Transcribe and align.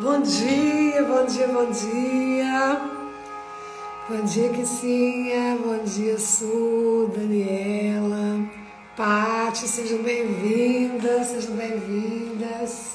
Bom 0.00 0.20
dia, 0.20 1.02
bom 1.02 1.24
dia, 1.26 1.48
bom 1.48 1.70
dia. 1.72 2.80
Bom 4.08 4.24
dia, 4.26 4.48
Kissinha. 4.50 5.58
Bom 5.60 5.78
dia, 5.82 6.16
Su, 6.20 7.10
Daniela, 7.12 8.48
Pati. 8.96 9.66
Sejam 9.66 9.98
bem-vindas, 10.04 11.26
sejam 11.26 11.56
bem-vindas. 11.56 12.92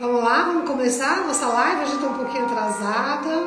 Vamos 0.00 0.24
lá, 0.24 0.46
vamos 0.46 0.68
começar 0.68 1.24
nossa 1.24 1.46
live. 1.46 1.82
A 1.82 1.84
gente 1.84 1.94
está 1.94 2.08
um 2.08 2.18
pouquinho 2.18 2.46
atrasada. 2.46 3.46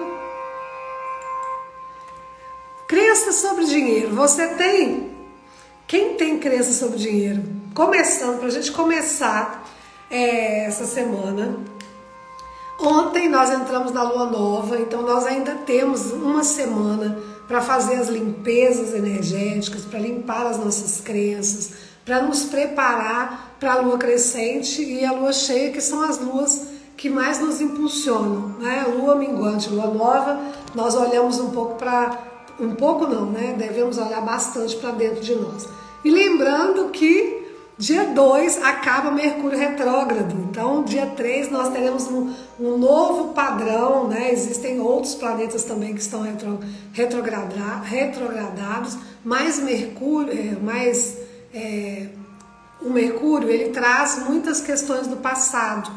Crença 2.87 3.33
sobre 3.33 3.65
dinheiro. 3.65 4.15
Você 4.15 4.47
tem? 4.55 5.11
Quem 5.85 6.13
tem 6.15 6.39
crença 6.39 6.71
sobre 6.71 6.97
dinheiro? 6.97 7.43
Começando, 7.73 8.37
para 8.39 8.47
a 8.47 8.51
gente 8.51 8.71
começar 8.71 9.67
é, 10.09 10.63
essa 10.63 10.85
semana. 10.85 11.59
Ontem 12.83 13.29
nós 13.29 13.51
entramos 13.51 13.91
na 13.91 14.01
lua 14.01 14.25
nova, 14.25 14.79
então 14.79 15.03
nós 15.03 15.25
ainda 15.27 15.53
temos 15.65 16.11
uma 16.11 16.43
semana 16.43 17.15
para 17.47 17.61
fazer 17.61 17.95
as 17.95 18.09
limpezas 18.09 18.95
energéticas, 18.95 19.85
para 19.85 19.99
limpar 19.99 20.47
as 20.47 20.57
nossas 20.57 20.99
crenças, 20.99 21.73
para 22.03 22.23
nos 22.23 22.43
preparar 22.45 23.55
para 23.59 23.73
a 23.73 23.81
lua 23.81 23.99
crescente 23.99 24.81
e 24.81 25.05
a 25.05 25.11
lua 25.11 25.31
cheia, 25.31 25.71
que 25.71 25.79
são 25.79 26.01
as 26.01 26.17
luas 26.17 26.69
que 26.97 27.07
mais 27.07 27.39
nos 27.39 27.61
impulsionam, 27.61 28.55
né? 28.59 28.83
Lua 28.97 29.15
minguante, 29.15 29.69
lua 29.69 29.87
nova, 29.87 30.39
nós 30.73 30.95
olhamos 30.95 31.39
um 31.39 31.51
pouco 31.51 31.75
para 31.75 32.17
um 32.59 32.73
pouco 32.73 33.05
não, 33.05 33.27
né? 33.27 33.55
Devemos 33.57 33.99
olhar 33.99 34.21
bastante 34.21 34.75
para 34.77 34.91
dentro 34.91 35.21
de 35.21 35.35
nós. 35.35 35.67
E 36.03 36.09
lembrando 36.09 36.89
que 36.89 37.40
Dia 37.81 38.05
2 38.05 38.61
acaba 38.61 39.09
Mercúrio 39.09 39.57
retrógrado, 39.57 40.35
então 40.47 40.83
dia 40.83 41.07
3 41.07 41.49
nós 41.49 41.69
teremos 41.69 42.05
um, 42.05 42.31
um, 42.59 42.77
novo 42.77 43.33
padrão, 43.33 44.07
né? 44.07 44.31
Existem 44.31 44.79
outros 44.79 45.15
planetas 45.15 45.63
também 45.63 45.95
que 45.95 45.99
estão 45.99 46.21
retro, 46.21 46.59
retrograda, 46.93 47.79
retrogradados, 47.83 48.99
mas 49.25 49.57
Mercúrio, 49.57 50.31
é, 50.31 50.63
mais 50.63 51.17
é, 51.51 52.09
o 52.83 52.91
Mercúrio 52.91 53.49
ele 53.49 53.69
traz 53.69 54.27
muitas 54.29 54.61
questões 54.61 55.07
do 55.07 55.17
passado. 55.17 55.91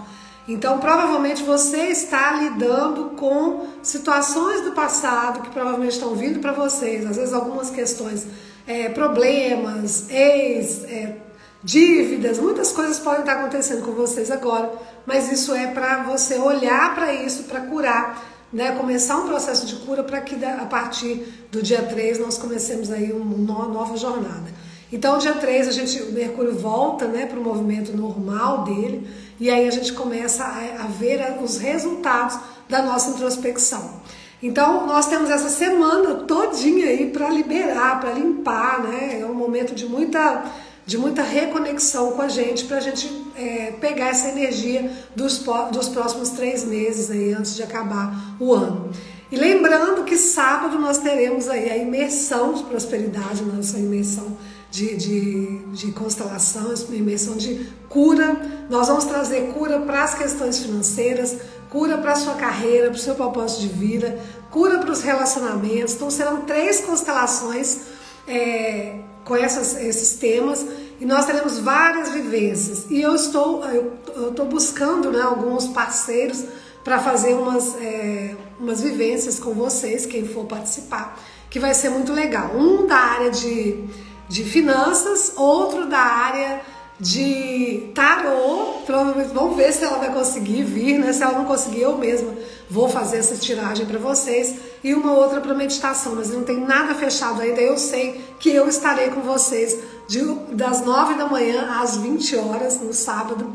Então, 0.49 0.79
provavelmente 0.79 1.43
você 1.43 1.89
está 1.89 2.33
lidando 2.33 3.11
com 3.11 3.67
situações 3.83 4.63
do 4.63 4.73
passado 4.73 5.43
que 5.43 5.51
provavelmente 5.51 5.93
estão 5.93 6.15
vindo 6.15 6.41
para 6.41 6.53
vocês, 6.53 7.05
às 7.05 7.17
vezes 7.17 7.35
algumas 7.35 7.69
questões, 7.69 8.27
é, 8.67 8.89
problemas, 8.89 10.09
ex, 10.09 10.85
é, 10.85 11.24
dívidas, 11.65 12.39
muitas 12.39 12.71
coisas 12.73 12.99
podem 12.99 13.21
estar 13.21 13.33
acontecendo 13.41 13.83
com 13.83 13.93
vocês 13.93 14.31
agora, 14.31 14.71
mas 15.07 15.33
isso 15.33 15.55
é 15.55 15.67
para 15.69 16.03
você 16.03 16.37
olhar 16.39 16.95
para 16.95 17.15
isso, 17.15 17.45
para 17.45 17.63
curar, 17.63 18.23
né? 18.53 18.73
Começar 18.73 19.17
um 19.17 19.27
processo 19.27 19.67
de 19.67 19.77
cura 19.77 20.05
para 20.05 20.21
que 20.21 20.45
a 20.45 20.67
partir 20.67 21.47
do 21.51 21.63
dia 21.63 21.83
3 21.83 22.19
nós 22.19 22.37
comecemos 22.37 22.91
aí 22.91 23.11
uma 23.13 23.67
nova 23.67 23.97
jornada. 23.97 24.53
Então, 24.93 25.19
dia 25.19 25.33
3 25.33 25.67
a 25.67 25.73
gente, 25.73 26.03
o 26.03 26.13
Mercúrio 26.13 26.55
volta, 26.55 27.07
né, 27.07 27.27
para 27.27 27.41
o 27.41 27.43
movimento 27.43 27.97
normal 27.97 28.63
dele, 28.63 29.09
e 29.41 29.51
aí 29.51 29.67
a 29.67 29.71
gente 29.71 29.93
começa 29.93 30.45
a, 30.45 30.85
a 30.85 30.87
ver 30.87 31.21
os 31.43 31.57
resultados 31.57 32.39
da 32.69 32.83
nossa 32.83 33.11
introspecção. 33.11 34.03
Então, 34.43 34.87
nós 34.87 35.07
temos 35.07 35.31
essa 35.31 35.49
semana 35.49 36.17
todinha 36.17 36.87
aí 36.87 37.11
para 37.11 37.31
liberar, 37.31 37.99
para 37.99 38.13
limpar, 38.13 38.83
né? 38.83 39.21
É 39.21 39.27
um 39.27 39.35
momento 39.35 39.75
de 39.75 39.87
muita 39.87 40.45
de 40.87 40.99
muita 40.99 41.23
reconexão 41.23 42.13
com 42.13 42.23
a 42.23 42.29
gente, 42.29 42.65
para 42.65 42.77
a 42.77 42.81
gente 42.81 43.11
é, 43.37 43.73
pegar 43.81 44.09
essa 44.09 44.29
energia 44.29 44.91
dos, 45.17 45.43
dos 45.73 45.89
próximos 45.89 46.31
três 46.31 46.65
meses 46.65 47.11
aí, 47.11 47.33
antes 47.33 47.55
de 47.57 47.63
acabar 47.63 48.37
o 48.39 48.53
ano. 48.53 48.91
E 49.33 49.37
lembrando 49.37 50.05
que 50.05 50.17
sábado 50.17 50.79
nós 50.79 50.99
teremos 50.99 51.49
aí 51.49 51.71
a 51.71 51.77
imersão 51.77 52.53
de 52.53 52.63
prosperidade, 52.65 53.43
nossa 53.43 53.79
imersão 53.79 54.37
de, 54.71 54.95
de, 54.97 55.59
de 55.73 55.93
constelação, 55.93 56.75
imersão 56.91 57.37
de 57.37 57.67
cura. 57.89 58.67
Nós 58.69 58.89
vamos 58.89 59.05
trazer 59.05 59.53
cura 59.53 59.81
para 59.81 60.05
as 60.05 60.15
questões 60.15 60.59
financeiras, 60.59 61.39
cura 61.71 61.97
para 61.99 62.13
a 62.13 62.17
sua 62.17 62.35
carreira, 62.35 62.89
para 62.91 62.97
o 62.97 63.01
seu 63.01 63.15
propósito 63.15 63.63
de 63.63 63.69
vida, 63.69 64.21
cura 64.51 64.79
para 64.79 64.91
os 64.91 65.01
relacionamentos. 65.01 65.95
Então 65.95 66.11
serão 66.11 66.43
três 66.43 66.83
constelações. 66.83 67.81
É, 68.29 68.99
com 69.25 69.35
essas, 69.35 69.77
esses 69.81 70.17
temas 70.19 70.65
e 71.01 71.05
nós 71.05 71.27
teremos 71.27 71.59
várias 71.59 72.11
vivências. 72.11 72.87
E 72.91 73.01
eu 73.01 73.15
estou, 73.15 73.65
eu, 73.65 73.93
estou 74.31 74.47
buscando 74.47 75.11
né, 75.11 75.23
alguns 75.23 75.69
parceiros 75.69 76.45
para 76.83 76.99
fazer 76.99 77.35
umas, 77.35 77.77
é, 77.81 78.37
umas 78.61 78.83
vivências 78.83 79.39
com 79.39 79.55
vocês, 79.55 80.07
quem 80.07 80.27
for 80.27 80.45
participar, 80.45 81.19
que 81.51 81.59
vai 81.59 81.75
ser 81.75 81.89
muito 81.89 82.13
legal. 82.13 82.55
Um 82.55 82.87
da 82.87 82.97
área 82.97 83.31
de, 83.31 83.85
de 84.29 84.45
finanças, 84.45 85.33
outro 85.37 85.87
da 85.87 85.99
área 85.99 86.61
de 87.01 87.91
tarô. 87.95 88.83
Provavelmente 88.87 89.33
vamos 89.33 89.57
ver 89.57 89.73
se 89.73 89.85
ela 89.85 89.99
vai 89.99 90.13
conseguir 90.13 90.63
vir, 90.63 90.99
né? 90.99 91.13
Se 91.13 91.23
ela 91.23 91.39
não 91.39 91.45
conseguir, 91.47 91.83
eu 91.83 91.97
mesma 91.97 92.35
vou 92.71 92.89
fazer 92.89 93.19
essa 93.19 93.37
tiragem 93.37 93.87
para 93.87 93.99
vocês. 93.99 94.57
E 94.83 94.95
uma 94.95 95.13
outra 95.13 95.41
para 95.41 95.55
meditação, 95.55 96.15
mas 96.15 96.31
não 96.31 96.43
tem 96.43 96.61
nada 96.61 96.95
fechado 96.95 97.41
ainda. 97.41 97.61
Eu 97.61 97.79
sei 97.79 98.25
que 98.39 98.51
eu 98.51 98.69
estarei 98.69 99.11
com 99.11 99.21
vocês 99.21 99.79
de, 100.09 100.23
das 100.53 100.85
9 100.85 101.15
da 101.15 101.27
manhã 101.27 101.81
às 101.81 101.97
20 101.97 102.37
horas 102.37 102.81
no 102.81 102.93
sábado 102.93 103.53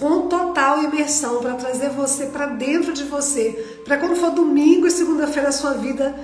com 0.00 0.22
total 0.28 0.82
imersão 0.82 1.40
para 1.40 1.52
trazer 1.54 1.90
você 1.90 2.24
para 2.24 2.46
dentro 2.46 2.90
de 2.90 3.04
você, 3.04 3.80
para 3.84 3.98
quando 3.98 4.16
for 4.16 4.30
domingo 4.30 4.86
e 4.86 4.90
segunda-feira 4.90 5.50
a 5.50 5.52
sua 5.52 5.74
vida 5.74 6.18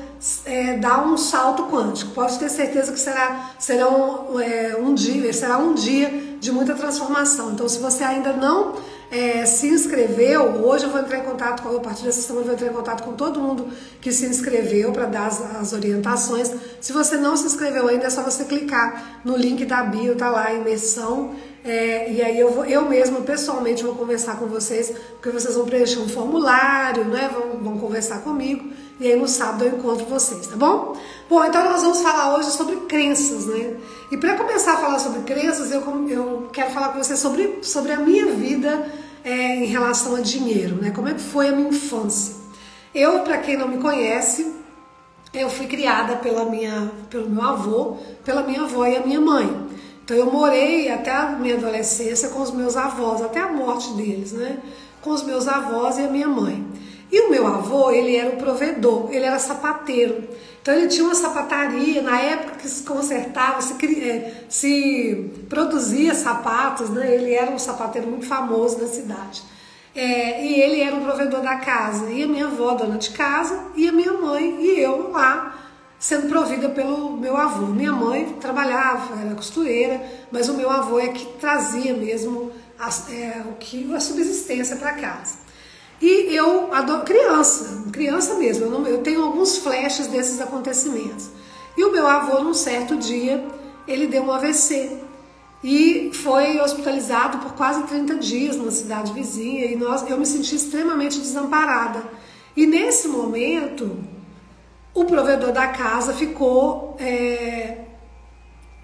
é, 0.46 0.78
dar 0.78 1.06
um 1.06 1.18
salto 1.18 1.64
quântico. 1.64 2.12
Pode 2.12 2.38
ter 2.38 2.48
certeza 2.48 2.90
que 2.90 2.98
será, 2.98 3.50
será 3.58 3.86
um, 3.90 4.40
é, 4.40 4.74
um 4.80 4.94
dia, 4.94 5.30
será 5.34 5.58
um 5.58 5.74
dia 5.74 6.38
de 6.40 6.50
muita 6.50 6.74
transformação. 6.74 7.52
Então, 7.52 7.68
se 7.68 7.78
você 7.78 8.02
ainda 8.02 8.32
não 8.32 8.76
é, 9.10 9.46
se 9.46 9.68
inscreveu, 9.68 10.64
hoje 10.64 10.84
eu 10.84 10.90
vou 10.90 11.00
entrar 11.00 11.18
em 11.18 11.22
contato 11.22 11.62
com, 11.62 11.76
a 11.76 11.80
partir 11.80 12.04
dessa 12.04 12.20
semana 12.20 12.42
eu 12.42 12.46
vou 12.46 12.54
entrar 12.54 12.68
em 12.68 12.74
contato 12.74 13.02
com 13.04 13.12
todo 13.12 13.40
mundo 13.40 13.68
que 14.00 14.12
se 14.12 14.26
inscreveu 14.26 14.92
para 14.92 15.06
dar 15.06 15.26
as, 15.26 15.40
as, 15.56 15.72
orientações. 15.72 16.52
Se 16.80 16.92
você 16.92 17.16
não 17.16 17.36
se 17.36 17.46
inscreveu 17.46 17.88
ainda, 17.88 18.06
é 18.06 18.10
só 18.10 18.22
você 18.22 18.44
clicar 18.44 19.20
no 19.24 19.36
link 19.36 19.64
da 19.64 19.82
bio, 19.82 20.16
tá 20.16 20.28
lá, 20.28 20.52
imersão 20.52 21.34
é, 21.66 22.12
e 22.12 22.22
aí 22.22 22.38
eu, 22.38 22.52
vou, 22.52 22.64
eu 22.64 22.88
mesma, 22.88 23.20
pessoalmente, 23.22 23.82
vou 23.82 23.96
conversar 23.96 24.38
com 24.38 24.46
vocês, 24.46 24.92
porque 25.14 25.30
vocês 25.30 25.56
vão 25.56 25.66
preencher 25.66 25.98
um 25.98 26.08
formulário, 26.08 27.04
né? 27.06 27.28
Vão, 27.32 27.60
vão 27.60 27.78
conversar 27.78 28.20
comigo. 28.20 28.70
E 28.98 29.12
aí 29.12 29.16
no 29.18 29.28
sábado 29.28 29.64
eu 29.64 29.76
encontro 29.76 30.06
vocês, 30.06 30.46
tá 30.46 30.56
bom? 30.56 30.96
Bom, 31.28 31.44
então 31.44 31.62
nós 31.64 31.82
vamos 31.82 32.00
falar 32.00 32.36
hoje 32.36 32.50
sobre 32.52 32.76
crenças, 32.86 33.46
né? 33.46 33.76
E 34.10 34.16
para 34.16 34.36
começar 34.36 34.74
a 34.74 34.76
falar 34.78 34.98
sobre 34.98 35.20
crenças, 35.20 35.70
eu, 35.70 35.82
eu 36.08 36.48
quero 36.50 36.70
falar 36.70 36.88
com 36.90 36.98
vocês 37.02 37.18
sobre, 37.18 37.58
sobre 37.62 37.92
a 37.92 37.98
minha 37.98 38.26
vida 38.26 38.90
é, 39.22 39.56
em 39.56 39.66
relação 39.66 40.14
a 40.14 40.20
dinheiro, 40.20 40.76
né? 40.76 40.92
Como 40.92 41.08
é 41.08 41.14
que 41.14 41.20
foi 41.20 41.48
a 41.48 41.52
minha 41.52 41.68
infância? 41.68 42.36
Eu, 42.94 43.20
para 43.20 43.36
quem 43.38 43.58
não 43.58 43.68
me 43.68 43.76
conhece, 43.76 44.54
eu 45.34 45.50
fui 45.50 45.66
criada 45.66 46.16
pela 46.16 46.46
minha, 46.46 46.90
pelo 47.10 47.28
meu 47.28 47.42
avô, 47.42 47.98
pela 48.24 48.42
minha 48.42 48.62
avó 48.62 48.86
e 48.86 48.96
a 48.96 49.00
minha 49.00 49.20
mãe. 49.20 49.66
Então 50.02 50.16
eu 50.16 50.32
morei 50.32 50.90
até 50.90 51.10
a 51.10 51.30
minha 51.30 51.56
adolescência 51.56 52.30
com 52.30 52.40
os 52.40 52.50
meus 52.50 52.76
avós, 52.76 53.20
até 53.20 53.40
a 53.40 53.52
morte 53.52 53.92
deles, 53.92 54.32
né? 54.32 54.58
Com 55.02 55.10
os 55.10 55.22
meus 55.22 55.46
avós 55.46 55.98
e 55.98 56.02
a 56.02 56.08
minha 56.08 56.28
mãe. 56.28 56.64
E 57.10 57.20
o 57.20 57.30
meu 57.30 57.46
avô, 57.46 57.90
ele 57.90 58.16
era 58.16 58.30
o 58.30 58.36
provedor, 58.36 59.08
ele 59.12 59.24
era 59.24 59.38
sapateiro. 59.38 60.28
Então 60.60 60.74
ele 60.74 60.88
tinha 60.88 61.04
uma 61.04 61.14
sapataria, 61.14 62.02
na 62.02 62.20
época 62.20 62.56
que 62.56 62.68
se 62.68 62.82
consertava, 62.82 63.60
se, 63.60 63.74
é, 64.02 64.44
se 64.48 65.30
produzia 65.48 66.14
sapatos, 66.14 66.90
né? 66.90 67.14
Ele 67.14 67.32
era 67.32 67.50
um 67.50 67.58
sapateiro 67.58 68.08
muito 68.08 68.26
famoso 68.26 68.80
da 68.80 68.86
cidade. 68.88 69.44
É, 69.94 70.44
e 70.44 70.60
ele 70.60 70.80
era 70.80 70.96
o 70.96 71.00
provedor 71.02 71.40
da 71.40 71.56
casa. 71.56 72.10
E 72.10 72.24
a 72.24 72.26
minha 72.26 72.46
avó, 72.46 72.74
dona 72.74 72.98
de 72.98 73.10
casa, 73.10 73.66
e 73.76 73.88
a 73.88 73.92
minha 73.92 74.12
mãe 74.12 74.58
e 74.60 74.80
eu 74.80 75.10
lá 75.12 75.56
sendo 75.98 76.28
provida 76.28 76.68
pelo 76.68 77.16
meu 77.16 77.36
avô. 77.36 77.66
Minha 77.66 77.92
mãe 77.92 78.36
trabalhava, 78.40 79.20
era 79.20 79.34
costureira, 79.34 80.02
mas 80.30 80.48
o 80.48 80.54
meu 80.54 80.70
avô 80.70 80.98
é 80.98 81.08
que 81.08 81.24
trazia 81.38 81.94
mesmo 81.94 82.52
a, 82.78 82.88
é, 83.10 83.42
o 83.48 83.54
que, 83.54 83.94
a 83.94 84.00
subsistência 84.00 84.76
para 84.76 84.94
casa. 84.94 85.45
E 86.00 86.34
eu, 86.34 86.74
adoro, 86.74 87.04
criança, 87.04 87.84
criança 87.90 88.34
mesmo, 88.34 88.66
eu, 88.66 88.70
não, 88.70 88.86
eu 88.86 88.98
tenho 88.98 89.22
alguns 89.22 89.56
flashes 89.58 90.06
desses 90.08 90.40
acontecimentos. 90.40 91.30
E 91.76 91.84
o 91.84 91.92
meu 91.92 92.06
avô, 92.06 92.42
num 92.42 92.54
certo 92.54 92.96
dia, 92.96 93.44
ele 93.88 94.06
deu 94.06 94.22
um 94.22 94.32
AVC 94.32 95.00
e 95.64 96.10
foi 96.12 96.60
hospitalizado 96.60 97.38
por 97.38 97.54
quase 97.54 97.82
30 97.84 98.16
dias 98.16 98.56
numa 98.56 98.70
cidade 98.70 99.12
vizinha 99.12 99.64
e 99.64 99.76
nós, 99.76 100.08
eu 100.08 100.18
me 100.18 100.26
senti 100.26 100.54
extremamente 100.54 101.18
desamparada. 101.18 102.02
E 102.56 102.66
nesse 102.66 103.08
momento, 103.08 103.98
o 104.94 105.04
provedor 105.04 105.52
da 105.52 105.68
casa 105.68 106.12
ficou 106.12 106.96
é, 106.98 107.85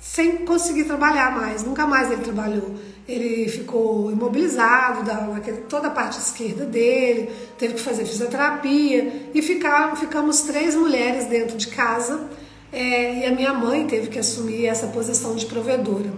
sem 0.02 0.38
conseguir 0.38 0.82
trabalhar 0.82 1.30
mais, 1.30 1.62
nunca 1.62 1.86
mais 1.86 2.10
ele 2.10 2.22
trabalhou. 2.22 2.74
Ele 3.06 3.48
ficou 3.48 4.10
imobilizado, 4.10 5.04
da, 5.04 5.40
toda 5.68 5.86
a 5.86 5.90
parte 5.90 6.18
esquerda 6.18 6.66
dele, 6.66 7.30
teve 7.56 7.74
que 7.74 7.80
fazer 7.80 8.04
fisioterapia 8.04 9.30
e 9.32 9.40
ficar, 9.40 9.96
ficamos 9.96 10.40
três 10.40 10.74
mulheres 10.74 11.26
dentro 11.26 11.56
de 11.56 11.68
casa 11.68 12.28
é, 12.72 13.20
e 13.20 13.26
a 13.26 13.30
minha 13.30 13.54
mãe 13.54 13.86
teve 13.86 14.08
que 14.08 14.18
assumir 14.18 14.66
essa 14.66 14.88
posição 14.88 15.36
de 15.36 15.46
provedora. 15.46 16.12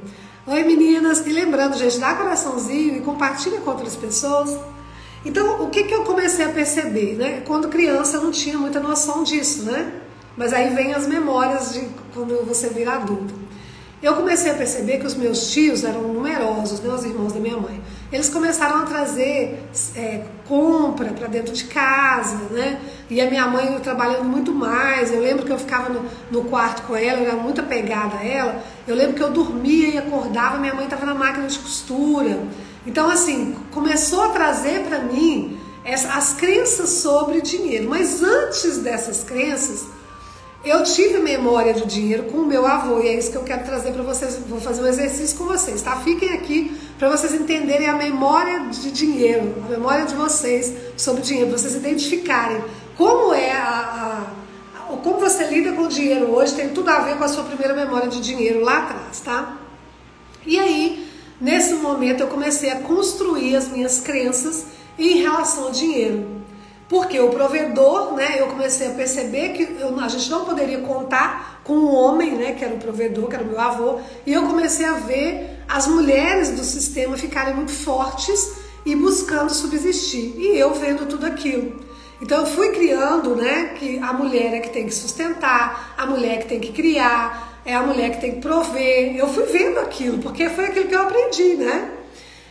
Oi 0.47 0.63
meninas, 0.63 1.27
e 1.27 1.31
lembrando, 1.31 1.77
gente, 1.77 1.99
dá 1.99 2.15
coraçãozinho 2.15 2.97
e 2.97 3.01
compartilha 3.01 3.61
com 3.61 3.71
outras 3.71 3.97
pessoas. 3.97 4.59
Então, 5.27 5.63
o 5.63 5.69
que, 5.69 5.85
que 5.85 5.95
eu 5.95 6.05
comecei 6.05 6.47
a 6.47 6.51
perceber, 6.51 7.17
né? 7.17 7.43
Quando 7.47 7.69
criança 7.69 8.17
eu 8.17 8.23
não 8.23 8.31
tinha 8.31 8.57
muita 8.57 8.81
noção 8.81 9.23
disso, 9.23 9.65
né? 9.65 9.93
Mas 10.37 10.55
aí 10.55 10.75
vem 10.75 10.95
as 10.95 11.07
memórias 11.07 11.75
de 11.75 11.87
quando 12.15 12.47
você 12.47 12.69
vira 12.69 12.93
adulto. 12.93 13.45
Eu 14.05 14.17
comecei 14.17 14.51
a 14.51 14.55
perceber 14.55 14.99
que 14.99 15.07
os 15.07 15.15
meus 15.15 15.51
tios 15.51 15.83
eram 15.83 16.03
numerosos, 16.03 16.79
né, 16.81 16.93
os 16.93 17.05
irmãos 17.05 17.33
da 17.33 17.41
minha 17.41 17.57
mãe. 17.57 17.81
Eles 18.13 18.29
começaram 18.29 18.81
a 18.81 18.83
trazer 18.83 19.65
é, 19.97 20.25
compra 20.47 21.09
para 21.15 21.27
dentro 21.27 21.55
de 21.55 21.65
casa, 21.65 22.37
né? 22.51 22.79
E 23.09 23.19
a 23.19 23.31
minha 23.31 23.47
mãe 23.47 23.81
trabalhando 23.81 24.25
muito 24.25 24.53
mais. 24.53 25.11
Eu 25.11 25.23
lembro 25.23 25.47
que 25.47 25.51
eu 25.51 25.59
ficava 25.59 25.89
no, 25.89 26.05
no 26.31 26.45
quarto 26.51 26.83
com 26.83 26.95
ela, 26.95 27.19
eu 27.19 27.29
era 27.31 27.37
muito 27.37 27.63
apegada 27.63 28.19
a 28.19 28.23
ela. 28.23 28.63
Eu 28.87 28.95
lembro 28.95 29.15
que 29.15 29.23
eu 29.23 29.31
dormia 29.31 29.89
e 29.89 29.97
acordava, 29.97 30.59
minha 30.59 30.75
mãe 30.75 30.85
estava 30.85 31.07
na 31.07 31.15
máquina 31.15 31.47
de 31.47 31.59
costura. 31.59 32.41
Então, 32.87 33.09
assim, 33.09 33.57
começou 33.71 34.25
a 34.25 34.29
trazer 34.29 34.85
para 34.85 34.99
mim 34.99 35.59
as 36.13 36.35
crenças 36.35 36.91
sobre 36.91 37.41
dinheiro. 37.41 37.89
Mas 37.89 38.23
antes 38.23 38.77
dessas 38.81 39.25
crenças, 39.25 39.87
eu 40.65 40.83
tive 40.83 41.19
memória 41.19 41.75
de 41.75 41.85
dinheiro 41.85 42.25
com 42.25 42.39
o 42.39 42.47
meu 42.47 42.67
avô 42.67 43.01
e 43.01 43.09
é 43.09 43.15
isso 43.15 43.31
que 43.31 43.37
eu 43.37 43.43
quero 43.43 43.65
trazer 43.65 43.93
para 43.93 44.03
vocês. 44.03 44.39
Vou 44.49 44.61
fazer 44.61 44.83
um 44.83 44.87
exercício 44.87 45.37
com 45.37 45.45
vocês, 45.45 45.83
tá? 45.83 45.97
Fiquem 45.97 46.31
aqui 46.31 46.75
para 46.99 47.11
vocês 47.11 47.35
entenderem 47.35 47.87
a 47.87 47.95
memória 47.95 48.61
de 48.71 48.91
dinheiro, 48.91 49.55
a 49.67 49.71
memória 49.71 50.07
de 50.07 50.15
vocês 50.15 50.73
sobre 50.97 51.23
dinheiro, 51.23 51.51
vocês 51.51 51.75
identificarem 51.75 52.63
como 52.97 53.35
é 53.35 53.51
a, 53.51 54.25
a, 54.89 54.97
como 55.03 55.19
você 55.19 55.45
lida 55.49 55.73
com 55.73 55.83
o 55.83 55.89
dinheiro 55.89 56.31
hoje 56.31 56.55
tem 56.55 56.69
tudo 56.69 56.89
a 56.89 57.01
ver 57.01 57.17
com 57.17 57.25
a 57.25 57.29
sua 57.29 57.45
primeira 57.45 57.75
memória 57.75 58.09
de 58.09 58.21
dinheiro 58.21 58.61
lá 58.61 58.79
atrás, 58.79 59.21
tá? 59.21 59.57
E 60.47 60.59
aí, 60.59 61.11
nesse 61.41 61.75
momento 61.75 62.21
eu 62.21 62.29
comecei 62.29 62.71
a 62.71 62.77
construir 62.81 63.57
as 63.57 63.69
minhas 63.69 64.01
crenças 64.01 64.67
em 64.99 65.19
relação 65.19 65.65
ao 65.65 65.73
dinheiro. 65.73 66.34
Porque 66.95 67.19
o 67.19 67.29
provedor, 67.29 68.15
né, 68.15 68.37
eu 68.39 68.47
comecei 68.47 68.87
a 68.87 68.91
perceber 68.91 69.49
que 69.49 69.65
eu, 69.81 69.99
a 69.99 70.07
gente 70.07 70.31
não 70.31 70.45
poderia 70.45 70.79
contar 70.79 71.61
com 71.65 71.73
o 71.73 71.93
homem, 71.93 72.37
né, 72.37 72.53
que 72.53 72.65
era 72.65 72.73
o 72.73 72.79
provedor, 72.79 73.29
que 73.29 73.35
era 73.35 73.43
o 73.43 73.49
meu 73.49 73.61
avô, 73.61 73.99
e 74.25 74.33
eu 74.33 74.45
comecei 74.45 74.87
a 74.87 74.93
ver 74.93 75.59
as 75.69 75.89
mulheres 75.89 76.51
do 76.51 76.63
sistema 76.63 77.17
ficarem 77.17 77.53
muito 77.53 77.73
fortes 77.73 78.59
e 78.87 78.95
buscando 78.95 79.53
subsistir, 79.53 80.37
e 80.39 80.57
eu 80.57 80.73
vendo 80.73 81.09
tudo 81.09 81.27
aquilo. 81.27 81.85
Então 82.23 82.43
eu 82.43 82.47
fui 82.47 82.69
criando, 82.69 83.35
né, 83.35 83.75
que 83.77 83.99
a 83.99 84.13
mulher 84.13 84.55
é 84.55 84.61
que 84.61 84.71
tem 84.71 84.87
que 84.87 84.95
sustentar, 84.95 85.97
a 85.99 86.07
mulher 86.07 86.43
que 86.43 86.47
tem 86.47 86.61
que 86.61 86.71
criar, 86.71 87.61
é 87.67 87.75
a 87.75 87.83
mulher 87.83 88.13
que 88.13 88.21
tem 88.21 88.35
que 88.37 88.41
prover. 88.41 89.17
Eu 89.17 89.27
fui 89.27 89.47
vendo 89.47 89.81
aquilo, 89.81 90.19
porque 90.19 90.49
foi 90.49 90.67
aquilo 90.67 90.87
que 90.87 90.95
eu 90.95 91.03
aprendi, 91.03 91.55
né? 91.55 92.04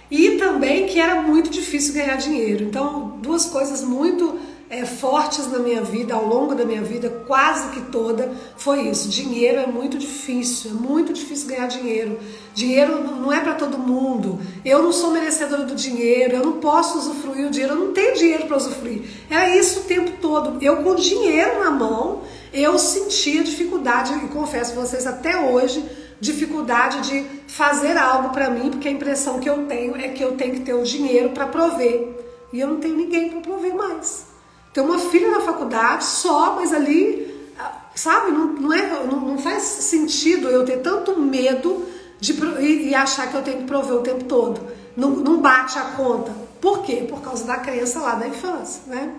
E 0.09 0.37
também 0.37 0.85
que 0.85 0.99
era 0.99 1.21
muito 1.21 1.49
difícil 1.49 1.93
ganhar 1.93 2.17
dinheiro. 2.17 2.63
Então, 2.65 3.17
duas 3.21 3.45
coisas 3.45 3.81
muito 3.81 4.37
é, 4.73 4.85
fortes 4.85 5.51
na 5.51 5.59
minha 5.59 5.83
vida, 5.83 6.15
ao 6.15 6.25
longo 6.25 6.55
da 6.55 6.65
minha 6.65 6.81
vida, 6.81 7.07
quase 7.27 7.69
que 7.69 7.91
toda, 7.91 8.31
foi 8.57 8.87
isso. 8.89 9.07
Dinheiro 9.07 9.59
é 9.59 9.67
muito 9.67 9.99
difícil, 9.99 10.71
é 10.71 10.73
muito 10.73 11.13
difícil 11.13 11.47
ganhar 11.47 11.67
dinheiro. 11.67 12.19
Dinheiro 12.55 13.03
não 13.03 13.31
é 13.31 13.39
para 13.39 13.53
todo 13.53 13.77
mundo. 13.77 14.39
Eu 14.65 14.81
não 14.81 14.91
sou 14.91 15.11
merecedora 15.11 15.63
do 15.63 15.75
dinheiro, 15.75 16.37
eu 16.37 16.43
não 16.43 16.53
posso 16.53 16.97
usufruir 16.97 17.47
o 17.47 17.51
dinheiro, 17.51 17.73
eu 17.75 17.79
não 17.79 17.93
tenho 17.93 18.15
dinheiro 18.15 18.47
para 18.47 18.57
usufruir. 18.57 19.03
Era 19.29 19.55
isso 19.55 19.81
o 19.81 19.83
tempo 19.83 20.13
todo. 20.19 20.57
Eu 20.59 20.77
com 20.77 20.95
dinheiro 20.95 21.63
na 21.63 21.69
mão, 21.69 22.21
eu 22.51 22.79
sentia 22.79 23.43
dificuldade, 23.43 24.13
e 24.25 24.27
confesso 24.29 24.71
a 24.71 24.81
vocês 24.81 25.05
até 25.05 25.37
hoje, 25.51 25.83
dificuldade 26.23 27.01
de 27.01 27.25
fazer 27.47 27.97
algo 27.97 28.29
para 28.29 28.49
mim, 28.49 28.69
porque 28.69 28.87
a 28.87 28.91
impressão 28.91 29.39
que 29.39 29.49
eu 29.49 29.65
tenho 29.67 29.95
é 29.97 30.07
que 30.07 30.23
eu 30.23 30.31
tenho 30.37 30.53
que 30.53 30.61
ter 30.61 30.73
o 30.73 30.81
dinheiro 30.81 31.31
para 31.31 31.47
prover. 31.47 32.07
E 32.53 32.59
eu 32.61 32.67
não 32.67 32.77
tenho 32.77 32.95
ninguém 32.95 33.29
para 33.29 33.41
prover 33.41 33.75
mais. 33.75 34.25
Tenho 34.73 34.87
uma 34.87 34.97
filha 34.97 35.29
na 35.29 35.41
faculdade 35.41 36.05
só, 36.05 36.55
mas 36.55 36.73
ali, 36.73 37.51
sabe, 37.93 38.31
não, 38.31 38.53
não, 38.53 38.73
é, 38.73 39.05
não, 39.05 39.19
não 39.19 39.37
faz 39.37 39.63
sentido 39.63 40.47
eu 40.47 40.63
ter 40.63 40.77
tanto 40.77 41.19
medo 41.19 41.85
de, 42.21 42.33
e, 42.61 42.89
e, 42.89 42.95
achar 42.95 43.29
que 43.29 43.35
eu 43.35 43.41
tenho 43.41 43.57
que 43.57 43.65
prover 43.65 43.95
o 43.95 44.01
tempo 44.01 44.23
todo. 44.23 44.61
Não, 44.95 45.09
não 45.09 45.41
bate 45.41 45.77
a 45.77 45.81
conta. 45.81 46.33
Por 46.61 46.83
quê? 46.83 47.05
Por 47.07 47.21
causa 47.21 47.43
da 47.43 47.57
crença 47.57 47.99
lá 47.99 48.15
da 48.15 48.27
infância, 48.27 48.83
né? 48.87 49.13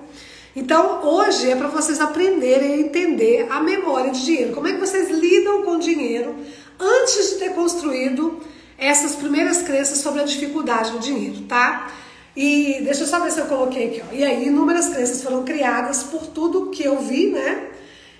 Então, 0.56 1.04
hoje 1.04 1.50
é 1.50 1.56
para 1.56 1.66
vocês 1.66 2.00
aprenderem 2.00 2.74
a 2.74 2.78
entender 2.78 3.48
a 3.50 3.60
memória 3.60 4.12
de 4.12 4.24
dinheiro. 4.24 4.52
Como 4.54 4.68
é 4.68 4.72
que 4.72 4.78
vocês 4.78 5.10
lidam 5.10 5.62
com 5.62 5.78
dinheiro 5.78 6.34
antes 6.78 7.30
de 7.30 7.34
ter 7.36 7.54
construído 7.54 8.40
essas 8.76 9.14
primeiras 9.14 9.62
crenças 9.62 9.98
sobre 9.98 10.20
a 10.20 10.24
dificuldade 10.24 10.92
do 10.92 10.98
dinheiro, 10.98 11.42
tá? 11.42 11.90
E 12.36 12.80
deixa 12.82 13.02
eu 13.02 13.06
só 13.06 13.20
ver 13.20 13.30
se 13.30 13.38
eu 13.38 13.46
coloquei 13.46 13.88
aqui, 13.88 14.02
ó. 14.08 14.14
E 14.14 14.24
aí, 14.24 14.46
inúmeras 14.46 14.88
crenças 14.88 15.22
foram 15.22 15.44
criadas 15.44 16.02
por 16.02 16.26
tudo 16.26 16.70
que 16.70 16.84
eu 16.84 16.98
vi, 16.98 17.28
né? 17.28 17.68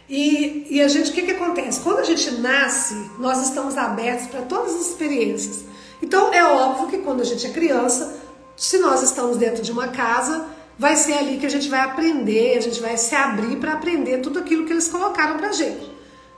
E, 0.09 0.67
e 0.71 0.81
a 0.81 0.89
gente, 0.89 1.11
o 1.11 1.15
que, 1.15 1.23
que 1.23 1.33
acontece? 1.33 1.81
Quando 1.81 1.99
a 1.99 2.05
gente 2.05 2.31
nasce, 2.33 2.95
nós 3.19 3.43
estamos 3.43 3.77
abertos 3.77 4.27
para 4.27 4.43
todas 4.43 4.75
as 4.75 4.89
experiências. 4.89 5.65
Então, 6.01 6.33
é 6.33 6.45
óbvio 6.45 6.89
que 6.89 6.99
quando 6.99 7.23
a 7.23 7.25
gente 7.25 7.47
é 7.47 7.51
criança, 7.51 8.17
se 8.57 8.79
nós 8.79 9.03
estamos 9.03 9.37
dentro 9.37 9.63
de 9.63 9.73
uma 9.73 9.89
casa, 9.89 10.47
vai 10.79 10.95
ser 10.97 11.15
ali 11.15 11.39
que 11.39 11.47
a 11.47 11.51
gente 11.51 11.69
vai 11.69 11.81
aprender, 11.81 12.57
a 12.57 12.61
gente 12.61 12.81
vai 12.81 12.97
se 12.97 13.15
abrir 13.15 13.57
para 13.57 13.73
aprender 13.73 14.19
tudo 14.19 14.39
aquilo 14.39 14.65
que 14.65 14.73
eles 14.73 14.89
colocaram 14.89 15.39
para 15.39 15.53
gente. 15.53 15.91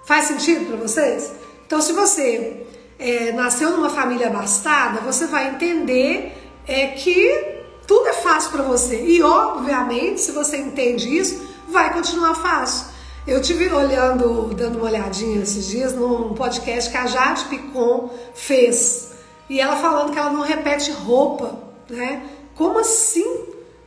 Faz 0.04 0.26
sentido 0.26 0.66
para 0.66 0.76
vocês? 0.76 1.32
Então, 1.66 1.80
se 1.80 1.92
você 1.92 2.64
é, 2.99 3.32
nasceu 3.32 3.70
numa 3.70 3.90
família 3.90 4.28
abastada, 4.28 5.00
você 5.00 5.26
vai 5.26 5.50
entender 5.50 6.32
é, 6.66 6.88
que 6.88 7.56
tudo 7.87 8.08
é 8.08 8.12
fácil 8.12 8.52
para 8.52 8.62
você. 8.62 9.02
E, 9.02 9.23
obviamente, 9.23 10.20
se 10.20 10.32
você 10.32 10.56
entende 10.58 11.16
isso, 11.16 11.46
vai 11.68 11.92
continuar 11.92 12.35
fácil. 12.35 12.87
Eu 13.26 13.42
tive 13.42 13.68
olhando, 13.73 14.54
dando 14.54 14.76
uma 14.78 14.87
olhadinha 14.87 15.42
esses 15.42 15.66
dias 15.66 15.92
num 15.92 16.35
podcast 16.35 16.88
que 16.88 16.96
a 16.96 17.06
Jade 17.06 17.44
Picon 17.46 18.11
fez. 18.35 19.12
E 19.50 19.61
ela 19.61 19.76
falando 19.76 20.12
que 20.12 20.18
ela 20.18 20.30
não 20.30 20.42
repete 20.42 20.92
roupa, 20.92 21.58
né? 21.90 22.23
Como 22.54 22.78
assim? 22.78 23.26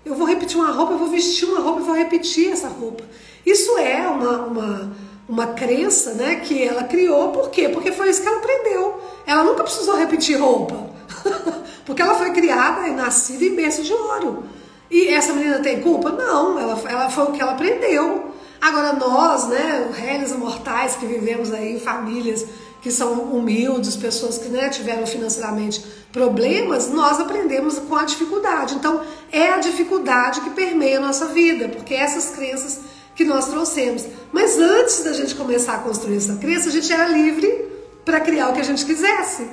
Eu 0.04 0.16
vou 0.16 0.28
repetir 0.28 0.58
uma 0.58 0.72
roupa, 0.72 0.94
eu 0.94 0.98
vou 0.98 1.08
vestir 1.08 1.48
uma 1.48 1.62
roupa, 1.62 1.80
eu 1.80 1.86
vou 1.86 1.96
repetir 1.96 2.52
essa 2.52 2.68
roupa. 2.68 3.06
Isso 3.46 3.78
é 3.78 4.06
uma, 4.08 4.46
uma 4.46 4.92
uma 5.30 5.46
crença, 5.46 6.16
né, 6.16 6.38
que 6.38 6.64
ela 6.64 6.86
criou, 6.86 7.32
por 7.32 7.52
quê? 7.52 7.70
Porque 7.70 7.92
foi 7.92 8.10
isso 8.10 8.22
que 8.22 8.28
ela 8.28 8.40
aprendeu. 8.40 9.00
Ela 9.28 9.44
nunca 9.44 9.64
precisou 9.64 9.96
repetir 9.96 10.42
roupa, 10.42 10.90
porque 11.86 12.02
ela 12.02 12.16
foi 12.16 12.32
criada 12.32 12.88
e 12.88 12.92
nascida 12.92 13.46
em 13.46 13.56
berço 13.56 13.84
de 13.84 13.94
ouro. 13.94 14.44
E 14.90 15.08
essa 15.10 15.32
menina 15.32 15.60
tem 15.60 15.82
culpa? 15.82 16.10
Não, 16.10 16.58
ela, 16.58 16.82
ela 16.90 17.10
foi 17.12 17.26
o 17.26 17.32
que 17.32 17.40
ela 17.40 17.52
aprendeu. 17.52 18.34
Agora 18.60 18.94
nós, 18.94 19.48
né, 19.48 19.92
réis 19.94 20.36
mortais 20.36 20.96
que 20.96 21.06
vivemos 21.06 21.54
aí 21.54 21.76
em 21.76 21.80
famílias 21.80 22.46
que 22.82 22.90
são 22.90 23.14
humildes, 23.14 23.96
pessoas 23.96 24.38
que 24.38 24.48
né, 24.48 24.70
tiveram 24.70 25.06
financeiramente 25.06 25.86
problemas, 26.12 26.90
nós 26.90 27.20
aprendemos 27.20 27.78
com 27.78 27.96
a 27.96 28.06
dificuldade. 28.06 28.76
Então, 28.76 29.02
é 29.32 29.50
a 29.50 29.58
dificuldade 29.60 30.42
que 30.42 30.50
permeia 30.52 30.98
a 30.98 31.02
nossa 31.02 31.28
vida, 31.28 31.68
porque 31.70 31.94
essas 31.94 32.32
crenças 32.32 32.80
que 33.20 33.26
nós 33.26 33.50
trouxemos. 33.50 34.06
Mas 34.32 34.58
antes 34.58 35.04
da 35.04 35.12
gente 35.12 35.36
começar 35.36 35.74
a 35.74 35.80
construir 35.80 36.16
essa 36.16 36.38
crença, 36.38 36.70
a 36.70 36.72
gente 36.72 36.90
era 36.90 37.06
livre 37.06 37.68
para 38.06 38.22
criar 38.22 38.48
o 38.48 38.54
que 38.54 38.62
a 38.62 38.64
gente 38.64 38.86
quisesse. 38.86 39.46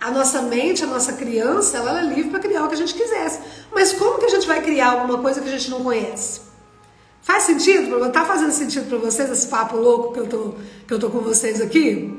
A 0.00 0.10
nossa 0.10 0.40
mente, 0.40 0.82
a 0.82 0.86
nossa 0.86 1.12
criança, 1.12 1.76
ela 1.76 1.98
era 1.98 2.00
livre 2.00 2.30
para 2.30 2.40
criar 2.40 2.64
o 2.64 2.68
que 2.68 2.76
a 2.76 2.78
gente 2.78 2.94
quisesse. 2.94 3.40
Mas 3.74 3.92
como 3.92 4.18
que 4.18 4.24
a 4.24 4.28
gente 4.30 4.46
vai 4.46 4.62
criar 4.62 4.92
alguma 4.92 5.18
coisa 5.18 5.38
que 5.42 5.48
a 5.50 5.52
gente 5.52 5.70
não 5.70 5.84
conhece? 5.84 6.40
Faz 7.20 7.42
sentido? 7.42 8.10
Tá 8.10 8.24
fazendo 8.24 8.52
sentido 8.52 8.88
para 8.88 8.96
vocês 8.96 9.30
esse 9.30 9.48
papo 9.48 9.76
louco 9.76 10.14
que 10.14 10.20
eu 10.20 10.26
tô 10.26 10.54
que 10.88 10.94
eu 10.94 10.98
tô 10.98 11.10
com 11.10 11.18
vocês 11.18 11.60
aqui? 11.60 12.18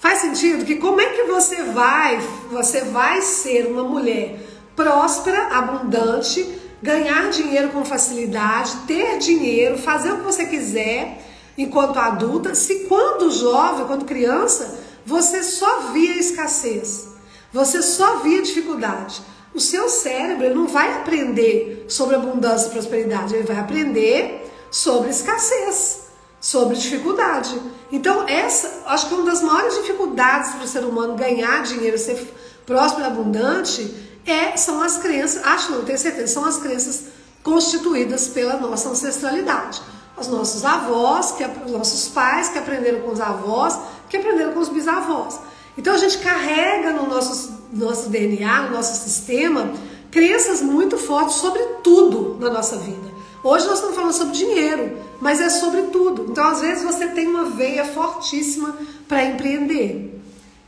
Faz 0.00 0.18
sentido 0.18 0.64
que 0.64 0.74
como 0.74 1.00
é 1.00 1.10
que 1.10 1.22
você 1.22 1.62
vai, 1.62 2.18
você 2.50 2.80
vai 2.80 3.22
ser 3.22 3.68
uma 3.68 3.84
mulher 3.84 4.40
próspera, 4.74 5.56
abundante, 5.56 6.60
ganhar 6.82 7.30
dinheiro 7.30 7.70
com 7.70 7.84
facilidade, 7.84 8.76
ter 8.86 9.18
dinheiro, 9.18 9.78
fazer 9.78 10.12
o 10.12 10.18
que 10.18 10.24
você 10.24 10.46
quiser 10.46 11.18
enquanto 11.56 11.98
adulta, 11.98 12.54
se 12.54 12.86
quando 12.88 13.30
jovem, 13.30 13.86
quando 13.86 14.04
criança, 14.04 14.78
você 15.04 15.42
só 15.42 15.92
via 15.92 16.18
escassez, 16.18 17.08
você 17.52 17.82
só 17.82 18.20
via 18.20 18.40
dificuldade. 18.42 19.20
O 19.52 19.60
seu 19.60 19.88
cérebro 19.88 20.54
não 20.54 20.68
vai 20.68 20.92
aprender 20.94 21.84
sobre 21.88 22.16
abundância 22.16 22.68
e 22.68 22.70
prosperidade, 22.70 23.34
ele 23.34 23.46
vai 23.46 23.58
aprender 23.58 24.50
sobre 24.70 25.10
escassez. 25.10 26.08
sobre 26.40 26.74
dificuldade. 26.74 27.54
Então, 27.92 28.26
essa, 28.26 28.84
acho 28.86 29.08
que 29.08 29.14
uma 29.14 29.26
das 29.26 29.42
maiores 29.42 29.74
dificuldades 29.74 30.52
para 30.52 30.64
o 30.64 30.66
ser 30.66 30.84
humano 30.84 31.14
ganhar 31.14 31.62
dinheiro, 31.64 31.98
ser 31.98 32.32
próspero 32.64 33.02
e 33.02 33.06
abundante, 33.06 34.09
é, 34.30 34.56
são 34.56 34.80
as 34.82 34.98
crenças, 34.98 35.44
acho 35.44 35.72
não, 35.72 35.84
tenho 35.84 35.98
certeza, 35.98 36.32
são 36.32 36.44
as 36.44 36.58
crenças 36.58 37.04
constituídas 37.42 38.28
pela 38.28 38.56
nossa 38.56 38.88
ancestralidade. 38.88 39.80
Os 40.16 40.28
nossos 40.28 40.64
avós, 40.64 41.32
que, 41.32 41.44
os 41.44 41.72
nossos 41.72 42.08
pais 42.08 42.48
que 42.48 42.58
aprenderam 42.58 43.00
com 43.00 43.10
os 43.10 43.20
avós, 43.20 43.78
que 44.08 44.16
aprenderam 44.16 44.52
com 44.52 44.60
os 44.60 44.68
bisavós. 44.68 45.38
Então 45.78 45.94
a 45.94 45.98
gente 45.98 46.18
carrega 46.18 46.92
no 46.92 47.08
nosso, 47.08 47.58
nosso 47.72 48.08
DNA, 48.10 48.62
no 48.62 48.76
nosso 48.76 49.02
sistema, 49.02 49.72
crenças 50.10 50.60
muito 50.60 50.98
fortes 50.98 51.36
sobre 51.36 51.62
tudo 51.82 52.36
na 52.38 52.50
nossa 52.50 52.76
vida. 52.76 53.10
Hoje 53.42 53.66
nós 53.66 53.76
estamos 53.76 53.96
falando 53.96 54.12
sobre 54.12 54.34
dinheiro, 54.34 54.98
mas 55.18 55.40
é 55.40 55.48
sobre 55.48 55.82
tudo. 55.84 56.26
Então, 56.30 56.44
às 56.44 56.60
vezes, 56.60 56.84
você 56.84 57.08
tem 57.08 57.26
uma 57.26 57.46
veia 57.46 57.86
fortíssima 57.86 58.76
para 59.08 59.24
empreender. 59.24 60.19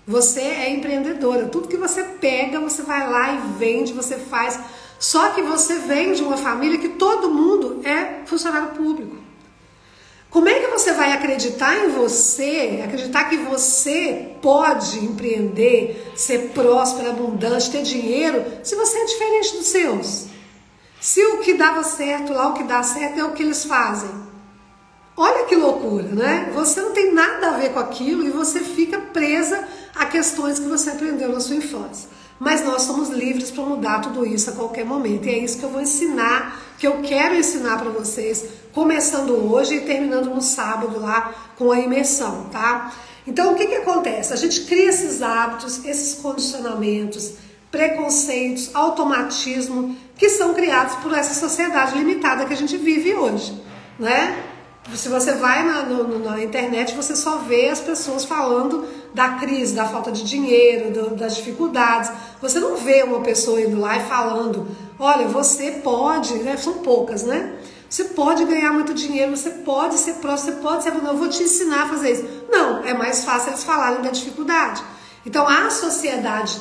Você 0.06 0.40
é 0.40 0.70
empreendedora. 0.70 1.46
Tudo 1.46 1.68
que 1.68 1.76
você 1.76 2.02
pega, 2.02 2.60
você 2.60 2.82
vai 2.82 3.08
lá 3.08 3.34
e 3.34 3.38
vende, 3.58 3.92
você 3.92 4.16
faz. 4.16 4.58
Só 4.98 5.30
que 5.30 5.42
você 5.42 5.76
vem 5.76 6.12
de 6.12 6.22
uma 6.22 6.36
família 6.36 6.78
que 6.78 6.90
todo 6.90 7.30
mundo 7.30 7.80
é 7.84 8.26
funcionário 8.26 8.70
público. 8.70 9.16
Como 10.28 10.48
é 10.48 10.60
que 10.60 10.68
você 10.68 10.92
vai 10.92 11.12
acreditar 11.12 11.76
em 11.76 11.90
você, 11.90 12.80
acreditar 12.82 13.24
que 13.24 13.36
você 13.36 14.30
pode 14.40 15.04
empreender, 15.04 16.10
ser 16.16 16.52
próspero, 16.54 17.10
abundante, 17.10 17.70
ter 17.70 17.82
dinheiro, 17.82 18.42
se 18.62 18.74
você 18.74 18.96
é 18.96 19.04
diferente 19.04 19.56
dos 19.58 19.66
seus? 19.66 20.26
Se 20.98 21.22
o 21.26 21.38
que 21.40 21.52
dava 21.52 21.82
certo 21.82 22.32
lá, 22.32 22.48
o 22.48 22.54
que 22.54 22.64
dá 22.64 22.82
certo 22.82 23.20
é 23.20 23.24
o 23.24 23.32
que 23.32 23.42
eles 23.42 23.66
fazem. 23.66 24.08
Olha 25.14 25.44
que 25.44 25.54
loucura, 25.54 26.08
né? 26.08 26.50
Você 26.54 26.80
não 26.80 26.92
tem 26.92 27.12
nada 27.12 27.48
a 27.48 27.58
ver 27.58 27.74
com 27.74 27.78
aquilo 27.78 28.24
e 28.24 28.30
você 28.30 28.60
fica 28.60 28.98
presa 28.98 29.68
a 29.94 30.06
questões 30.06 30.58
que 30.58 30.68
você 30.68 30.90
aprendeu 30.90 31.28
na 31.30 31.40
sua 31.40 31.56
infância. 31.56 32.08
Mas 32.38 32.64
nós 32.64 32.82
somos 32.82 33.08
livres 33.08 33.50
para 33.50 33.62
mudar 33.64 34.00
tudo 34.00 34.26
isso 34.26 34.50
a 34.50 34.52
qualquer 34.52 34.84
momento. 34.84 35.26
E 35.26 35.30
é 35.30 35.38
isso 35.38 35.58
que 35.58 35.64
eu 35.64 35.70
vou 35.70 35.80
ensinar, 35.80 36.60
que 36.76 36.86
eu 36.86 37.00
quero 37.02 37.36
ensinar 37.36 37.78
para 37.78 37.90
vocês, 37.90 38.44
começando 38.72 39.30
hoje 39.30 39.76
e 39.76 39.80
terminando 39.82 40.26
no 40.26 40.42
sábado 40.42 40.98
lá 40.98 41.32
com 41.56 41.70
a 41.70 41.78
imersão, 41.78 42.48
tá? 42.50 42.92
Então, 43.26 43.52
o 43.52 43.54
que, 43.54 43.66
que 43.66 43.76
acontece? 43.76 44.32
A 44.32 44.36
gente 44.36 44.62
cria 44.62 44.88
esses 44.88 45.22
hábitos, 45.22 45.84
esses 45.84 46.14
condicionamentos, 46.20 47.34
preconceitos, 47.70 48.70
automatismo 48.74 49.96
que 50.16 50.28
são 50.28 50.52
criados 50.52 50.96
por 50.96 51.12
essa 51.12 51.34
sociedade 51.34 51.96
limitada 51.96 52.44
que 52.44 52.52
a 52.52 52.56
gente 52.56 52.76
vive 52.76 53.14
hoje, 53.14 53.60
né? 53.98 54.51
Se 54.94 55.08
você 55.08 55.32
vai 55.32 55.64
na, 55.64 55.82
no, 55.84 56.18
na 56.18 56.42
internet, 56.42 56.94
você 56.94 57.14
só 57.14 57.38
vê 57.38 57.68
as 57.68 57.80
pessoas 57.80 58.24
falando 58.24 58.84
da 59.14 59.34
crise, 59.34 59.74
da 59.74 59.86
falta 59.86 60.10
de 60.10 60.24
dinheiro, 60.24 60.90
do, 60.90 61.16
das 61.16 61.36
dificuldades. 61.36 62.10
Você 62.40 62.58
não 62.58 62.76
vê 62.76 63.02
uma 63.04 63.20
pessoa 63.20 63.60
indo 63.60 63.78
lá 63.78 63.96
e 63.96 64.08
falando: 64.08 64.66
olha, 64.98 65.28
você 65.28 65.70
pode, 65.84 66.34
né? 66.34 66.56
são 66.56 66.74
poucas, 66.74 67.22
né? 67.22 67.54
Você 67.88 68.04
pode 68.04 68.44
ganhar 68.44 68.72
muito 68.72 68.92
dinheiro, 68.92 69.36
você 69.36 69.50
pode 69.50 69.98
ser 69.98 70.14
próximo, 70.14 70.52
você 70.52 70.60
pode 70.60 70.82
ser. 70.82 70.94
Eu 70.94 71.16
vou 71.16 71.28
te 71.28 71.42
ensinar 71.42 71.84
a 71.84 71.88
fazer 71.88 72.12
isso. 72.12 72.24
Não, 72.50 72.82
é 72.84 72.92
mais 72.92 73.24
fácil 73.24 73.50
eles 73.50 73.62
falarem 73.62 74.02
da 74.02 74.10
dificuldade. 74.10 74.82
Então 75.24 75.46
a 75.46 75.70
sociedade, 75.70 76.60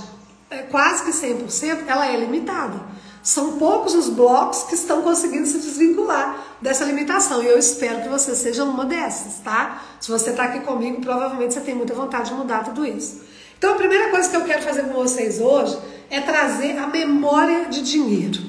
é, 0.49 0.57
quase 0.57 1.03
que 1.03 1.11
100%, 1.11 1.85
ela 1.87 2.05
é 2.05 2.17
limitada. 2.17 2.79
São 3.23 3.53
poucos 3.53 3.95
os 3.95 4.09
blocos 4.09 4.63
que 4.63 4.75
estão 4.75 5.01
conseguindo 5.01 5.47
se 5.47 5.59
desvincular 5.59 6.50
dessa 6.61 6.85
limitação. 6.85 7.41
E 7.43 7.47
eu 7.47 7.57
espero 7.57 8.01
que 8.01 8.09
você 8.09 8.35
seja 8.35 8.63
uma 8.63 8.85
dessas, 8.85 9.39
tá? 9.39 9.83
Se 9.99 10.09
você 10.09 10.29
está 10.29 10.43
aqui 10.43 10.59
comigo, 10.61 11.01
provavelmente 11.01 11.53
você 11.53 11.61
tem 11.61 11.75
muita 11.75 11.93
vontade 11.93 12.29
de 12.29 12.35
mudar 12.35 12.63
tudo 12.63 12.85
isso. 12.85 13.21
Então, 13.57 13.73
a 13.73 13.75
primeira 13.75 14.09
coisa 14.09 14.29
que 14.29 14.35
eu 14.35 14.43
quero 14.43 14.63
fazer 14.63 14.83
com 14.83 14.93
vocês 14.93 15.39
hoje 15.39 15.77
é 16.09 16.19
trazer 16.19 16.77
a 16.77 16.87
memória 16.87 17.65
de 17.65 17.81
dinheiro. 17.81 18.41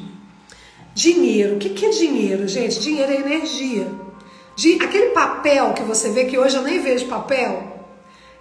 Dinheiro. 0.94 1.56
O 1.56 1.58
que 1.58 1.84
é 1.84 1.90
dinheiro, 1.90 2.48
gente? 2.48 2.80
Dinheiro 2.80 3.12
é 3.12 3.16
energia. 3.16 3.86
De, 4.56 4.74
aquele 4.82 5.10
papel 5.10 5.72
que 5.72 5.82
você 5.82 6.10
vê, 6.10 6.24
que 6.24 6.38
hoje 6.38 6.56
eu 6.56 6.62
nem 6.62 6.80
vejo 6.80 7.06
papel, 7.06 7.71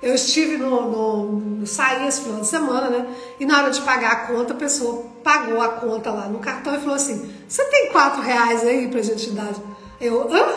eu 0.01 0.15
estive 0.15 0.57
no, 0.57 0.89
no, 1.29 1.67
saí 1.67 2.07
esse 2.07 2.21
final 2.21 2.39
de 2.39 2.47
semana, 2.47 2.89
né? 2.89 3.15
E 3.39 3.45
na 3.45 3.59
hora 3.59 3.69
de 3.69 3.81
pagar 3.81 4.11
a 4.11 4.15
conta, 4.27 4.53
a 4.53 4.57
pessoa 4.57 5.05
pagou 5.23 5.61
a 5.61 5.69
conta 5.69 6.11
lá 6.11 6.27
no 6.27 6.39
cartão 6.39 6.75
e 6.75 6.79
falou 6.79 6.95
assim: 6.95 7.31
Você 7.47 7.63
tem 7.65 7.91
quatro 7.91 8.21
reais 8.21 8.65
aí 8.65 8.87
pra 8.87 9.01
gente 9.01 9.29
dar? 9.29 9.53
Eu, 9.99 10.27
hã? 10.33 10.55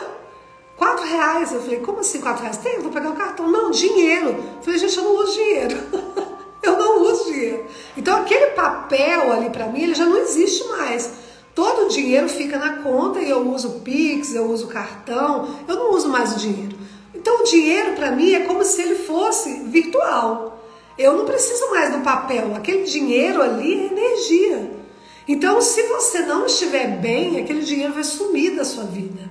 Quatro 0.79 1.05
reais? 1.05 1.53
Eu 1.53 1.61
falei: 1.61 1.81
Como 1.81 2.01
assim 2.01 2.23
quatro 2.23 2.43
reais? 2.43 2.57
Tem, 2.57 2.81
vou 2.81 2.91
pegar 2.91 3.11
o 3.11 3.17
cartão. 3.17 3.51
Não, 3.51 3.71
dinheiro. 3.71 4.29
Eu 4.29 4.63
falei: 4.63 4.79
Gente, 4.79 4.97
eu 4.97 5.05
não 5.05 5.17
uso 5.17 5.35
dinheiro. 5.35 5.77
eu 6.63 6.79
não 6.79 7.03
uso 7.03 7.25
dinheiro. 7.27 7.67
Então 7.99 8.23
aquele 8.23 8.47
papel 8.53 9.31
ali 9.31 9.51
pra 9.51 9.67
mim, 9.67 9.83
ele 9.83 9.95
já 9.95 10.07
não 10.07 10.17
existe 10.17 10.67
mais. 10.69 11.11
Todo 11.55 11.85
o 11.85 11.89
dinheiro 11.89 12.29
fica 12.29 12.59
na 12.59 12.83
conta 12.83 13.21
e 13.21 13.31
eu 13.31 13.49
uso 13.49 13.81
Pix, 13.81 14.35
eu 14.35 14.51
uso 14.51 14.67
cartão, 14.67 15.49
eu 15.69 15.77
não 15.77 15.93
uso 15.93 16.09
mais 16.09 16.33
o 16.33 16.39
dinheiro. 16.39 16.74
Então 17.25 17.41
o 17.41 17.45
dinheiro 17.45 17.93
para 17.95 18.11
mim 18.11 18.35
é 18.35 18.41
como 18.41 18.63
se 18.63 18.83
ele 18.83 18.97
fosse 18.97 19.61
virtual. 19.61 20.63
Eu 20.99 21.17
não 21.17 21.25
preciso 21.25 21.71
mais 21.71 21.91
do 21.91 22.03
papel, 22.03 22.55
aquele 22.55 22.85
dinheiro 22.85 23.41
ali 23.41 23.81
é 23.81 23.87
energia. 23.87 24.71
Então, 25.27 25.59
se 25.63 25.85
você 25.85 26.21
não 26.27 26.45
estiver 26.45 27.01
bem, 27.01 27.41
aquele 27.41 27.63
dinheiro 27.63 27.95
vai 27.95 28.05
sumir 28.05 28.55
da 28.55 28.63
sua 28.63 28.85
vida. 28.85 29.23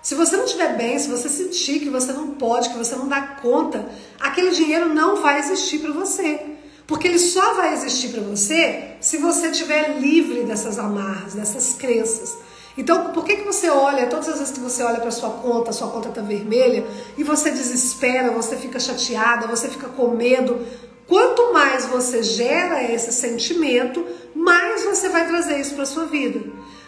Se 0.00 0.14
você 0.14 0.38
não 0.38 0.46
estiver 0.46 0.74
bem, 0.74 0.98
se 0.98 1.10
você 1.10 1.28
sentir 1.28 1.80
que 1.80 1.90
você 1.90 2.14
não 2.14 2.28
pode, 2.28 2.70
que 2.70 2.78
você 2.78 2.96
não 2.96 3.06
dá 3.06 3.20
conta, 3.20 3.90
aquele 4.18 4.52
dinheiro 4.52 4.88
não 4.88 5.16
vai 5.16 5.38
existir 5.38 5.80
para 5.80 5.92
você. 5.92 6.40
Porque 6.86 7.08
ele 7.08 7.18
só 7.18 7.52
vai 7.52 7.74
existir 7.74 8.08
para 8.08 8.22
você 8.22 8.96
se 9.02 9.18
você 9.18 9.48
estiver 9.48 9.98
livre 9.98 10.44
dessas 10.44 10.78
amarras, 10.78 11.34
dessas 11.34 11.74
crenças. 11.74 12.38
Então, 12.76 13.12
por 13.12 13.24
que, 13.24 13.36
que 13.36 13.44
você 13.44 13.68
olha, 13.68 14.06
todas 14.06 14.28
as 14.28 14.38
vezes 14.38 14.54
que 14.54 14.60
você 14.60 14.82
olha 14.82 15.00
para 15.00 15.10
sua 15.10 15.30
conta, 15.30 15.72
sua 15.72 15.88
conta 15.88 16.08
está 16.08 16.22
vermelha, 16.22 16.86
e 17.18 17.22
você 17.22 17.50
desespera, 17.50 18.30
você 18.30 18.56
fica 18.56 18.80
chateada, 18.80 19.46
você 19.46 19.68
fica 19.68 19.88
com 19.88 20.08
medo? 20.08 20.66
Quanto 21.06 21.52
mais 21.52 21.84
você 21.86 22.22
gera 22.22 22.82
esse 22.82 23.12
sentimento, 23.12 24.04
mais 24.34 24.84
você 24.84 25.08
vai 25.10 25.26
trazer 25.26 25.60
isso 25.60 25.74
para 25.74 25.84
sua 25.84 26.06
vida. 26.06 26.40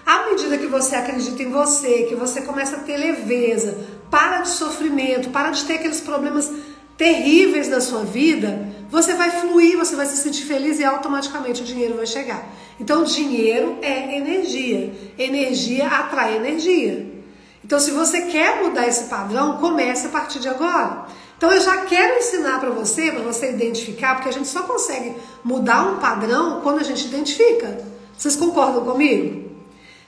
À 0.06 0.26
medida 0.30 0.56
que 0.56 0.66
você 0.66 0.96
acredita 0.96 1.42
em 1.42 1.50
você, 1.50 2.04
que 2.04 2.14
você 2.14 2.40
começa 2.42 2.76
a 2.76 2.80
ter 2.80 2.96
leveza, 2.96 3.76
para 4.10 4.40
de 4.40 4.50
sofrimento, 4.50 5.30
para 5.30 5.50
de 5.50 5.64
ter 5.64 5.74
aqueles 5.74 6.00
problemas 6.00 6.50
terríveis 6.96 7.68
da 7.68 7.80
sua 7.80 8.04
vida, 8.04 8.68
você 8.90 9.14
vai 9.14 9.30
fluir, 9.30 9.76
você 9.76 9.96
vai 9.96 10.06
se 10.06 10.16
sentir 10.16 10.44
feliz 10.44 10.78
e 10.78 10.84
automaticamente 10.84 11.62
o 11.62 11.64
dinheiro 11.64 11.96
vai 11.96 12.06
chegar. 12.06 12.48
Então, 12.78 13.04
dinheiro 13.04 13.78
é 13.82 14.16
energia. 14.16 14.92
Energia 15.18 15.86
atrai 15.86 16.36
energia. 16.36 17.12
Então, 17.64 17.80
se 17.80 17.90
você 17.90 18.22
quer 18.22 18.62
mudar 18.62 18.86
esse 18.86 19.04
padrão, 19.04 19.58
comece 19.58 20.06
a 20.06 20.10
partir 20.10 20.38
de 20.38 20.48
agora. 20.48 21.06
Então, 21.36 21.50
eu 21.50 21.60
já 21.60 21.78
quero 21.86 22.18
ensinar 22.18 22.60
para 22.60 22.70
você, 22.70 23.10
para 23.10 23.22
você 23.22 23.50
identificar, 23.50 24.14
porque 24.14 24.28
a 24.28 24.32
gente 24.32 24.48
só 24.48 24.62
consegue 24.62 25.14
mudar 25.42 25.86
um 25.86 25.98
padrão 25.98 26.60
quando 26.62 26.80
a 26.80 26.84
gente 26.84 27.06
identifica. 27.06 27.78
Vocês 28.16 28.36
concordam 28.36 28.84
comigo? 28.84 29.50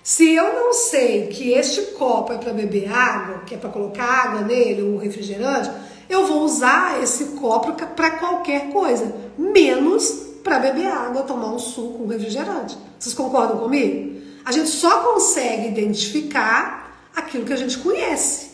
Se 0.02 0.32
eu 0.34 0.54
não 0.54 0.72
sei 0.72 1.26
que 1.26 1.50
este 1.50 1.82
copo 1.92 2.32
é 2.32 2.38
para 2.38 2.52
beber 2.52 2.88
água, 2.92 3.42
que 3.44 3.56
é 3.56 3.58
para 3.58 3.70
colocar 3.70 4.04
água 4.04 4.42
nele, 4.42 4.82
ou 4.82 4.98
refrigerante, 4.98 5.68
eu 6.08 6.26
vou 6.26 6.42
usar 6.42 7.02
esse 7.02 7.24
copo 7.36 7.72
para 7.72 8.10
qualquer 8.12 8.70
coisa, 8.70 9.14
menos 9.36 10.26
para 10.42 10.58
beber 10.58 10.86
água, 10.86 11.22
tomar 11.22 11.52
um 11.52 11.58
suco, 11.58 12.04
um 12.04 12.06
refrigerante. 12.06 12.76
Vocês 12.98 13.14
concordam 13.14 13.58
comigo? 13.58 14.20
A 14.44 14.52
gente 14.52 14.68
só 14.68 15.00
consegue 15.02 15.68
identificar 15.68 17.10
aquilo 17.14 17.44
que 17.44 17.52
a 17.52 17.56
gente 17.56 17.78
conhece. 17.78 18.50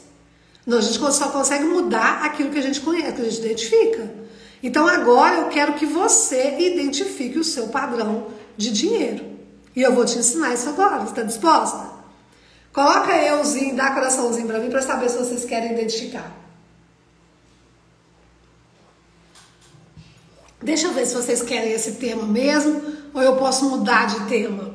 Não, 0.67 0.79
a 0.79 0.81
gente 0.81 0.99
só 0.99 1.29
consegue 1.29 1.65
mudar 1.65 2.25
aquilo 2.25 2.51
que 2.51 2.59
a 2.59 2.63
gente 2.63 2.81
conhece, 2.81 3.13
que 3.13 3.21
a 3.21 3.25
gente 3.25 3.41
identifica. 3.41 4.11
Então 4.63 4.87
agora 4.87 5.37
eu 5.41 5.49
quero 5.49 5.75
que 5.75 5.85
você 5.85 6.57
identifique 6.59 7.39
o 7.39 7.45
seu 7.45 7.69
padrão 7.69 8.29
de 8.57 8.71
dinheiro. 8.71 9.25
E 9.75 9.83
eu 9.83 9.93
vou 9.93 10.05
te 10.05 10.19
ensinar 10.19 10.55
isso 10.55 10.69
agora. 10.69 11.03
Está 11.03 11.23
disposta? 11.23 11.91
Coloca 12.73 13.15
euzinho, 13.15 13.77
dá 13.77 13.91
coraçãozinho 13.91 14.47
para 14.47 14.59
mim 14.61 14.71
para 14.71 14.81
saber 14.81 15.11
se 15.11 15.19
vocês 15.19 15.45
querem 15.45 15.73
identificar. 15.73 16.42
Deixa 20.63 20.87
eu 20.87 20.93
ver 20.93 21.07
se 21.07 21.15
vocês 21.15 21.43
querem 21.43 21.73
esse 21.73 21.93
tema 21.93 22.25
mesmo 22.25 22.83
ou 23.13 23.23
eu 23.23 23.37
posso 23.37 23.69
mudar 23.69 24.07
de 24.07 24.27
tema. 24.27 24.73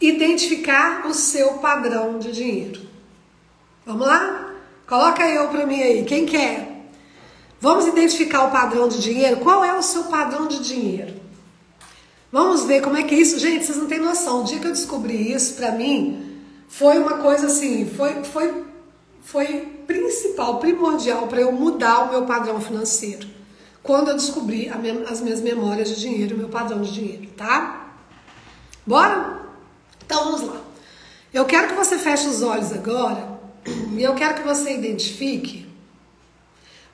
Identificar 0.00 1.06
o 1.06 1.14
seu 1.14 1.54
padrão 1.54 2.18
de 2.18 2.32
dinheiro. 2.32 2.80
Vamos 3.84 4.06
lá? 4.06 4.54
Coloca 4.86 5.28
eu 5.28 5.48
para 5.48 5.66
mim 5.66 5.82
aí, 5.82 6.04
quem 6.04 6.24
quer? 6.24 6.86
Vamos 7.60 7.86
identificar 7.86 8.44
o 8.44 8.50
padrão 8.50 8.88
de 8.88 9.00
dinheiro? 9.02 9.38
Qual 9.38 9.64
é 9.64 9.76
o 9.76 9.82
seu 9.82 10.04
padrão 10.04 10.46
de 10.46 10.62
dinheiro? 10.62 11.14
Vamos 12.30 12.64
ver 12.64 12.80
como 12.82 12.96
é 12.96 13.02
que 13.02 13.14
é 13.14 13.18
isso. 13.18 13.38
Gente, 13.38 13.64
vocês 13.64 13.78
não 13.78 13.86
têm 13.86 13.98
noção. 13.98 14.42
O 14.42 14.44
dia 14.44 14.58
que 14.58 14.66
eu 14.66 14.72
descobri 14.72 15.32
isso, 15.32 15.54
para 15.54 15.72
mim, 15.72 16.40
foi 16.68 16.98
uma 16.98 17.18
coisa 17.18 17.46
assim, 17.46 17.86
foi, 17.86 18.22
foi 18.22 18.68
foi 19.28 19.46
principal, 19.86 20.58
primordial 20.58 21.26
para 21.26 21.42
eu 21.42 21.52
mudar 21.52 22.04
o 22.04 22.10
meu 22.10 22.24
padrão 22.24 22.58
financeiro. 22.62 23.28
Quando 23.82 24.08
eu 24.08 24.14
descobri 24.14 24.68
as 24.68 25.20
minhas 25.20 25.40
memórias 25.40 25.88
de 25.88 26.00
dinheiro, 26.00 26.34
o 26.34 26.38
meu 26.38 26.48
padrão 26.48 26.82
de 26.82 26.92
dinheiro, 26.92 27.28
tá? 27.36 27.94
Bora? 28.86 29.40
Então 30.04 30.24
vamos 30.24 30.42
lá. 30.42 30.60
Eu 31.32 31.44
quero 31.44 31.68
que 31.68 31.74
você 31.74 31.98
feche 31.98 32.26
os 32.26 32.42
olhos 32.42 32.72
agora 32.72 33.38
e 33.96 34.02
eu 34.02 34.14
quero 34.14 34.36
que 34.36 34.42
você 34.42 34.74
identifique 34.74 35.66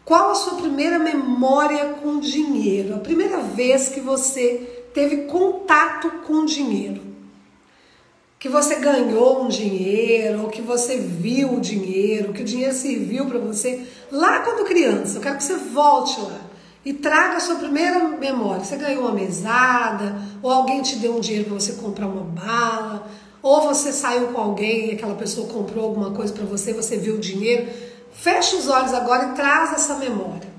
qual 0.05 0.31
a 0.31 0.35
sua 0.35 0.57
primeira 0.57 0.99
memória 0.99 1.95
com 2.03 2.21
dinheiro, 2.21 2.95
a 2.95 2.99
primeira 2.99 3.39
vez 3.39 3.89
que 3.89 4.01
você 4.01 4.85
teve 4.93 5.23
contato 5.23 6.11
com 6.27 6.45
dinheiro. 6.45 7.03
Que 8.39 8.49
você 8.49 8.77
ganhou 8.77 9.45
um 9.45 9.49
dinheiro, 9.49 10.43
ou 10.43 10.49
que 10.49 10.61
você 10.61 10.99
viu 10.99 11.55
o 11.55 11.61
dinheiro, 11.61 12.35
que 12.35 12.43
o 12.43 12.45
dinheiro 12.45 12.75
serviu 12.75 13.25
para 13.25 13.39
você 13.39 13.87
lá 14.13 14.41
quando 14.41 14.67
criança. 14.67 15.17
Eu 15.17 15.23
quero 15.23 15.39
que 15.39 15.45
você 15.45 15.57
volte 15.57 16.21
lá 16.21 16.44
e 16.85 16.93
traga 16.93 17.37
a 17.37 17.41
sua 17.41 17.57
primeira 17.57 17.99
memória. 18.09 18.65
Você 18.65 18.77
ganhou 18.77 19.03
uma 19.03 19.13
mesada, 19.13 20.17
ou 20.43 20.51
alguém 20.51 20.83
te 20.83 20.97
deu 20.97 21.17
um 21.17 21.21
dinheiro 21.21 21.47
para 21.47 21.55
você 21.55 21.73
comprar 21.75 22.07
uma 22.07 22.23
bala, 22.23 23.09
ou 23.43 23.63
você 23.63 23.93
saiu 23.93 24.29
com 24.29 24.41
alguém 24.41 24.91
e 24.91 24.95
aquela 24.95 25.15
pessoa 25.15 25.49
comprou 25.49 25.85
alguma 25.85 26.11
coisa 26.13 26.33
para 26.33 26.45
você, 26.45 26.73
você 26.73 26.97
viu 26.97 27.17
o 27.17 27.21
dinheiro. 27.21 27.71
Fecha 28.13 28.57
os 28.57 28.69
olhos 28.69 28.93
agora 28.93 29.31
e 29.31 29.35
traz 29.35 29.73
essa 29.73 29.97
memória. 29.97 30.53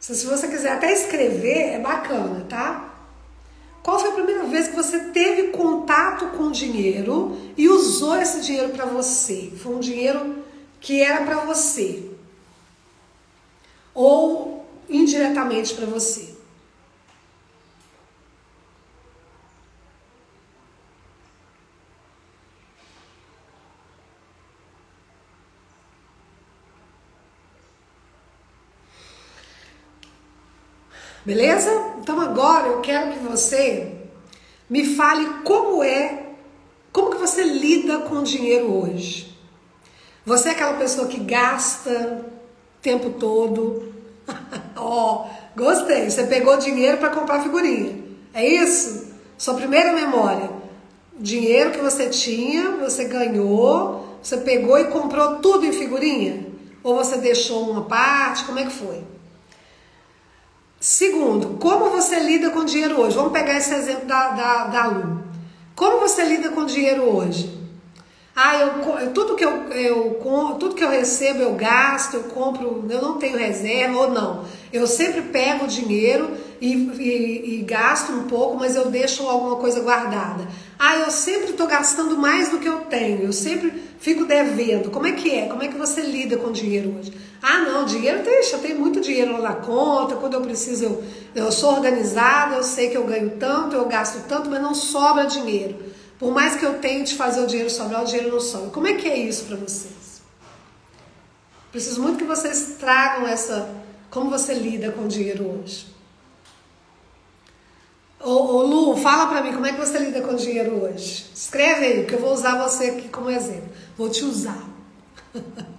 Se 0.00 0.26
você 0.26 0.46
quiser 0.46 0.72
até 0.72 0.92
escrever, 0.92 1.74
é 1.74 1.78
bacana, 1.80 2.46
tá? 2.48 2.94
Qual 3.82 3.98
foi 3.98 4.10
a 4.10 4.14
primeira 4.14 4.44
vez 4.44 4.68
que 4.68 4.76
você 4.76 4.98
teve 5.10 5.48
contato 5.48 6.26
com 6.36 6.50
dinheiro 6.50 7.36
e 7.56 7.68
usou 7.68 8.16
esse 8.16 8.40
dinheiro 8.40 8.70
para 8.70 8.84
você? 8.84 9.52
Foi 9.56 9.74
um 9.74 9.80
dinheiro 9.80 10.44
que 10.80 11.02
era 11.02 11.24
para 11.24 11.44
você 11.44 12.10
ou 13.94 14.66
indiretamente 14.88 15.74
para 15.74 15.86
você. 15.86 16.36
Beleza? 31.24 31.96
Então 31.98 32.20
agora 32.20 32.68
eu 32.68 32.80
quero 32.80 33.12
que 33.12 33.18
você 33.18 33.96
me 34.70 34.94
fale 34.94 35.42
como 35.42 35.82
é, 35.82 36.34
como 36.92 37.10
que 37.10 37.16
você 37.16 37.42
lida 37.42 37.98
com 38.02 38.20
o 38.20 38.22
dinheiro 38.22 38.72
hoje. 38.72 39.35
Você 40.26 40.48
é 40.48 40.52
aquela 40.52 40.74
pessoa 40.74 41.06
que 41.06 41.20
gasta 41.20 41.88
o 41.88 42.82
tempo 42.82 43.10
todo. 43.10 43.94
Ó, 44.74 45.24
oh, 45.24 45.56
gostei. 45.56 46.10
Você 46.10 46.24
pegou 46.24 46.56
dinheiro 46.56 46.98
para 46.98 47.10
comprar 47.10 47.44
figurinha. 47.44 48.02
É 48.34 48.44
isso? 48.44 49.14
Sua 49.38 49.54
primeira 49.54 49.92
memória. 49.92 50.50
Dinheiro 51.16 51.70
que 51.70 51.78
você 51.78 52.08
tinha, 52.08 52.72
você 52.72 53.04
ganhou, 53.04 54.18
você 54.20 54.38
pegou 54.38 54.76
e 54.76 54.86
comprou 54.86 55.36
tudo 55.36 55.64
em 55.64 55.72
figurinha? 55.72 56.44
Ou 56.82 56.96
você 56.96 57.18
deixou 57.18 57.70
uma 57.70 57.84
parte? 57.84 58.44
Como 58.44 58.58
é 58.58 58.64
que 58.64 58.72
foi? 58.72 59.04
Segundo, 60.80 61.56
como 61.58 61.88
você 61.88 62.18
lida 62.18 62.50
com 62.50 62.64
dinheiro 62.64 63.00
hoje? 63.00 63.16
Vamos 63.16 63.32
pegar 63.32 63.56
esse 63.56 63.72
exemplo 63.72 64.06
da, 64.06 64.30
da, 64.30 64.64
da 64.66 64.86
Lu. 64.86 65.22
Como 65.76 66.00
você 66.00 66.24
lida 66.24 66.50
com 66.50 66.66
dinheiro 66.66 67.04
hoje? 67.04 67.55
Ah, 68.38 68.54
eu, 68.58 69.14
tudo, 69.14 69.34
que 69.34 69.42
eu, 69.42 69.72
eu, 69.72 70.20
tudo 70.60 70.74
que 70.74 70.84
eu 70.84 70.90
recebo 70.90 71.40
eu 71.40 71.54
gasto, 71.54 72.18
eu 72.18 72.24
compro, 72.24 72.84
eu 72.90 73.00
não 73.00 73.16
tenho 73.16 73.38
reserva 73.38 73.98
ou 73.98 74.10
não. 74.10 74.44
Eu 74.70 74.86
sempre 74.86 75.22
pego 75.22 75.64
o 75.64 75.66
dinheiro 75.66 76.32
e, 76.60 76.74
e, 76.74 77.54
e 77.54 77.62
gasto 77.62 78.12
um 78.12 78.24
pouco, 78.24 78.58
mas 78.58 78.76
eu 78.76 78.90
deixo 78.90 79.26
alguma 79.26 79.56
coisa 79.56 79.80
guardada. 79.80 80.46
Ah, 80.78 80.98
eu 80.98 81.10
sempre 81.10 81.52
estou 81.52 81.66
gastando 81.66 82.18
mais 82.18 82.50
do 82.50 82.58
que 82.58 82.68
eu 82.68 82.80
tenho, 82.80 83.22
eu 83.22 83.32
sempre 83.32 83.72
fico 83.98 84.26
devendo. 84.26 84.90
Como 84.90 85.06
é 85.06 85.12
que 85.12 85.30
é? 85.30 85.46
Como 85.46 85.62
é 85.62 85.68
que 85.68 85.78
você 85.78 86.02
lida 86.02 86.36
com 86.36 86.52
dinheiro 86.52 86.94
hoje? 86.98 87.14
Ah, 87.42 87.60
não, 87.60 87.86
dinheiro 87.86 88.22
deixa, 88.22 88.58
tenho 88.58 88.78
muito 88.78 89.00
dinheiro 89.00 89.32
lá 89.32 89.48
na 89.48 89.54
conta, 89.54 90.16
quando 90.16 90.34
eu 90.34 90.42
preciso, 90.42 90.84
eu, 90.84 91.04
eu 91.34 91.50
sou 91.50 91.72
organizada, 91.72 92.56
eu 92.56 92.62
sei 92.62 92.90
que 92.90 92.98
eu 92.98 93.04
ganho 93.04 93.30
tanto, 93.38 93.74
eu 93.74 93.86
gasto 93.86 94.28
tanto, 94.28 94.50
mas 94.50 94.60
não 94.60 94.74
sobra 94.74 95.24
dinheiro. 95.24 95.86
Por 96.18 96.32
mais 96.32 96.56
que 96.56 96.64
eu 96.64 96.78
tente 96.78 97.14
fazer 97.14 97.40
o 97.40 97.46
dinheiro 97.46 97.70
sobrar, 97.70 98.02
o 98.02 98.06
dinheiro 98.06 98.32
não 98.32 98.40
sobra. 98.40 98.70
Como 98.70 98.86
é 98.86 98.94
que 98.94 99.06
é 99.06 99.18
isso 99.18 99.44
para 99.44 99.56
vocês? 99.56 100.22
Preciso 101.70 102.02
muito 102.02 102.18
que 102.18 102.24
vocês 102.24 102.76
tragam 102.78 103.28
essa. 103.28 103.68
Como 104.10 104.30
você 104.30 104.54
lida 104.54 104.92
com 104.92 105.02
o 105.02 105.08
dinheiro 105.08 105.44
hoje? 105.44 105.94
Ô, 108.18 108.30
ô 108.30 108.62
Lu, 108.62 108.96
fala 108.96 109.26
para 109.26 109.42
mim 109.42 109.52
como 109.52 109.66
é 109.66 109.72
que 109.72 109.78
você 109.78 109.98
lida 109.98 110.22
com 110.22 110.32
o 110.32 110.36
dinheiro 110.36 110.82
hoje. 110.82 111.26
Escreve 111.34 111.84
aí, 111.84 112.06
que 112.06 112.14
eu 112.14 112.18
vou 112.18 112.32
usar 112.32 112.62
você 112.62 112.86
aqui 112.86 113.08
como 113.08 113.30
exemplo. 113.30 113.70
Vou 113.96 114.08
te 114.08 114.24
usar. 114.24 114.64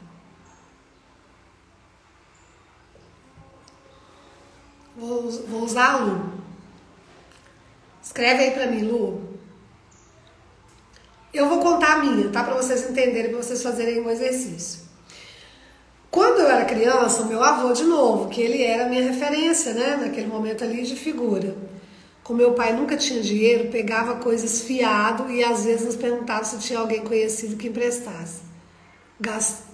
Vou, 5.00 5.30
vou 5.30 5.62
usar 5.62 5.92
a 5.92 5.98
Lu. 5.98 6.34
Escreve 8.02 8.46
aí 8.46 8.52
para 8.52 8.66
mim, 8.66 8.82
Lu. 8.82 9.37
Eu 11.38 11.48
vou 11.48 11.60
contar 11.60 11.94
a 11.94 11.98
minha, 12.00 12.30
tá? 12.30 12.44
Para 12.44 12.56
vocês 12.56 12.90
entenderem, 12.90 13.30
para 13.30 13.44
vocês 13.44 13.62
fazerem 13.62 14.02
um 14.02 14.10
exercício. 14.10 14.82
Quando 16.10 16.40
eu 16.40 16.48
era 16.48 16.66
criança, 16.66 17.22
o 17.22 17.28
meu 17.28 17.44
avô, 17.44 17.72
de 17.74 17.84
novo, 17.84 18.28
que 18.28 18.42
ele 18.42 18.64
era 18.64 18.86
a 18.86 18.90
minha 18.90 19.04
referência, 19.04 19.74
né? 19.74 20.00
Naquele 20.02 20.28
momento 20.28 20.64
ali 20.64 20.82
de 20.82 20.96
figura. 20.96 21.56
Como 22.24 22.40
meu 22.40 22.54
pai 22.54 22.74
nunca 22.74 22.98
tinha 22.98 23.22
dinheiro, 23.22 23.70
pegava 23.70 24.16
coisas 24.16 24.62
fiado 24.64 25.32
e 25.32 25.44
às 25.44 25.64
vezes 25.64 25.86
nos 25.86 25.96
perguntava 25.96 26.44
se 26.44 26.58
tinha 26.58 26.80
alguém 26.80 27.02
conhecido 27.02 27.56
que 27.56 27.68
emprestasse. 27.68 28.42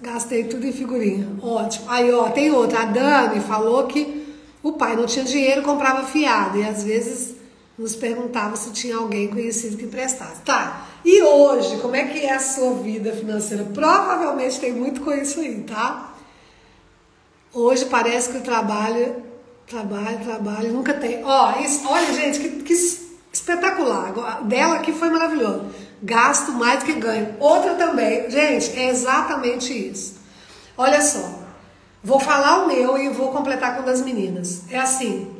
Gastei 0.02 0.44
tudo 0.44 0.68
em 0.68 0.74
figurinha. 0.74 1.30
Ótimo. 1.42 1.90
Aí, 1.90 2.12
ó, 2.12 2.30
tem 2.30 2.52
outra. 2.52 2.82
A 2.82 2.86
Dani 2.86 3.40
falou 3.40 3.88
que 3.88 4.36
o 4.62 4.74
pai 4.74 4.96
não 4.96 5.06
tinha 5.06 5.24
dinheiro, 5.26 5.64
comprava 5.64 6.04
fiado 6.06 6.58
e 6.58 6.64
às 6.64 6.84
vezes 6.84 7.36
nos 7.78 7.96
perguntava 7.96 8.56
se 8.56 8.72
tinha 8.72 8.98
alguém 8.98 9.30
conhecido 9.30 9.78
que 9.78 9.86
emprestasse. 9.86 10.42
Tá. 10.42 10.88
E 11.04 11.22
hoje, 11.22 11.78
como 11.78 11.96
é 11.96 12.06
que 12.06 12.26
é 12.26 12.34
a 12.34 12.40
sua 12.40 12.76
vida 12.76 13.12
financeira? 13.12 13.66
Provavelmente 13.66 14.60
tem 14.60 14.72
muito 14.72 15.02
com 15.02 15.12
isso 15.12 15.40
aí, 15.40 15.62
tá? 15.62 16.14
Hoje 17.54 17.86
parece 17.86 18.30
que 18.30 18.38
o 18.38 18.42
trabalho, 18.42 19.24
trabalho, 19.68 20.20
trabalho, 20.24 20.72
nunca 20.72 20.94
tem. 20.94 21.24
Ó, 21.24 21.60
isso, 21.60 21.88
olha, 21.88 22.14
gente, 22.14 22.40
que, 22.40 22.50
que 22.64 22.74
espetacular. 23.32 24.14
Dela 24.44 24.76
aqui 24.76 24.94
foi 24.94 25.10
maravilhoso. 25.10 25.66
Gasto 26.02 26.52
mais 26.52 26.80
do 26.80 26.86
que 26.86 26.94
ganho. 26.94 27.36
Outra 27.40 27.76
também. 27.76 28.30
Gente, 28.30 28.78
é 28.78 28.90
exatamente 28.90 29.74
isso. 29.74 30.16
Olha 30.78 31.02
só. 31.02 31.44
Vou 32.04 32.20
falar 32.20 32.64
o 32.64 32.68
meu 32.68 32.98
e 32.98 33.10
vou 33.10 33.32
completar 33.32 33.76
com 33.76 33.84
o 33.84 33.86
das 33.86 34.02
meninas. 34.02 34.64
É 34.70 34.80
assim, 34.80 35.34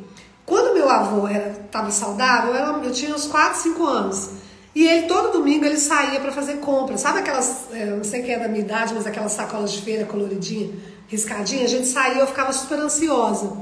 quando 0.46 0.74
meu 0.74 0.88
avô 0.88 1.28
estava 1.28 1.90
saudável, 1.90 2.54
eu, 2.54 2.82
eu, 2.82 2.92
tinha 2.92 3.14
uns 3.14 3.26
4, 3.26 3.60
5 3.60 3.84
anos. 3.84 4.30
E 4.74 4.86
ele, 4.86 5.06
todo 5.06 5.32
domingo, 5.32 5.64
ele 5.64 5.76
saía 5.76 6.18
para 6.18 6.32
fazer 6.32 6.54
compras. 6.54 7.00
Sabe 7.00 7.20
aquelas, 7.20 7.66
é, 7.72 7.86
não 7.86 8.02
sei 8.02 8.22
quem 8.22 8.34
é 8.34 8.38
da 8.38 8.48
minha 8.48 8.60
idade, 8.64 8.92
mas 8.92 9.06
aquelas 9.06 9.32
sacolas 9.32 9.72
de 9.72 9.82
feira 9.82 10.04
coloridinha, 10.04 10.70
riscadinha? 11.06 11.64
A 11.64 11.68
gente 11.68 11.86
saía 11.86 12.20
eu 12.20 12.26
ficava 12.26 12.52
super 12.52 12.78
ansiosa. 12.78 13.52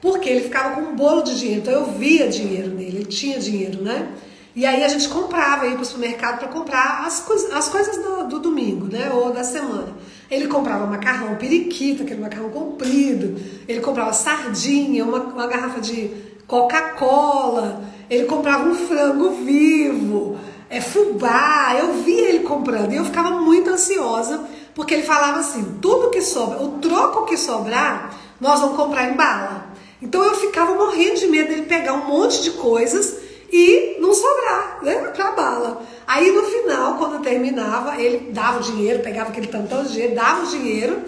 Porque 0.00 0.28
ele 0.28 0.40
ficava 0.40 0.74
com 0.74 0.82
um 0.82 0.96
bolo 0.96 1.22
de 1.22 1.38
dinheiro. 1.38 1.60
Então 1.60 1.72
eu 1.72 1.86
via 1.86 2.28
dinheiro 2.28 2.70
nele, 2.70 2.98
ele 2.98 3.04
tinha 3.04 3.38
dinheiro, 3.38 3.82
né? 3.82 4.08
E 4.56 4.64
aí 4.64 4.84
a 4.84 4.88
gente 4.88 5.08
comprava, 5.08 5.66
ia 5.66 5.72
para 5.72 5.82
o 5.82 5.84
supermercado 5.84 6.38
para 6.38 6.48
comprar 6.48 7.04
as, 7.04 7.20
coisa, 7.20 7.56
as 7.56 7.68
coisas 7.68 7.96
do, 7.96 8.28
do 8.28 8.38
domingo, 8.38 8.86
né? 8.86 9.10
Ou 9.12 9.32
da 9.32 9.42
semana. 9.42 9.96
Ele 10.30 10.46
comprava 10.46 10.86
macarrão 10.86 11.34
periquito, 11.36 12.04
aquele 12.04 12.20
macarrão 12.20 12.50
comprido. 12.50 13.40
Ele 13.66 13.80
comprava 13.80 14.12
sardinha, 14.12 15.04
uma, 15.04 15.18
uma 15.18 15.46
garrafa 15.46 15.80
de 15.80 16.10
Coca-Cola. 16.46 17.82
Ele 18.08 18.26
comprava 18.26 18.68
um 18.68 18.74
frango 18.74 19.30
vivo, 19.30 20.38
é 20.74 20.80
fubá. 20.80 21.76
Eu 21.78 21.94
via 22.02 22.28
ele 22.28 22.40
comprando 22.40 22.92
e 22.92 22.96
eu 22.96 23.04
ficava 23.04 23.30
muito 23.30 23.70
ansiosa 23.70 24.44
porque 24.74 24.94
ele 24.94 25.04
falava 25.04 25.38
assim: 25.38 25.78
tudo 25.80 26.10
que 26.10 26.20
sobra, 26.20 26.62
o 26.62 26.78
troco 26.78 27.24
que 27.24 27.36
sobrar, 27.36 28.14
nós 28.40 28.60
vamos 28.60 28.76
comprar 28.76 29.10
em 29.10 29.14
bala. 29.14 29.68
Então 30.02 30.22
eu 30.22 30.34
ficava 30.34 30.74
morrendo 30.74 31.20
de 31.20 31.26
medo 31.28 31.48
dele 31.48 31.62
pegar 31.62 31.94
um 31.94 32.06
monte 32.06 32.42
de 32.42 32.50
coisas 32.52 33.16
e 33.50 33.96
não 34.00 34.12
sobrar, 34.12 34.80
né, 34.82 34.96
para 35.14 35.30
bala. 35.32 35.82
Aí 36.06 36.30
no 36.32 36.42
final, 36.42 36.98
quando 36.98 37.22
terminava, 37.22 38.00
ele 38.00 38.32
dava 38.32 38.58
o 38.58 38.62
dinheiro, 38.62 39.02
pegava 39.02 39.30
aquele 39.30 39.46
tantão 39.46 39.84
de 39.84 39.92
dinheiro, 39.92 40.14
dava 40.14 40.42
o 40.44 40.46
dinheiro, 40.46 41.02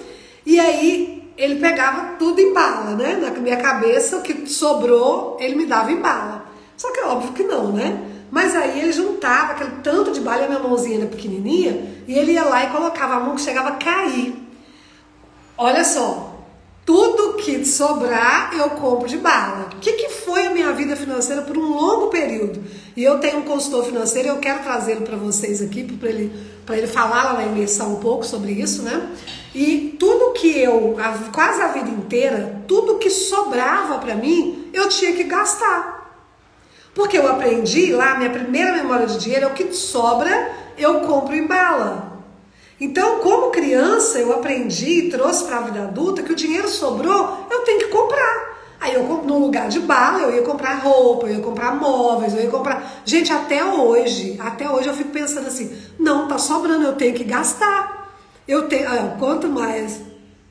e 0.47 0.59
aí 0.59 1.31
ele 1.37 1.57
pegava 1.57 2.15
tudo 2.19 2.41
em 2.41 2.55
bala, 2.55 2.95
né? 2.95 3.19
Na 3.21 3.31
minha 3.31 3.57
cabeça, 3.57 4.17
o 4.17 4.23
que 4.23 4.49
sobrou, 4.49 5.37
ele 5.41 5.57
me 5.57 5.67
dava 5.67 5.91
em 5.91 5.97
bala. 5.97 6.47
Só 6.77 6.91
que 6.93 7.01
óbvio 7.01 7.33
que 7.33 7.43
não, 7.43 7.73
né? 7.73 8.16
Mas 8.31 8.55
aí 8.55 8.81
ele 8.81 8.93
juntava 8.93 9.53
aquele 9.53 9.71
tanto 9.83 10.13
de 10.13 10.21
bala, 10.21 10.45
a 10.45 10.49
minha 10.49 10.61
mãozinha 10.61 10.99
era 10.99 11.07
pequenininha, 11.07 12.03
e 12.07 12.19
ele 12.19 12.33
ia 12.33 12.45
lá 12.45 12.65
e 12.65 12.71
colocava 12.71 13.15
a 13.15 13.21
mão 13.21 13.37
que 13.37 13.43
chegava 13.43 13.71
a 13.71 13.77
cair. 13.77 14.35
Olha 15.57 15.85
só, 15.85 16.37
tudo 16.87 17.35
que 17.35 17.65
sobrar 17.65 18.53
eu 18.57 18.71
compro 18.71 19.09
de 19.09 19.17
bala. 19.17 19.71
O 19.75 19.81
que, 19.81 19.93
que 19.93 20.09
foi 20.09 20.47
a 20.47 20.51
minha 20.51 20.73
vida 20.73 20.95
financeira 20.95 21.43
por 21.43 21.59
um 21.59 21.73
longo 21.73 22.09
período? 22.09 22.63
E 22.97 23.03
eu 23.03 23.19
tenho 23.19 23.39
um 23.39 23.43
consultor 23.43 23.85
financeiro, 23.85 24.29
eu 24.29 24.39
quero 24.39 24.63
trazê-lo 24.63 25.03
para 25.03 25.17
vocês 25.17 25.61
aqui, 25.61 25.83
para 25.83 26.09
ele, 26.09 26.33
ele 26.71 26.87
falar 26.87 27.25
lá 27.25 27.33
na 27.35 27.45
imersão 27.45 27.95
um 27.95 27.97
pouco 27.97 28.25
sobre 28.25 28.53
isso, 28.53 28.83
né? 28.83 29.11
E 29.53 29.97
tudo 29.99 30.33
que 30.35 30.59
eu, 30.59 30.97
quase 31.33 31.61
a 31.61 31.69
vida 31.69 31.91
inteira, 31.91 32.63
tudo 32.69 32.99
que 32.99 33.11
sobrava 33.11 33.99
para 33.99 34.15
mim, 34.15 34.71
eu 34.73 34.89
tinha 34.89 35.13
que 35.13 35.25
gastar. 35.25 35.96
Porque 36.97 37.19
eu 37.19 37.29
aprendi 37.29 37.93
lá, 37.93 38.17
minha 38.17 38.31
primeira 38.31 38.73
memória 38.73 39.07
de 39.07 39.19
dinheiro 39.19 39.45
é 39.45 39.49
o 39.49 39.53
que 39.53 39.71
sobra, 39.71 40.51
eu 40.79 41.01
compro 41.01 41.37
em 41.37 41.47
bala. 41.47 42.23
Então, 42.81 43.21
como 43.21 43.51
criança, 43.51 44.19
eu 44.19 44.33
aprendi 44.33 45.01
e 45.01 45.11
trouxe 45.11 45.45
para 45.45 45.59
a 45.59 45.61
vida 45.61 45.83
adulta 45.83 46.23
que 46.23 46.33
o 46.33 46.35
dinheiro 46.35 46.67
sobrou, 46.69 47.47
eu 47.51 47.61
tenho 47.65 47.81
que 47.81 47.89
comprar. 47.89 48.57
Aí 48.81 48.95
eu 48.95 49.03
no 49.03 49.39
lugar 49.39 49.69
de 49.69 49.79
bala, 49.79 50.23
eu 50.23 50.37
ia 50.37 50.43
comprar 50.43 50.77
roupa, 50.77 51.27
eu 51.27 51.35
ia 51.35 51.43
comprar 51.43 51.75
móveis, 51.75 52.33
eu 52.33 52.41
ia 52.43 52.51
comprar. 52.51 53.03
Gente, 53.05 53.31
até 53.31 53.63
hoje, 53.63 54.39
até 54.41 54.71
hoje 54.71 54.89
eu 54.89 54.95
fico 54.95 55.11
pensando 55.11 55.49
assim: 55.49 55.77
não, 55.99 56.27
tá 56.27 56.39
sobrando, 56.39 56.87
eu 56.87 56.95
tenho 56.95 57.15
que 57.15 57.25
gastar. 57.25 58.11
Eu 58.49 58.69
tenho, 58.69 58.89
ah, 58.89 59.17
quanto 59.19 59.49
mais 59.49 60.01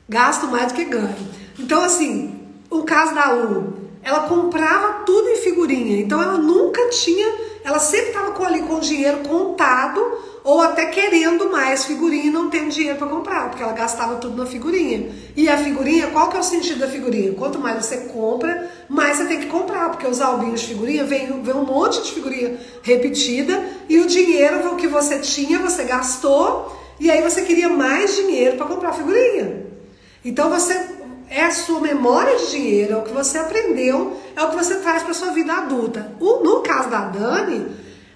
gasto 0.08 0.46
mais 0.46 0.70
do 0.70 0.76
que 0.76 0.84
ganho. 0.84 1.16
Então, 1.58 1.82
assim, 1.82 2.40
o 2.70 2.84
caso 2.84 3.14
da 3.14 3.32
Lu, 3.32 3.75
ela 4.06 4.20
comprava 4.20 5.02
tudo 5.04 5.30
em 5.30 5.36
figurinha, 5.38 6.00
então 6.00 6.22
ela 6.22 6.38
nunca 6.38 6.90
tinha, 6.90 7.26
ela 7.64 7.80
sempre 7.80 8.10
estava 8.10 8.46
ali 8.46 8.62
com 8.62 8.76
o 8.76 8.80
dinheiro 8.80 9.18
contado 9.28 10.00
ou 10.44 10.60
até 10.60 10.86
querendo 10.86 11.50
mais 11.50 11.86
figurinha 11.86 12.26
e 12.26 12.30
não 12.30 12.48
tendo 12.48 12.68
dinheiro 12.68 12.96
para 12.98 13.08
comprar, 13.08 13.50
porque 13.50 13.64
ela 13.64 13.72
gastava 13.72 14.14
tudo 14.14 14.36
na 14.36 14.46
figurinha. 14.46 15.10
E 15.34 15.48
a 15.48 15.58
figurinha, 15.58 16.06
qual 16.12 16.28
que 16.28 16.36
é 16.36 16.40
o 16.40 16.44
sentido 16.44 16.78
da 16.78 16.86
figurinha? 16.86 17.32
Quanto 17.32 17.58
mais 17.58 17.84
você 17.84 17.96
compra, 17.96 18.70
mais 18.88 19.16
você 19.16 19.24
tem 19.24 19.40
que 19.40 19.46
comprar, 19.46 19.90
porque 19.90 20.06
os 20.06 20.20
albinhos 20.20 20.60
de 20.60 20.68
figurinha 20.68 21.02
vem, 21.02 21.42
vem 21.42 21.54
um 21.54 21.64
monte 21.64 22.00
de 22.00 22.12
figurinha 22.12 22.60
repetida 22.82 23.60
e 23.88 23.98
o 23.98 24.06
dinheiro 24.06 24.76
que 24.76 24.86
você 24.86 25.18
tinha, 25.18 25.58
você 25.58 25.82
gastou 25.82 26.78
e 27.00 27.10
aí 27.10 27.20
você 27.20 27.42
queria 27.42 27.68
mais 27.68 28.14
dinheiro 28.14 28.56
para 28.56 28.66
comprar 28.66 28.92
figurinha. 28.92 29.66
Então 30.24 30.48
você 30.48 30.95
é 31.28 31.44
a 31.44 31.50
sua 31.50 31.80
memória 31.80 32.36
de 32.36 32.50
dinheiro, 32.50 32.94
é 32.94 32.96
o 32.96 33.02
que 33.02 33.12
você 33.12 33.38
aprendeu, 33.38 34.20
é 34.34 34.42
o 34.42 34.50
que 34.50 34.56
você 34.56 34.76
traz 34.76 35.02
para 35.02 35.14
sua 35.14 35.32
vida 35.32 35.52
adulta. 35.52 36.12
O, 36.20 36.42
no 36.44 36.60
caso 36.60 36.88
da 36.88 37.00
Dani, 37.06 37.66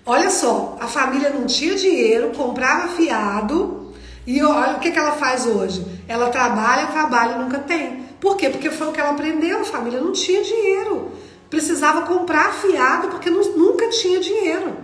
olha 0.07 0.31
só, 0.31 0.77
a 0.81 0.87
família 0.87 1.31
não 1.31 1.47
tinha 1.47 1.75
dinheiro, 1.75 2.31
comprava 2.37 2.89
fiado 2.89 3.93
e 4.27 4.43
olha 4.43 4.77
o 4.77 4.81
que, 4.81 4.91
que 4.91 4.99
ela 4.99 5.13
faz 5.13 5.47
hoje. 5.47 5.85
Ela 6.07 6.29
trabalha, 6.29 6.87
trabalha 6.89 7.37
e 7.37 7.39
nunca 7.39 7.59
tem. 7.59 8.05
Por 8.21 8.37
quê? 8.37 8.49
Porque 8.49 8.71
foi 8.71 8.89
o 8.89 8.93
que 8.93 9.01
ela 9.01 9.11
aprendeu, 9.11 9.61
a 9.61 9.65
família 9.65 10.01
não 10.01 10.13
tinha 10.13 10.43
dinheiro. 10.43 11.11
Precisava 11.49 12.03
comprar 12.03 12.53
fiado 12.55 13.09
porque 13.09 13.29
não, 13.29 13.43
nunca 13.57 13.89
tinha 13.89 14.21
dinheiro. 14.21 14.77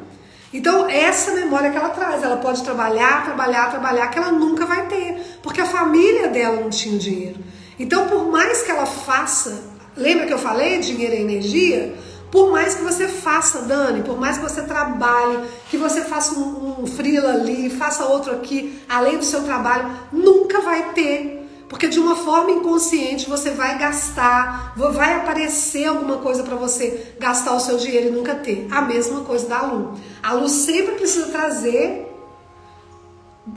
Então, 0.52 0.88
essa 0.88 1.32
memória 1.32 1.70
que 1.70 1.76
ela 1.76 1.90
traz, 1.90 2.22
ela 2.22 2.38
pode 2.38 2.62
trabalhar, 2.62 3.24
trabalhar, 3.24 3.70
trabalhar, 3.70 4.08
que 4.08 4.18
ela 4.18 4.32
nunca 4.32 4.64
vai 4.64 4.86
ter, 4.86 5.38
porque 5.42 5.60
a 5.60 5.66
família 5.66 6.28
dela 6.28 6.60
não 6.60 6.70
tinha 6.70 6.98
dinheiro. 6.98 7.38
Então, 7.78 8.08
por 8.08 8.30
mais 8.30 8.62
que 8.62 8.70
ela 8.70 8.86
faça, 8.86 9.62
lembra 9.96 10.26
que 10.26 10.32
eu 10.32 10.38
falei 10.38 10.78
dinheiro 10.80 11.14
é 11.14 11.20
energia? 11.20 11.94
Por 12.30 12.50
mais 12.50 12.74
que 12.74 12.82
você 12.82 13.06
faça, 13.06 13.62
Dani, 13.62 14.02
por 14.02 14.18
mais 14.18 14.36
que 14.36 14.42
você 14.42 14.62
trabalhe, 14.62 15.38
que 15.70 15.76
você 15.76 16.02
faça 16.02 16.34
um, 16.38 16.82
um 16.82 16.86
freela 16.86 17.32
ali, 17.32 17.70
faça 17.70 18.04
outro 18.04 18.32
aqui, 18.32 18.80
além 18.88 19.18
do 19.18 19.24
seu 19.24 19.44
trabalho, 19.44 19.90
nunca 20.12 20.60
vai 20.60 20.92
ter 20.92 21.46
porque 21.68 21.88
de 21.88 21.98
uma 21.98 22.14
forma 22.14 22.52
inconsciente 22.52 23.28
você 23.28 23.50
vai 23.50 23.76
gastar, 23.78 24.72
vai 24.76 25.14
aparecer 25.14 25.86
alguma 25.86 26.18
coisa 26.18 26.42
para 26.42 26.54
você 26.54 27.14
gastar 27.18 27.54
o 27.54 27.60
seu 27.60 27.76
dinheiro 27.76 28.08
e 28.08 28.10
nunca 28.10 28.34
ter. 28.34 28.68
A 28.70 28.82
mesma 28.82 29.22
coisa 29.22 29.48
da 29.48 29.62
Lu. 29.62 29.94
A 30.22 30.32
Lu 30.32 30.48
sempre 30.48 30.94
precisa 30.94 31.26
trazer. 31.26 32.05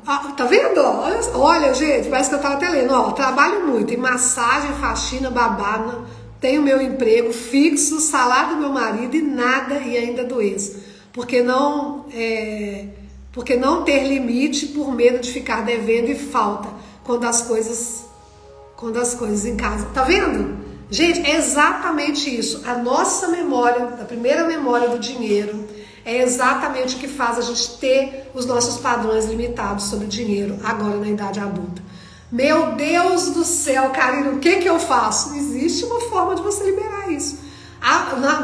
Ah, 0.06 0.34
tá 0.38 0.46
vendo? 0.46 0.80
Olha, 1.34 1.74
gente, 1.74 2.10
parece 2.10 2.30
que 2.30 2.36
eu 2.36 2.42
tava 2.42 2.56
até 2.56 2.70
lendo. 2.70 2.94
Ó, 2.94 3.12
trabalho 3.12 3.68
muito 3.68 3.94
em 3.94 3.98
massagem, 3.98 4.74
faxina, 4.74 5.30
babada. 5.32 6.00
Tenho 6.40 6.62
meu 6.62 6.82
emprego 6.82 7.34
fixo, 7.34 8.00
salário 8.00 8.56
do 8.56 8.62
meu 8.62 8.70
marido 8.70 9.16
e 9.16 9.22
nada 9.22 9.80
e 9.80 9.98
ainda 9.98 10.24
doença. 10.24 10.80
Porque 11.12 11.42
não, 11.42 12.06
é, 12.14 12.86
porque 13.34 13.56
não 13.56 13.84
ter 13.84 14.08
limite 14.08 14.68
por 14.68 14.94
medo 14.94 15.20
de 15.20 15.32
ficar 15.32 15.66
devendo 15.66 16.10
e 16.10 16.16
falta 16.16 16.70
quando 17.04 17.26
as 17.26 17.42
coisas 17.42 18.06
quando 18.78 18.98
as 18.98 19.14
coisas 19.14 19.46
em 19.46 19.58
casa. 19.58 19.88
Tá 19.94 20.04
vendo? 20.06 20.58
Gente, 20.90 21.20
é 21.30 21.36
exatamente 21.36 22.34
isso. 22.34 22.64
A 22.66 22.76
nossa 22.76 23.28
memória, 23.28 23.84
a 24.02 24.06
primeira 24.06 24.46
memória 24.46 24.90
do 24.90 24.98
dinheiro, 24.98 25.68
é 26.06 26.22
exatamente 26.22 26.96
o 26.96 27.00
que 27.00 27.08
faz 27.08 27.38
a 27.38 27.42
gente 27.42 27.78
ter 27.78 28.30
os 28.34 28.46
nossos 28.46 28.78
padrões 28.78 29.26
limitados 29.26 29.86
sobre 29.86 30.08
dinheiro 30.08 30.58
agora 30.64 30.98
na 30.98 31.08
idade 31.08 31.40
adulta. 31.40 31.82
Meu 32.32 32.74
Deus 32.74 33.32
do 33.32 33.44
céu, 33.44 33.90
Karina, 33.90 34.32
o 34.32 34.40
que, 34.40 34.58
que 34.58 34.70
eu 34.70 34.80
faço? 34.80 35.36
Existe 35.36 35.86
uma 35.86 36.00
forma 36.02 36.36
de 36.36 36.42
você 36.42 36.64
liberar 36.64 37.12
isso. 37.12 37.40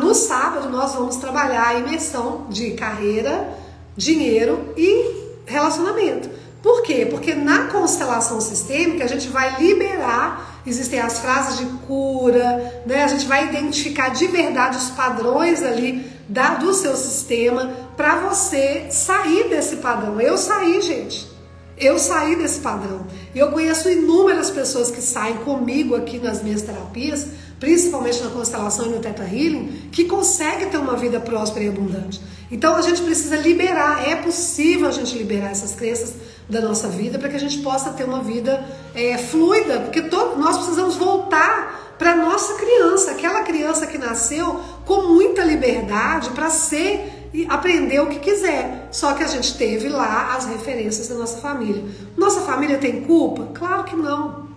no 0.01 0.15
sábado, 0.15 0.69
nós 0.69 0.95
vamos 0.95 1.17
trabalhar 1.17 1.67
a 1.67 1.75
imersão 1.75 2.47
de 2.49 2.71
carreira, 2.71 3.55
dinheiro 3.95 4.73
e 4.75 5.25
relacionamento. 5.45 6.29
Por 6.63 6.81
quê? 6.81 7.05
Porque 7.05 7.35
na 7.35 7.67
constelação 7.67 8.41
sistêmica 8.41 9.03
a 9.03 9.07
gente 9.07 9.27
vai 9.27 9.61
liberar, 9.61 10.54
existem 10.65 10.99
as 10.99 11.19
frases 11.19 11.58
de 11.58 11.65
cura, 11.88 12.84
né? 12.86 13.04
A 13.04 13.08
gente 13.08 13.25
vai 13.25 13.47
identificar 13.47 14.10
de 14.10 14.28
verdade 14.28 14.78
os 14.78 14.89
padrões 14.89 15.63
ali 15.63 16.12
da, 16.28 16.56
do 16.56 16.73
seu 16.73 16.95
sistema 16.95 17.71
para 17.95 18.30
você 18.30 18.88
sair 18.89 19.49
desse 19.49 19.78
padrão. 19.78 20.19
Eu 20.19 20.38
saí, 20.38 20.82
gente. 20.82 21.34
Eu 21.78 21.99
saí 21.99 22.36
desse 22.38 22.62
padrão. 22.62 23.06
Eu 23.34 23.51
conheço 23.51 23.89
inúmeras 23.89 24.49
pessoas 24.49 24.89
que 24.89 25.01
saem 25.01 25.36
comigo 25.38 25.95
aqui 25.95 26.17
nas 26.19 26.41
minhas 26.41 26.62
terapias, 26.62 27.28
principalmente 27.59 28.21
na 28.21 28.29
constelação 28.29 28.87
e 28.87 28.89
no 28.89 28.99
Teta 28.99 29.23
Healing, 29.23 29.89
que 29.91 30.05
conseguem 30.05 30.69
ter 30.69 30.77
uma 30.77 30.95
vida 30.95 31.19
próspera 31.19 31.65
e 31.65 31.69
abundante. 31.69 32.21
Então 32.51 32.75
a 32.75 32.81
gente 32.81 33.01
precisa 33.01 33.35
liberar, 33.37 34.07
é 34.07 34.15
possível 34.15 34.87
a 34.87 34.91
gente 34.91 35.17
liberar 35.17 35.51
essas 35.51 35.73
crenças 35.73 36.13
da 36.47 36.61
nossa 36.61 36.87
vida 36.87 37.17
para 37.17 37.29
que 37.29 37.35
a 37.35 37.39
gente 37.39 37.59
possa 37.59 37.91
ter 37.91 38.03
uma 38.03 38.21
vida 38.21 38.63
é, 38.93 39.17
fluida, 39.17 39.79
porque 39.79 40.01
nós 40.01 40.57
precisamos 40.57 40.95
voltar 40.95 41.95
para 41.97 42.15
nossa 42.15 42.53
criança, 42.55 43.11
aquela 43.11 43.41
criança 43.43 43.87
que 43.87 43.97
nasceu 43.97 44.59
com 44.85 45.07
muita 45.13 45.43
liberdade 45.43 46.29
para 46.31 46.49
ser 46.49 47.29
e 47.33 47.45
aprender 47.49 47.99
o 47.99 48.07
que 48.07 48.19
quiser. 48.19 48.87
Só 48.91 49.13
que 49.13 49.23
a 49.23 49.27
gente 49.27 49.57
teve 49.57 49.89
lá 49.89 50.35
as 50.35 50.45
referências 50.45 51.07
da 51.07 51.15
nossa 51.15 51.37
família. 51.37 51.83
Nossa 52.15 52.41
família 52.41 52.77
tem 52.77 53.01
culpa? 53.01 53.49
Claro 53.53 53.83
que 53.83 53.95
não. 53.95 54.47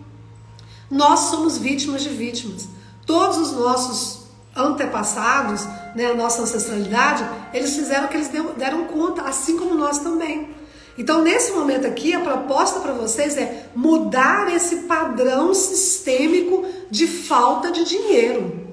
Nós 0.91 1.21
somos 1.21 1.59
vítimas 1.59 2.03
de 2.03 2.09
vítimas. 2.09 2.69
Todos 3.09 3.39
os 3.39 3.53
nossos 3.53 4.19
antepassados, 4.55 5.65
né, 5.97 6.07
a 6.11 6.15
nossa 6.15 6.43
ancestralidade, 6.43 7.27
eles 7.55 7.75
fizeram 7.75 8.05
o 8.05 8.09
que 8.09 8.19
eles 8.19 8.31
deram 8.59 8.85
conta, 8.85 9.23
assim 9.23 9.57
como 9.57 9.75
nós 9.75 9.99
também. 10.01 10.51
Então, 10.99 11.23
nesse 11.23 11.53
momento 11.53 11.87
aqui, 11.87 12.13
a 12.13 12.21
proposta 12.21 12.81
para 12.81 12.93
vocês 12.93 13.39
é 13.39 13.71
mudar 13.75 14.55
esse 14.55 14.81
padrão 14.81 15.55
sistêmico 15.55 16.67
de 16.91 17.07
falta 17.07 17.71
de 17.71 17.85
dinheiro. 17.85 18.69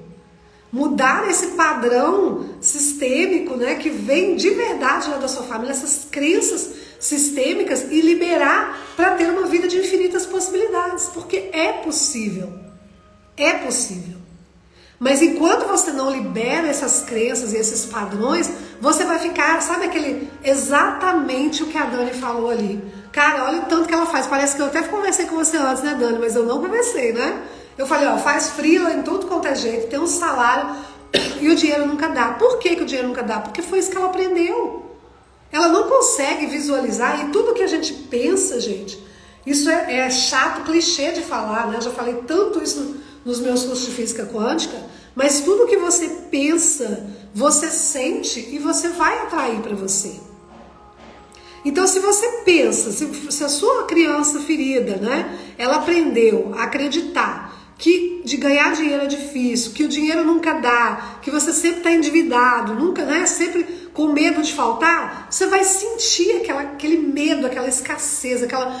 Mudar 0.70 1.30
esse 1.30 1.52
padrão 1.52 2.44
sistêmico, 2.60 3.56
né, 3.56 3.76
que 3.76 3.88
vem 3.88 4.36
de 4.36 4.50
verdade 4.50 5.08
lá 5.08 5.16
da 5.16 5.28
sua 5.28 5.44
família, 5.44 5.72
essas 5.72 6.08
crenças 6.10 6.74
sistêmicas 7.00 7.86
e 7.90 8.02
liberar 8.02 8.86
para 8.96 9.14
ter 9.14 9.30
uma 9.30 9.46
vida 9.46 9.66
de 9.66 9.78
infinitas 9.78 10.26
possibilidades, 10.26 11.06
porque 11.14 11.48
é 11.54 11.72
possível. 11.72 12.52
É 13.34 13.52
possível. 13.54 14.15
Mas 14.98 15.20
enquanto 15.20 15.66
você 15.66 15.92
não 15.92 16.10
libera 16.10 16.68
essas 16.68 17.02
crenças 17.02 17.52
e 17.52 17.56
esses 17.56 17.84
padrões, 17.84 18.50
você 18.80 19.04
vai 19.04 19.18
ficar, 19.18 19.60
sabe 19.60 19.84
aquele 19.84 20.30
exatamente 20.42 21.62
o 21.62 21.66
que 21.66 21.76
a 21.76 21.84
Dani 21.84 22.12
falou 22.12 22.50
ali. 22.50 22.82
Cara, 23.12 23.44
olha 23.44 23.62
o 23.62 23.64
tanto 23.66 23.86
que 23.88 23.94
ela 23.94 24.06
faz. 24.06 24.26
Parece 24.26 24.56
que 24.56 24.62
eu 24.62 24.66
até 24.66 24.82
conversei 24.82 25.26
com 25.26 25.36
você 25.36 25.56
antes, 25.58 25.82
né, 25.82 25.96
Dani? 25.98 26.18
Mas 26.18 26.34
eu 26.34 26.44
não 26.44 26.60
conversei, 26.60 27.12
né? 27.12 27.42
Eu 27.76 27.86
falei, 27.86 28.08
ó, 28.08 28.16
faz 28.16 28.50
frila 28.50 28.92
em 28.92 29.02
tudo 29.02 29.26
quanto 29.26 29.48
é 29.48 29.54
jeito, 29.54 29.88
tem 29.88 29.98
um 29.98 30.06
salário 30.06 30.76
e 31.40 31.48
o 31.50 31.54
dinheiro 31.54 31.86
nunca 31.86 32.08
dá. 32.08 32.28
Por 32.32 32.58
que, 32.58 32.74
que 32.74 32.82
o 32.82 32.86
dinheiro 32.86 33.08
nunca 33.08 33.22
dá? 33.22 33.40
Porque 33.40 33.60
foi 33.60 33.78
isso 33.78 33.90
que 33.90 33.96
ela 33.96 34.06
aprendeu. 34.06 34.96
Ela 35.52 35.68
não 35.68 35.84
consegue 35.84 36.46
visualizar 36.46 37.20
e 37.20 37.30
tudo 37.30 37.54
que 37.54 37.62
a 37.62 37.66
gente 37.66 37.92
pensa, 37.92 38.60
gente, 38.60 39.02
isso 39.46 39.70
é, 39.70 39.98
é 40.00 40.10
chato, 40.10 40.64
clichê 40.64 41.12
de 41.12 41.22
falar, 41.22 41.68
né? 41.68 41.76
Eu 41.76 41.82
já 41.82 41.90
falei 41.90 42.14
tanto 42.26 42.62
isso 42.62 42.96
nos 43.26 43.40
meus 43.40 43.64
cursos 43.64 43.86
de 43.86 43.92
física 43.92 44.24
quântica, 44.24 44.80
mas 45.14 45.40
tudo 45.40 45.66
que 45.66 45.76
você 45.76 46.08
pensa, 46.30 47.10
você 47.34 47.68
sente 47.68 48.38
e 48.52 48.58
você 48.58 48.90
vai 48.90 49.18
atrair 49.18 49.60
para 49.60 49.74
você. 49.74 50.20
Então, 51.64 51.84
se 51.88 51.98
você 51.98 52.28
pensa, 52.44 52.92
se, 52.92 53.32
se, 53.32 53.42
a 53.42 53.48
sua 53.48 53.84
criança 53.86 54.38
ferida, 54.38 54.98
né, 54.98 55.36
ela 55.58 55.76
aprendeu 55.76 56.54
a 56.56 56.62
acreditar 56.62 57.74
que 57.76 58.22
de 58.24 58.36
ganhar 58.36 58.72
dinheiro 58.72 59.02
é 59.02 59.06
difícil, 59.06 59.72
que 59.72 59.82
o 59.82 59.88
dinheiro 59.88 60.24
nunca 60.24 60.54
dá, 60.54 61.18
que 61.20 61.30
você 61.30 61.52
sempre 61.52 61.78
está 61.78 61.90
endividado, 61.90 62.74
nunca, 62.74 63.04
né, 63.04 63.26
sempre 63.26 63.64
com 63.92 64.12
medo 64.12 64.40
de 64.42 64.52
faltar, 64.52 65.26
você 65.28 65.46
vai 65.46 65.64
sentir 65.64 66.36
aquela, 66.36 66.60
aquele 66.60 66.98
medo, 66.98 67.44
aquela 67.44 67.68
escassez, 67.68 68.44
aquela. 68.44 68.80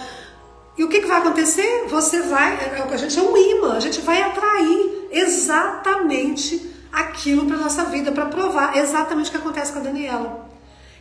E 0.76 0.84
o 0.84 0.88
que, 0.88 1.00
que 1.00 1.06
vai 1.06 1.18
acontecer? 1.18 1.86
Você 1.88 2.20
vai, 2.22 2.52
é 2.54 2.86
a 2.90 2.96
gente 2.96 3.18
é 3.18 3.22
um 3.22 3.36
imã, 3.36 3.76
a 3.76 3.80
gente 3.80 4.00
vai 4.02 4.20
atrair 4.22 5.08
exatamente 5.10 6.70
aquilo 6.92 7.46
para 7.46 7.56
nossa 7.56 7.84
vida, 7.84 8.12
para 8.12 8.26
provar 8.26 8.76
exatamente 8.76 9.28
o 9.28 9.30
que 9.30 9.38
acontece 9.38 9.72
com 9.72 9.78
a 9.78 9.82
Daniela. 9.82 10.46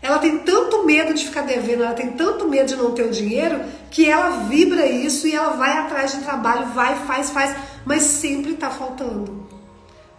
Ela 0.02 0.20
tem 0.20 0.40
tanto 0.40 0.86
medo 0.86 1.14
de 1.14 1.26
ficar 1.26 1.42
devendo, 1.42 1.84
ela 1.84 1.94
tem 1.94 2.12
tanto 2.12 2.48
medo 2.48 2.68
de 2.68 2.76
não 2.76 2.92
ter 2.92 3.04
o 3.04 3.12
dinheiro, 3.12 3.62
que 3.90 4.08
ela 4.08 4.44
vibra 4.48 4.86
isso 4.86 5.28
e 5.28 5.34
ela 5.34 5.52
vai 5.52 5.78
atrás 5.78 6.12
de 6.12 6.20
trabalho, 6.20 6.68
vai, 6.68 6.96
faz, 7.06 7.32
faz, 7.32 7.56
mas 7.86 8.04
sempre 8.04 8.52
está 8.52 8.70
faltando. 8.70 9.46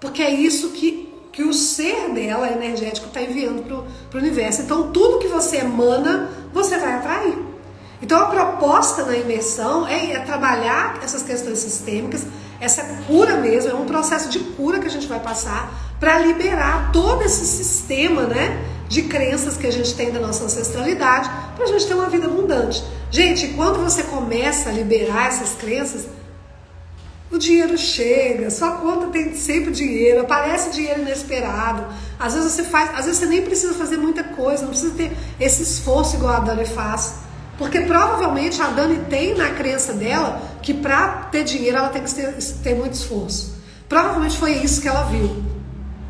Porque 0.00 0.22
é 0.22 0.30
isso 0.30 0.70
que, 0.70 1.12
que 1.32 1.42
o 1.42 1.52
ser 1.52 2.10
dela, 2.10 2.50
energético, 2.50 3.06
está 3.06 3.22
enviando 3.22 3.62
para 4.10 4.18
o 4.18 4.20
universo. 4.20 4.62
Então, 4.62 4.90
tudo 4.90 5.18
que 5.18 5.28
você 5.28 5.58
emana, 5.58 6.30
você 6.52 6.76
vai 6.78 6.94
atrair. 6.94 7.55
Então, 8.06 8.20
a 8.20 8.26
proposta 8.26 9.04
na 9.04 9.16
imersão 9.16 9.84
é, 9.84 10.12
é 10.12 10.20
trabalhar 10.20 11.00
essas 11.02 11.24
questões 11.24 11.58
sistêmicas, 11.58 12.24
essa 12.60 12.84
cura 13.04 13.38
mesmo, 13.38 13.72
é 13.72 13.74
um 13.74 13.84
processo 13.84 14.28
de 14.28 14.38
cura 14.38 14.78
que 14.78 14.86
a 14.86 14.90
gente 14.90 15.08
vai 15.08 15.18
passar 15.18 15.96
para 15.98 16.16
liberar 16.20 16.92
todo 16.92 17.22
esse 17.22 17.44
sistema, 17.44 18.22
né? 18.22 18.64
De 18.88 19.02
crenças 19.02 19.56
que 19.56 19.66
a 19.66 19.72
gente 19.72 19.92
tem 19.96 20.12
da 20.12 20.20
nossa 20.20 20.44
ancestralidade, 20.44 21.28
para 21.56 21.64
a 21.64 21.66
gente 21.66 21.84
ter 21.84 21.94
uma 21.94 22.08
vida 22.08 22.26
abundante. 22.26 22.84
Gente, 23.10 23.48
quando 23.54 23.82
você 23.82 24.04
começa 24.04 24.68
a 24.68 24.72
liberar 24.72 25.26
essas 25.26 25.56
crenças, 25.56 26.06
o 27.28 27.36
dinheiro 27.36 27.76
chega, 27.76 28.50
sua 28.50 28.70
conta 28.70 29.08
tem 29.08 29.34
sempre 29.34 29.72
dinheiro, 29.72 30.20
aparece 30.20 30.70
dinheiro 30.70 31.00
inesperado. 31.00 31.84
Às 32.20 32.34
vezes 32.34 32.52
você 32.52 32.62
faz, 32.62 32.90
às 32.90 33.06
vezes 33.06 33.18
você 33.18 33.26
nem 33.26 33.42
precisa 33.42 33.74
fazer 33.74 33.96
muita 33.96 34.22
coisa, 34.22 34.62
não 34.62 34.70
precisa 34.70 34.94
ter 34.94 35.10
esse 35.40 35.64
esforço 35.64 36.14
igual 36.14 36.34
a 36.34 36.38
Dani 36.38 36.64
faz. 36.64 37.25
Porque 37.58 37.80
provavelmente 37.80 38.60
a 38.60 38.66
Dani 38.66 38.98
tem 39.08 39.34
na 39.34 39.50
crença 39.50 39.94
dela 39.94 40.42
que 40.62 40.74
para 40.74 41.28
ter 41.30 41.44
dinheiro 41.44 41.78
ela 41.78 41.88
tem 41.88 42.02
que 42.02 42.14
ter, 42.14 42.34
ter 42.62 42.74
muito 42.74 42.94
esforço. 42.94 43.54
Provavelmente 43.88 44.36
foi 44.36 44.52
isso 44.52 44.80
que 44.80 44.88
ela 44.88 45.04
viu. 45.04 45.42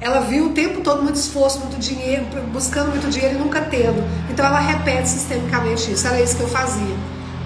Ela 0.01 0.21
viu 0.21 0.47
o 0.47 0.51
tempo 0.51 0.81
todo 0.81 1.03
muito 1.03 1.17
esforço, 1.17 1.61
muito 1.61 1.79
dinheiro, 1.79 2.27
buscando 2.53 2.91
muito 2.91 3.09
dinheiro 3.09 3.37
e 3.37 3.39
nunca 3.39 3.61
tendo. 3.61 4.03
Então 4.31 4.45
ela 4.45 4.59
repete 4.59 5.09
sistemicamente 5.09 5.93
isso. 5.93 6.07
Era 6.07 6.21
isso 6.21 6.37
que 6.37 6.43
eu 6.43 6.49
fazia. 6.49 6.97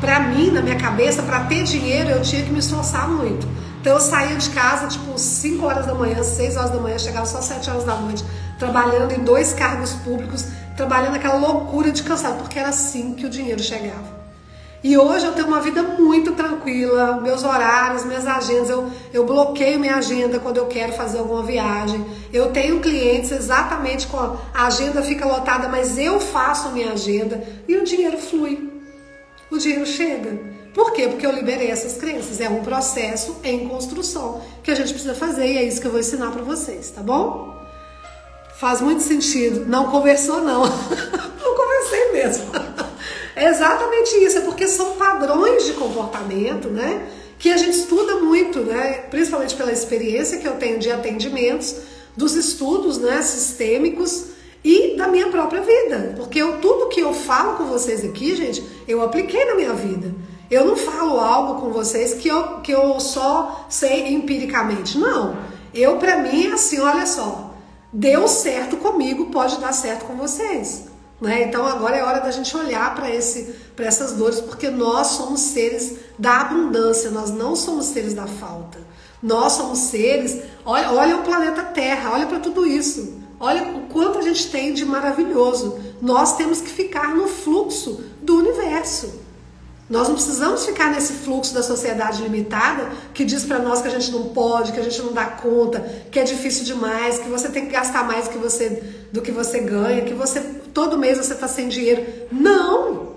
Para 0.00 0.18
mim, 0.20 0.50
na 0.50 0.62
minha 0.62 0.76
cabeça, 0.76 1.22
para 1.22 1.40
ter 1.40 1.62
dinheiro 1.62 2.10
eu 2.10 2.22
tinha 2.22 2.42
que 2.42 2.50
me 2.50 2.58
esforçar 2.58 3.08
muito. 3.08 3.46
Então 3.80 3.94
eu 3.94 4.00
saía 4.00 4.36
de 4.36 4.50
casa 4.50 4.88
tipo 4.88 5.18
5 5.18 5.64
horas 5.64 5.86
da 5.86 5.94
manhã, 5.94 6.22
6 6.22 6.56
horas 6.56 6.70
da 6.70 6.78
manhã, 6.78 6.98
chegava 6.98 7.24
só 7.26 7.40
7 7.40 7.70
horas 7.70 7.84
da 7.84 7.94
noite, 7.96 8.24
trabalhando 8.58 9.12
em 9.12 9.24
dois 9.24 9.52
cargos 9.54 9.92
públicos 9.92 10.44
trabalhando 10.80 11.16
aquela 11.16 11.34
loucura 11.34 11.92
de 11.92 12.02
cansado, 12.02 12.38
porque 12.38 12.58
era 12.58 12.70
assim 12.70 13.12
que 13.12 13.26
o 13.26 13.28
dinheiro 13.28 13.62
chegava. 13.62 14.18
E 14.82 14.96
hoje 14.96 15.26
eu 15.26 15.32
tenho 15.32 15.46
uma 15.46 15.60
vida 15.60 15.82
muito 15.82 16.32
tranquila, 16.32 17.20
meus 17.20 17.44
horários, 17.44 18.02
minhas 18.06 18.26
agendas, 18.26 18.70
eu, 18.70 18.90
eu 19.12 19.26
bloqueio 19.26 19.78
minha 19.78 19.96
agenda 19.96 20.38
quando 20.38 20.56
eu 20.56 20.66
quero 20.68 20.94
fazer 20.94 21.18
alguma 21.18 21.42
viagem. 21.42 22.02
Eu 22.32 22.50
tenho 22.50 22.80
clientes 22.80 23.30
exatamente 23.30 24.06
com 24.06 24.16
a, 24.16 24.38
agenda 24.54 25.02
fica 25.02 25.26
lotada, 25.26 25.68
mas 25.68 25.98
eu 25.98 26.18
faço 26.18 26.70
minha 26.70 26.92
agenda 26.92 27.46
e 27.68 27.76
o 27.76 27.84
dinheiro 27.84 28.16
flui. 28.16 28.70
O 29.50 29.58
dinheiro 29.58 29.84
chega. 29.84 30.40
Por 30.72 30.94
quê? 30.94 31.08
Porque 31.08 31.26
eu 31.26 31.32
liberei 31.32 31.70
essas 31.70 31.98
crenças. 31.98 32.40
É 32.40 32.48
um 32.48 32.62
processo 32.62 33.36
em 33.44 33.68
construção 33.68 34.40
que 34.62 34.70
a 34.70 34.74
gente 34.74 34.94
precisa 34.94 35.14
fazer 35.14 35.46
e 35.46 35.58
é 35.58 35.62
isso 35.62 35.78
que 35.78 35.86
eu 35.86 35.90
vou 35.90 36.00
ensinar 36.00 36.30
para 36.30 36.42
vocês, 36.42 36.88
tá 36.90 37.02
bom? 37.02 37.59
Faz 38.60 38.82
muito 38.82 39.02
sentido. 39.02 39.64
Não 39.66 39.90
conversou, 39.90 40.42
não. 40.42 40.60
não 41.42 41.56
conversei 41.56 42.12
mesmo. 42.12 42.44
É 43.34 43.48
exatamente 43.48 44.14
isso, 44.16 44.36
é 44.36 44.40
porque 44.42 44.68
são 44.68 44.96
padrões 44.96 45.64
de 45.64 45.72
comportamento, 45.72 46.68
né? 46.68 47.08
Que 47.38 47.48
a 47.48 47.56
gente 47.56 47.78
estuda 47.78 48.16
muito, 48.16 48.60
né? 48.60 49.04
Principalmente 49.10 49.54
pela 49.54 49.72
experiência 49.72 50.36
que 50.36 50.46
eu 50.46 50.56
tenho 50.56 50.78
de 50.78 50.92
atendimentos, 50.92 51.74
dos 52.14 52.34
estudos 52.34 52.98
né, 52.98 53.22
sistêmicos 53.22 54.26
e 54.62 54.94
da 54.94 55.08
minha 55.08 55.28
própria 55.28 55.62
vida. 55.62 56.12
Porque 56.18 56.38
eu, 56.38 56.58
tudo 56.58 56.90
que 56.90 57.00
eu 57.00 57.14
falo 57.14 57.56
com 57.56 57.64
vocês 57.64 58.04
aqui, 58.04 58.36
gente, 58.36 58.62
eu 58.86 59.00
apliquei 59.00 59.42
na 59.46 59.54
minha 59.54 59.72
vida. 59.72 60.14
Eu 60.50 60.66
não 60.66 60.76
falo 60.76 61.18
algo 61.18 61.62
com 61.62 61.72
vocês 61.72 62.12
que 62.12 62.28
eu, 62.28 62.58
que 62.58 62.72
eu 62.72 63.00
só 63.00 63.64
sei 63.70 64.08
empiricamente. 64.08 64.98
Não. 64.98 65.34
Eu, 65.72 65.96
para 65.96 66.18
mim, 66.18 66.48
é 66.48 66.52
assim, 66.52 66.78
olha 66.78 67.06
só 67.06 67.49
deu 67.92 68.28
certo 68.28 68.76
comigo, 68.76 69.26
pode 69.26 69.58
dar 69.60 69.72
certo 69.72 70.04
com 70.04 70.16
vocês. 70.16 70.84
Né? 71.20 71.42
Então 71.42 71.66
agora 71.66 71.96
é 71.96 72.02
hora 72.02 72.20
da 72.20 72.30
gente 72.30 72.56
olhar 72.56 72.94
para 72.94 73.10
essas 73.10 74.12
dores, 74.12 74.40
porque 74.40 74.70
nós 74.70 75.08
somos 75.08 75.40
seres 75.40 75.96
da 76.18 76.40
abundância, 76.40 77.10
nós 77.10 77.30
não 77.30 77.54
somos 77.54 77.86
seres 77.86 78.14
da 78.14 78.26
falta. 78.26 78.78
Nós 79.22 79.52
somos 79.52 79.78
seres. 79.78 80.42
Olha, 80.64 80.92
olha 80.92 81.16
o 81.18 81.22
planeta 81.22 81.62
Terra, 81.62 82.12
olha 82.12 82.26
para 82.26 82.40
tudo 82.40 82.66
isso. 82.66 83.20
Olha 83.38 83.62
o 83.62 83.86
quanto 83.88 84.18
a 84.18 84.22
gente 84.22 84.50
tem 84.50 84.72
de 84.72 84.84
maravilhoso. 84.84 85.78
Nós 86.00 86.36
temos 86.36 86.60
que 86.60 86.70
ficar 86.70 87.14
no 87.14 87.26
fluxo 87.26 88.02
do 88.22 88.36
universo. 88.38 89.20
Nós 89.90 90.06
não 90.06 90.14
precisamos 90.14 90.64
ficar 90.64 90.92
nesse 90.92 91.14
fluxo 91.14 91.52
da 91.52 91.64
sociedade 91.64 92.22
limitada 92.22 92.88
que 93.12 93.24
diz 93.24 93.44
para 93.44 93.58
nós 93.58 93.82
que 93.82 93.88
a 93.88 93.90
gente 93.90 94.12
não 94.12 94.28
pode, 94.28 94.70
que 94.70 94.78
a 94.78 94.84
gente 94.84 95.02
não 95.02 95.12
dá 95.12 95.26
conta, 95.26 95.80
que 96.12 96.20
é 96.20 96.22
difícil 96.22 96.64
demais, 96.64 97.18
que 97.18 97.28
você 97.28 97.48
tem 97.48 97.66
que 97.66 97.72
gastar 97.72 98.04
mais 98.04 98.26
do 98.26 98.30
que 98.30 98.38
você, 98.38 98.82
do 99.10 99.20
que 99.20 99.32
você 99.32 99.58
ganha, 99.58 100.02
que 100.02 100.14
você 100.14 100.40
todo 100.72 100.96
mês 100.96 101.18
você 101.18 101.34
está 101.34 101.48
sem 101.48 101.68
dinheiro. 101.68 102.06
Não! 102.30 103.16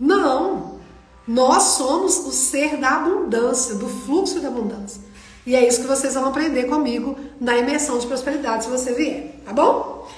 Não! 0.00 0.80
Nós 1.28 1.62
somos 1.62 2.16
o 2.20 2.32
ser 2.32 2.78
da 2.78 2.96
abundância, 2.96 3.74
do 3.74 3.86
fluxo 3.86 4.40
da 4.40 4.48
abundância. 4.48 5.02
E 5.44 5.54
é 5.54 5.68
isso 5.68 5.82
que 5.82 5.86
vocês 5.86 6.14
vão 6.14 6.26
aprender 6.26 6.64
comigo 6.64 7.14
na 7.38 7.58
imersão 7.58 7.98
de 7.98 8.06
prosperidade 8.06 8.64
se 8.64 8.70
você 8.70 8.94
vier, 8.94 9.34
tá 9.44 9.52
bom? 9.52 10.08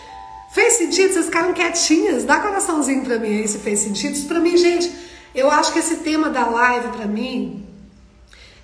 Fez 0.53 0.75
sentido? 0.75 1.13
Vocês 1.13 1.27
ficaram 1.27 1.53
quietinhas? 1.53 2.23
Dá 2.23 2.39
coraçãozinho 2.39 3.03
para 3.03 3.19
mim 3.19 3.41
aí 3.41 3.49
se 3.49 3.59
fez 3.59 3.81
sentido. 3.81 4.13
Isso 4.13 4.29
para 4.29 4.39
mim, 4.39 4.57
gente, 4.57 4.93
eu 5.35 5.51
acho 5.51 5.73
que 5.73 5.79
esse 5.79 5.97
tema 5.97 6.31
da 6.31 6.47
live, 6.47 6.89
para 6.89 7.07
mim, 7.07 7.67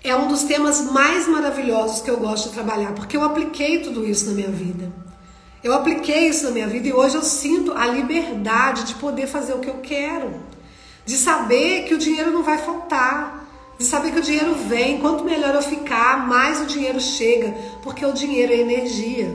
é 0.02 0.14
um 0.14 0.28
dos 0.28 0.44
temas 0.44 0.80
mais 0.90 1.26
maravilhosos 1.26 2.00
que 2.00 2.10
eu 2.10 2.16
gosto 2.16 2.48
de 2.48 2.54
trabalhar, 2.54 2.92
porque 2.92 3.16
eu 3.16 3.24
apliquei 3.24 3.80
tudo 3.80 4.06
isso 4.06 4.26
na 4.26 4.32
minha 4.32 4.50
vida. 4.50 4.90
Eu 5.62 5.74
apliquei 5.74 6.28
isso 6.28 6.44
na 6.44 6.52
minha 6.52 6.66
vida 6.66 6.88
e 6.88 6.92
hoje 6.92 7.16
eu 7.16 7.22
sinto 7.22 7.72
a 7.72 7.86
liberdade 7.86 8.84
de 8.84 8.94
poder 8.94 9.26
fazer 9.26 9.52
o 9.52 9.58
que 9.58 9.68
eu 9.68 9.78
quero, 9.82 10.40
de 11.04 11.16
saber 11.16 11.84
que 11.84 11.94
o 11.94 11.98
dinheiro 11.98 12.30
não 12.30 12.42
vai 12.42 12.56
faltar, 12.56 13.46
de 13.78 13.84
saber 13.84 14.12
que 14.12 14.18
o 14.18 14.22
dinheiro 14.22 14.54
vem. 14.54 15.00
Quanto 15.00 15.24
melhor 15.24 15.54
eu 15.54 15.62
ficar, 15.62 16.26
mais 16.26 16.60
o 16.60 16.66
dinheiro 16.66 17.00
chega, 17.00 17.54
porque 17.82 18.04
o 18.06 18.12
dinheiro 18.12 18.52
é 18.52 18.56
energia. 18.56 19.34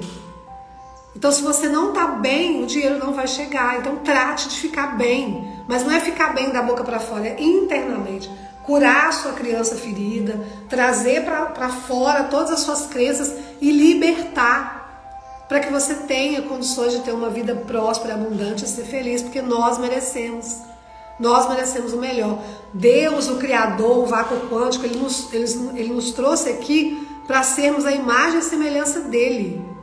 Então, 1.15 1.31
se 1.31 1.41
você 1.41 1.69
não 1.69 1.89
está 1.89 2.07
bem, 2.07 2.63
o 2.63 2.67
dinheiro 2.67 2.97
não 2.97 3.13
vai 3.13 3.27
chegar. 3.27 3.79
Então, 3.79 3.97
trate 3.97 4.49
de 4.49 4.59
ficar 4.59 4.97
bem. 4.97 5.54
Mas 5.67 5.83
não 5.83 5.91
é 5.91 5.99
ficar 5.99 6.33
bem 6.33 6.51
da 6.51 6.61
boca 6.61 6.83
para 6.83 6.99
fora, 6.99 7.27
é 7.27 7.41
internamente. 7.41 8.29
Curar 8.63 9.09
a 9.09 9.11
sua 9.11 9.33
criança 9.33 9.75
ferida, 9.75 10.45
trazer 10.69 11.23
para 11.23 11.69
fora 11.69 12.23
todas 12.25 12.51
as 12.51 12.59
suas 12.61 12.87
crenças 12.87 13.33
e 13.61 13.71
libertar. 13.71 14.83
Para 15.47 15.59
que 15.59 15.71
você 15.71 15.93
tenha 15.93 16.41
condições 16.41 16.93
de 16.93 17.01
ter 17.01 17.11
uma 17.11 17.29
vida 17.29 17.55
próspera, 17.55 18.15
abundante 18.15 18.65
e 18.65 18.67
ser 18.67 18.85
feliz, 18.85 19.21
porque 19.21 19.41
nós 19.41 19.77
merecemos. 19.77 20.61
Nós 21.19 21.47
merecemos 21.47 21.93
o 21.93 21.97
melhor. 21.97 22.39
Deus, 22.73 23.29
o 23.29 23.37
Criador, 23.37 23.99
o 23.99 24.05
vácuo 24.05 24.49
quântico, 24.49 24.85
ele 24.85 24.97
nos, 24.97 25.31
ele, 25.31 25.45
ele 25.79 25.93
nos 25.93 26.11
trouxe 26.11 26.49
aqui 26.49 27.07
para 27.27 27.43
sermos 27.43 27.85
a 27.85 27.91
imagem 27.91 28.39
e 28.39 28.43
semelhança 28.43 29.01
dele. 29.01 29.74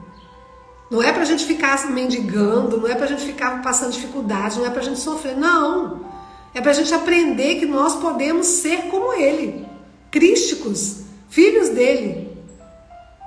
Não 0.93 1.03
é 1.03 1.11
para 1.11 1.23
a 1.23 1.25
gente 1.25 1.47
ficar 1.47 1.91
mendigando, 1.91 2.77
não 2.77 2.87
é 2.87 2.95
para 2.95 3.07
a 3.07 3.09
gente 3.09 3.25
ficar 3.25 3.63
passando 3.63 3.93
dificuldade, 3.93 4.59
não 4.59 4.67
é 4.67 4.69
para 4.69 4.83
a 4.83 4.85
gente 4.85 5.01
sofrer, 5.01 5.35
não. 5.35 6.05
É 6.53 6.61
para 6.61 6.71
a 6.71 6.75
gente 6.75 6.93
aprender 6.93 7.55
que 7.55 7.65
nós 7.65 7.97
podemos 7.97 8.47
ser 8.47 8.91
como 8.91 9.15
Ele, 9.15 9.67
crísticos, 10.11 11.05
filhos 11.31 11.71
dele. 11.71 12.37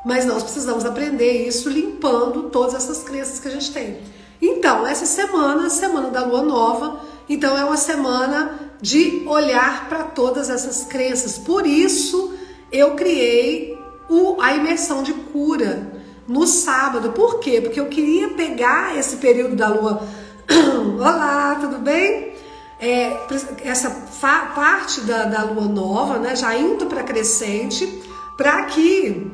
Mas 0.06 0.26
nós 0.26 0.44
precisamos 0.44 0.86
aprender 0.86 1.48
isso 1.48 1.68
limpando 1.68 2.52
todas 2.52 2.76
essas 2.76 3.04
crenças 3.04 3.40
que 3.40 3.48
a 3.48 3.52
gente 3.52 3.72
tem. 3.72 3.98
Então, 4.40 4.86
essa 4.86 5.08
semana, 5.08 5.68
semana 5.72 6.12
da 6.12 6.24
lua 6.24 6.44
nova, 6.44 7.02
então 7.28 7.58
é 7.58 7.66
uma 7.66 7.78
semana 7.78 8.60
de 8.80 9.24
olhar 9.26 9.90
para 9.90 10.04
todas 10.04 10.52
essas 10.52 10.84
crenças. 10.86 11.40
Por 11.40 11.66
isso 11.66 12.32
eu 12.72 12.94
criei 12.94 13.76
o, 14.08 14.40
a 14.40 14.54
imersão 14.54 15.02
de 15.02 15.14
cura 15.14 15.95
no 16.28 16.48
sábado. 16.48 17.12
Por 17.12 17.40
quê? 17.40 17.62
Porque 17.62 17.80
eu 17.80 17.88
queria 17.88 18.30
pegar 18.30 18.98
esse 18.98 19.18
período 19.18 19.56
da 19.56 19.70
lua. 19.70 20.02
Olá, 21.00 21.58
tudo 21.60 21.80
bem? 21.80 22.34
É, 22.80 23.18
essa 23.64 23.90
parte 24.54 25.02
da, 25.02 25.24
da 25.24 25.44
lua 25.44 25.66
nova, 25.66 26.20
né, 26.20 26.36
já 26.36 26.56
indo 26.58 26.86
para 26.88 27.04
crescente, 27.04 28.04
para 28.38 28.64
que 28.66 29.32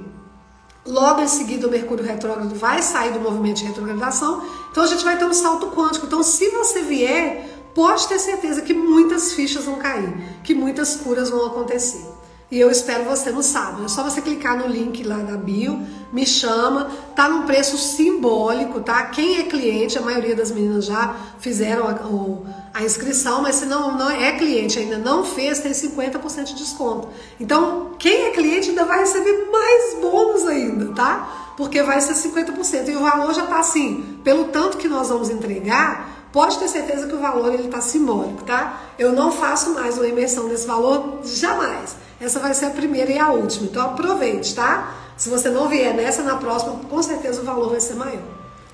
logo 0.85 1.21
em 1.21 1.27
seguida 1.27 1.67
o 1.67 1.71
Mercúrio 1.71 2.05
retrógrado 2.05 2.53
vai 2.55 2.81
sair 2.81 3.11
do 3.11 3.19
movimento 3.19 3.57
de 3.57 3.65
retrogradação, 3.65 4.43
então 4.71 4.83
a 4.83 4.87
gente 4.87 5.03
vai 5.03 5.17
ter 5.17 5.25
um 5.25 5.33
salto 5.33 5.67
quântico. 5.67 6.05
Então, 6.05 6.21
se 6.23 6.49
você 6.49 6.81
vier, 6.81 7.69
pode 7.73 8.07
ter 8.07 8.19
certeza 8.19 8.61
que 8.61 8.73
muitas 8.73 9.33
fichas 9.33 9.65
vão 9.65 9.75
cair, 9.75 10.13
que 10.43 10.53
muitas 10.53 10.95
curas 10.97 11.29
vão 11.29 11.45
acontecer. 11.47 12.20
E 12.51 12.59
eu 12.59 12.69
espero 12.69 13.05
você 13.05 13.31
no 13.31 13.41
sábado. 13.41 13.85
É 13.85 13.87
só 13.87 14.03
você 14.03 14.21
clicar 14.21 14.57
no 14.57 14.67
link 14.67 15.01
lá 15.03 15.15
da 15.19 15.37
bio, 15.37 15.81
me 16.11 16.25
chama, 16.25 16.91
tá 17.15 17.29
num 17.29 17.43
preço 17.43 17.77
simbólico, 17.77 18.81
tá? 18.81 19.05
Quem 19.05 19.39
é 19.39 19.43
cliente, 19.43 19.97
a 19.97 20.01
maioria 20.01 20.35
das 20.35 20.51
meninas 20.51 20.85
já 20.85 21.15
fizeram 21.39 21.87
a, 21.87 22.77
a 22.77 22.83
inscrição, 22.83 23.41
mas 23.41 23.55
se 23.55 23.65
não, 23.65 23.97
não 23.97 24.09
é 24.09 24.33
cliente, 24.33 24.77
ainda 24.77 24.97
não 24.97 25.23
fez, 25.23 25.59
tem 25.59 25.71
50% 25.71 26.43
de 26.43 26.55
desconto. 26.55 27.07
Então, 27.39 27.91
quem 27.97 28.25
é 28.25 28.31
cliente 28.31 28.71
ainda 28.71 28.83
vai 28.83 28.99
receber 28.99 29.47
mais 29.49 30.01
bônus 30.01 30.45
ainda, 30.45 30.93
tá? 30.93 31.53
Porque 31.55 31.81
vai 31.81 32.01
ser 32.01 32.15
50%. 32.15 32.89
E 32.89 32.97
o 32.97 32.99
valor 32.99 33.33
já 33.33 33.45
tá 33.45 33.59
assim, 33.59 34.19
pelo 34.25 34.45
tanto 34.45 34.77
que 34.77 34.89
nós 34.89 35.07
vamos 35.07 35.29
entregar, 35.29 36.11
Pode 36.31 36.57
ter 36.59 36.69
certeza 36.69 37.07
que 37.07 37.13
o 37.13 37.19
valor 37.19 37.53
ele 37.53 37.65
está 37.65 37.81
simbólico, 37.81 38.43
tá? 38.43 38.81
Eu 38.97 39.11
não 39.11 39.33
faço 39.33 39.73
mais 39.73 39.97
uma 39.97 40.07
imersão 40.07 40.47
desse 40.47 40.65
valor 40.65 41.19
jamais. 41.25 41.97
Essa 42.21 42.39
vai 42.39 42.53
ser 42.53 42.65
a 42.65 42.69
primeira 42.69 43.11
e 43.11 43.17
a 43.17 43.31
última. 43.31 43.65
Então 43.65 43.81
aproveite, 43.83 44.53
tá? 44.53 44.95
Se 45.17 45.27
você 45.27 45.49
não 45.49 45.67
vier 45.67 45.93
nessa, 45.93 46.21
na 46.21 46.37
próxima, 46.37 46.75
com 46.89 47.01
certeza 47.01 47.41
o 47.41 47.45
valor 47.45 47.71
vai 47.71 47.79
ser 47.79 47.95
maior. 47.95 48.21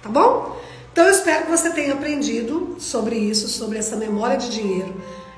Tá 0.04 0.10
bom? 0.10 0.60
Então 0.92 1.06
eu 1.06 1.12
espero 1.12 1.46
que 1.46 1.52
você 1.52 1.70
tenha 1.70 1.94
aprendido 1.94 2.76
sobre 2.80 3.16
isso, 3.16 3.48
sobre 3.48 3.78
essa 3.78 3.96
memória 3.96 4.38
de 4.38 4.50
dinheiro. 4.50 4.94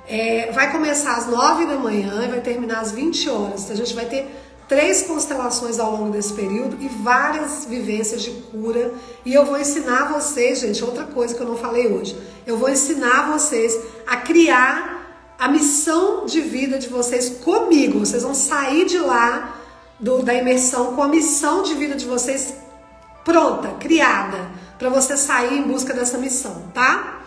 É, 0.08 0.52
vai 0.52 0.72
começar 0.72 1.18
às 1.18 1.28
9 1.28 1.68
da 1.68 1.76
manhã 1.76 2.24
e 2.26 2.28
vai 2.30 2.42
terminar 2.42 2.80
às 2.80 2.92
20 2.92 3.30
horas. 3.30 3.64
Então, 3.64 3.74
a 3.74 3.78
gente 3.78 3.94
vai 3.94 4.06
ter 4.06 4.28
três 4.68 5.04
constelações 5.04 5.80
ao 5.80 5.92
longo 5.92 6.12
desse 6.12 6.34
período 6.34 6.78
e 6.80 6.88
várias 6.88 7.66
vivências 7.66 8.22
de 8.24 8.32
cura. 8.32 8.94
E 9.26 9.34
eu 9.34 9.46
vou 9.46 9.60
ensinar 9.60 10.12
vocês, 10.12 10.60
gente, 10.60 10.84
outra 10.84 11.04
coisa 11.04 11.36
que 11.36 11.42
eu 11.42 11.48
não 11.48 11.58
falei 11.58 11.88
hoje. 11.88 12.18
Eu 12.46 12.58
vou 12.58 12.70
ensinar 12.70 13.32
vocês 13.32 13.78
a 14.08 14.18
criar 14.18 14.99
a 15.40 15.48
missão 15.48 16.26
de 16.26 16.42
vida 16.42 16.78
de 16.78 16.90
vocês 16.90 17.30
comigo. 17.30 18.00
Vocês 18.00 18.24
vão 18.24 18.34
sair 18.34 18.86
de 18.86 18.98
lá 19.00 19.56
do, 19.98 20.22
da 20.22 20.34
imersão 20.34 20.94
com 20.94 21.02
a 21.02 21.08
missão 21.08 21.64
de 21.64 21.74
vida 21.76 21.96
de 21.96 22.06
vocês 22.06 22.54
pronta, 23.24 23.70
criada, 23.80 24.50
para 24.78 24.90
você 24.90 25.16
sair 25.16 25.60
em 25.60 25.64
busca 25.64 25.94
dessa 25.94 26.18
missão, 26.18 26.70
tá? 26.74 27.22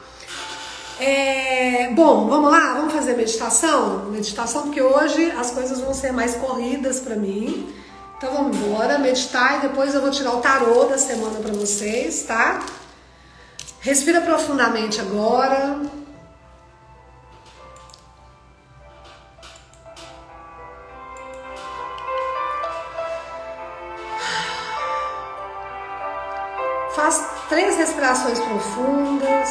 É, 1.01 1.90
bom, 1.94 2.29
vamos 2.29 2.51
lá, 2.51 2.75
vamos 2.75 2.92
fazer 2.92 3.16
meditação? 3.16 4.07
Meditação, 4.11 4.62
porque 4.62 4.83
hoje 4.83 5.31
as 5.33 5.51
coisas 5.51 5.81
vão 5.81 5.94
ser 5.94 6.12
mais 6.12 6.35
corridas 6.37 7.01
para 7.01 7.16
mim. 7.16 7.72
Então 8.16 8.33
vamos 8.35 8.57
embora, 8.57 8.98
meditar 8.98 9.59
e 9.59 9.68
depois 9.68 9.94
eu 9.94 10.01
vou 10.01 10.11
tirar 10.11 10.33
o 10.35 10.40
tarô 10.40 10.85
da 10.85 10.98
semana 10.98 11.40
para 11.40 11.53
vocês, 11.53 12.22
tá? 12.22 12.61
Respira 13.81 14.20
profundamente 14.20 15.01
agora. 15.01 15.81
Profundas. 28.82 29.50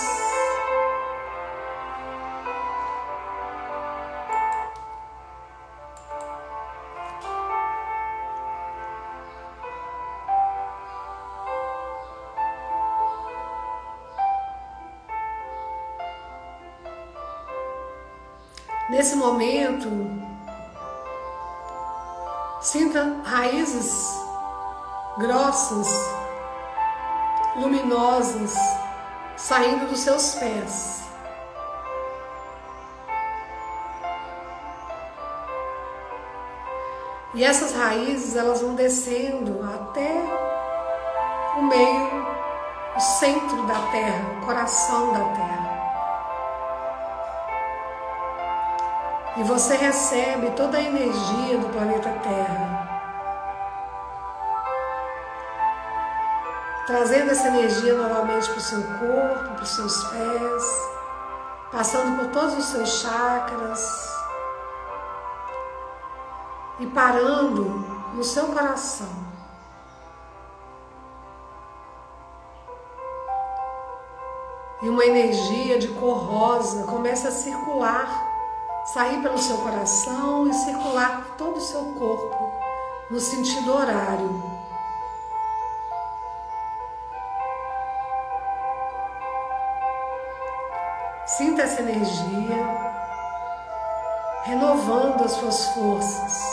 Nesse 18.89 19.15
momento, 19.15 19.89
sinta 22.61 23.21
raízes 23.23 23.93
grossas 25.17 25.87
luminosas 27.55 28.53
saindo 29.41 29.87
dos 29.87 29.99
seus 29.99 30.35
pés. 30.35 31.01
E 37.33 37.43
essas 37.43 37.73
raízes 37.73 38.35
elas 38.35 38.61
vão 38.61 38.75
descendo 38.75 39.61
até 39.63 40.11
o 41.57 41.63
meio, 41.63 42.27
o 42.95 42.99
centro 42.99 43.65
da 43.67 43.79
terra, 43.91 44.41
o 44.41 44.45
coração 44.45 45.13
da 45.13 45.23
terra. 45.33 45.71
E 49.37 49.43
você 49.43 49.75
recebe 49.75 50.51
toda 50.51 50.77
a 50.77 50.81
energia 50.81 51.57
do 51.57 51.69
planeta 51.69 52.09
Terra. 52.21 52.90
Trazendo 56.85 57.31
essa 57.31 57.47
energia 57.47 57.93
novamente 57.93 58.49
para 58.49 58.57
o 58.57 58.61
seu 58.61 58.81
corpo, 58.81 59.53
para 59.53 59.63
os 59.63 59.69
seus 59.69 60.03
pés, 60.05 60.91
passando 61.71 62.17
por 62.17 62.31
todos 62.31 62.57
os 62.57 62.65
seus 62.65 62.89
chakras 63.01 64.11
e 66.79 66.87
parando 66.87 67.65
no 68.13 68.23
seu 68.23 68.47
coração. 68.47 69.31
E 74.81 74.89
uma 74.89 75.05
energia 75.05 75.77
de 75.77 75.89
cor 75.89 76.17
rosa 76.17 76.83
começa 76.85 77.27
a 77.27 77.31
circular, 77.31 78.09
sair 78.85 79.21
pelo 79.21 79.37
seu 79.37 79.57
coração 79.57 80.47
e 80.47 80.53
circular 80.53 81.35
todo 81.37 81.57
o 81.57 81.61
seu 81.61 81.83
corpo, 81.93 82.51
no 83.11 83.19
sentido 83.19 83.75
horário. 83.75 84.50
Sinta 91.37 91.61
essa 91.61 91.81
energia 91.81 92.57
renovando 94.43 95.23
as 95.23 95.31
suas 95.31 95.65
forças. 95.67 96.43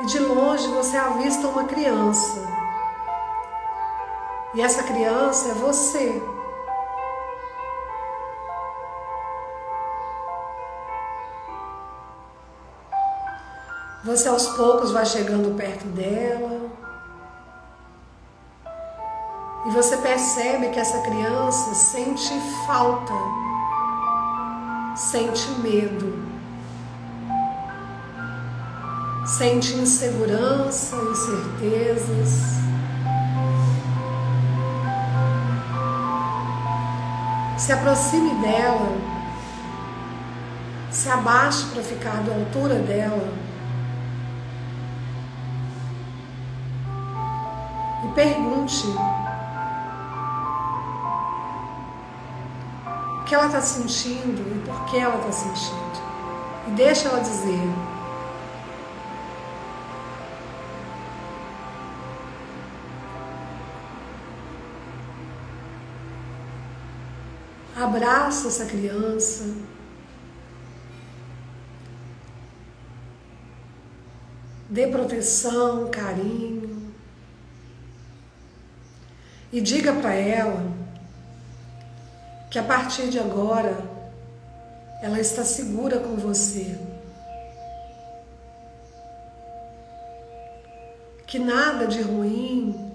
E 0.00 0.06
de 0.06 0.18
longe 0.18 0.66
você 0.68 0.96
avista 0.96 1.46
uma 1.48 1.64
criança. 1.64 2.48
E 4.54 4.62
essa 4.62 4.82
criança 4.82 5.50
é 5.50 5.54
você. 5.54 6.37
Você 14.18 14.28
aos 14.28 14.48
poucos 14.48 14.90
vai 14.90 15.06
chegando 15.06 15.56
perto 15.56 15.86
dela. 15.90 16.72
E 19.64 19.70
você 19.70 19.96
percebe 19.98 20.70
que 20.70 20.80
essa 20.80 21.00
criança 21.02 21.72
sente 21.72 22.34
falta, 22.66 23.12
sente 24.96 25.48
medo, 25.60 26.20
sente 29.24 29.74
insegurança, 29.74 30.96
incertezas. 30.96 32.58
Se 37.56 37.70
aproxime 37.70 38.34
dela, 38.40 38.96
se 40.90 41.08
abaixe 41.08 41.66
para 41.66 41.84
ficar 41.84 42.20
da 42.24 42.34
altura 42.34 42.80
dela. 42.80 43.47
Pergunte. 48.18 48.84
O 53.20 53.24
que 53.24 53.32
ela 53.32 53.46
está 53.46 53.60
sentindo 53.60 54.56
e 54.56 54.66
por 54.66 54.86
que 54.86 54.98
ela 54.98 55.18
está 55.18 55.30
sentindo. 55.30 56.02
E 56.66 56.70
deixa 56.72 57.06
ela 57.06 57.20
dizer. 57.20 57.62
Abraça 67.76 68.48
essa 68.48 68.66
criança. 68.66 69.44
Dê 74.68 74.88
proteção, 74.88 75.88
carinho. 75.88 76.57
E 79.50 79.60
diga 79.60 79.94
para 79.94 80.14
ela 80.14 80.62
que 82.50 82.58
a 82.58 82.62
partir 82.62 83.08
de 83.08 83.18
agora 83.18 83.76
ela 85.02 85.18
está 85.18 85.44
segura 85.44 85.98
com 85.98 86.16
você. 86.16 86.78
Que 91.26 91.38
nada 91.38 91.86
de 91.86 92.02
ruim, 92.02 92.94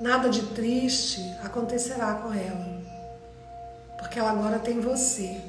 nada 0.00 0.28
de 0.28 0.42
triste 0.48 1.34
acontecerá 1.42 2.14
com 2.14 2.32
ela, 2.32 2.82
porque 3.98 4.18
ela 4.18 4.30
agora 4.30 4.58
tem 4.58 4.80
você. 4.80 5.40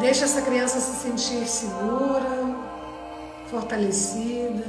Deixa 0.00 0.26
essa 0.26 0.42
criança 0.42 0.78
se 0.78 1.02
sentir 1.02 1.44
segura, 1.48 2.54
fortalecida. 3.50 4.64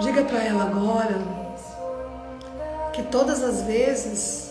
Diga 0.00 0.24
para 0.24 0.42
ela 0.42 0.64
agora 0.64 1.18
que 2.94 3.02
todas 3.02 3.42
as 3.42 3.62
vezes 3.62 4.50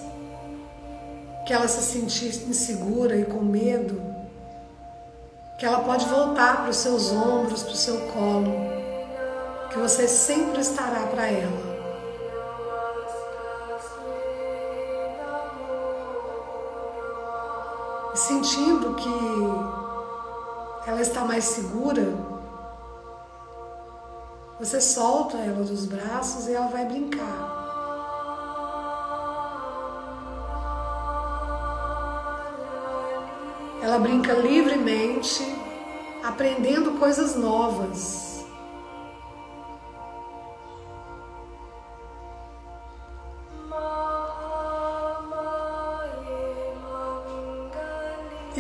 que 1.45 1.53
ela 1.53 1.68
se 1.68 1.82
sentir 1.82 2.47
insegura 2.47 3.16
e 3.16 3.26
com 3.26 3.41
medo, 3.41 4.01
que 5.57 5.66
ela 5.66 5.80
pode 5.82 6.05
voltar 6.05 6.61
para 6.61 6.70
os 6.70 6.78
seus 6.78 7.11
ombros, 7.11 7.63
para 7.63 7.74
o 7.74 7.76
seu 7.76 7.99
colo, 8.11 8.51
que 9.72 9.78
você 9.80 10.07
sempre 10.07 10.61
estará 10.61 11.07
para 11.07 11.28
ela. 11.28 11.74
Sentindo 18.26 18.95
que 18.95 20.89
ela 20.89 21.01
está 21.01 21.23
mais 21.23 21.43
segura, 21.43 22.13
você 24.59 24.82
solta 24.82 25.38
ela 25.38 25.63
dos 25.63 25.86
braços 25.86 26.47
e 26.47 26.53
ela 26.53 26.67
vai 26.67 26.86
brincar. 26.86 27.63
Ela 33.84 33.99
brinca 33.99 34.34
livremente, 34.34 35.43
aprendendo 36.23 36.97
coisas 36.97 37.36
novas. 37.36 38.24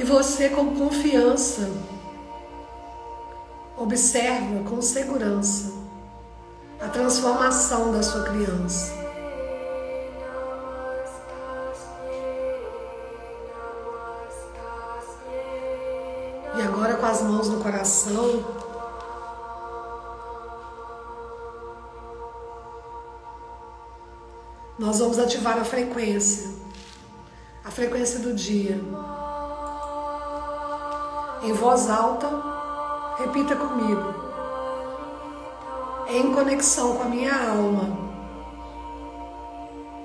Você, 0.05 0.49
com 0.49 0.75
confiança, 0.75 1.67
observa 3.75 4.63
com 4.69 4.79
segurança 4.79 5.73
a 6.79 6.87
transformação 6.87 7.91
da 7.91 8.03
sua 8.03 8.23
criança. 8.23 8.93
E 16.55 16.61
agora, 16.61 16.95
com 16.95 17.05
as 17.05 17.21
mãos 17.23 17.49
no 17.49 17.59
coração, 17.61 18.45
nós 24.77 24.99
vamos 24.99 25.17
ativar 25.17 25.57
a 25.57 25.65
frequência, 25.65 26.53
a 27.63 27.71
frequência 27.71 28.19
do 28.19 28.33
dia 28.33 28.79
em 31.45 31.53
voz 31.53 31.89
alta, 31.91 32.27
repita 33.19 33.55
comigo. 33.55 34.15
Em 36.09 36.33
conexão 36.33 36.95
com 36.95 37.03
a 37.03 37.05
minha 37.05 37.51
alma, 37.51 37.97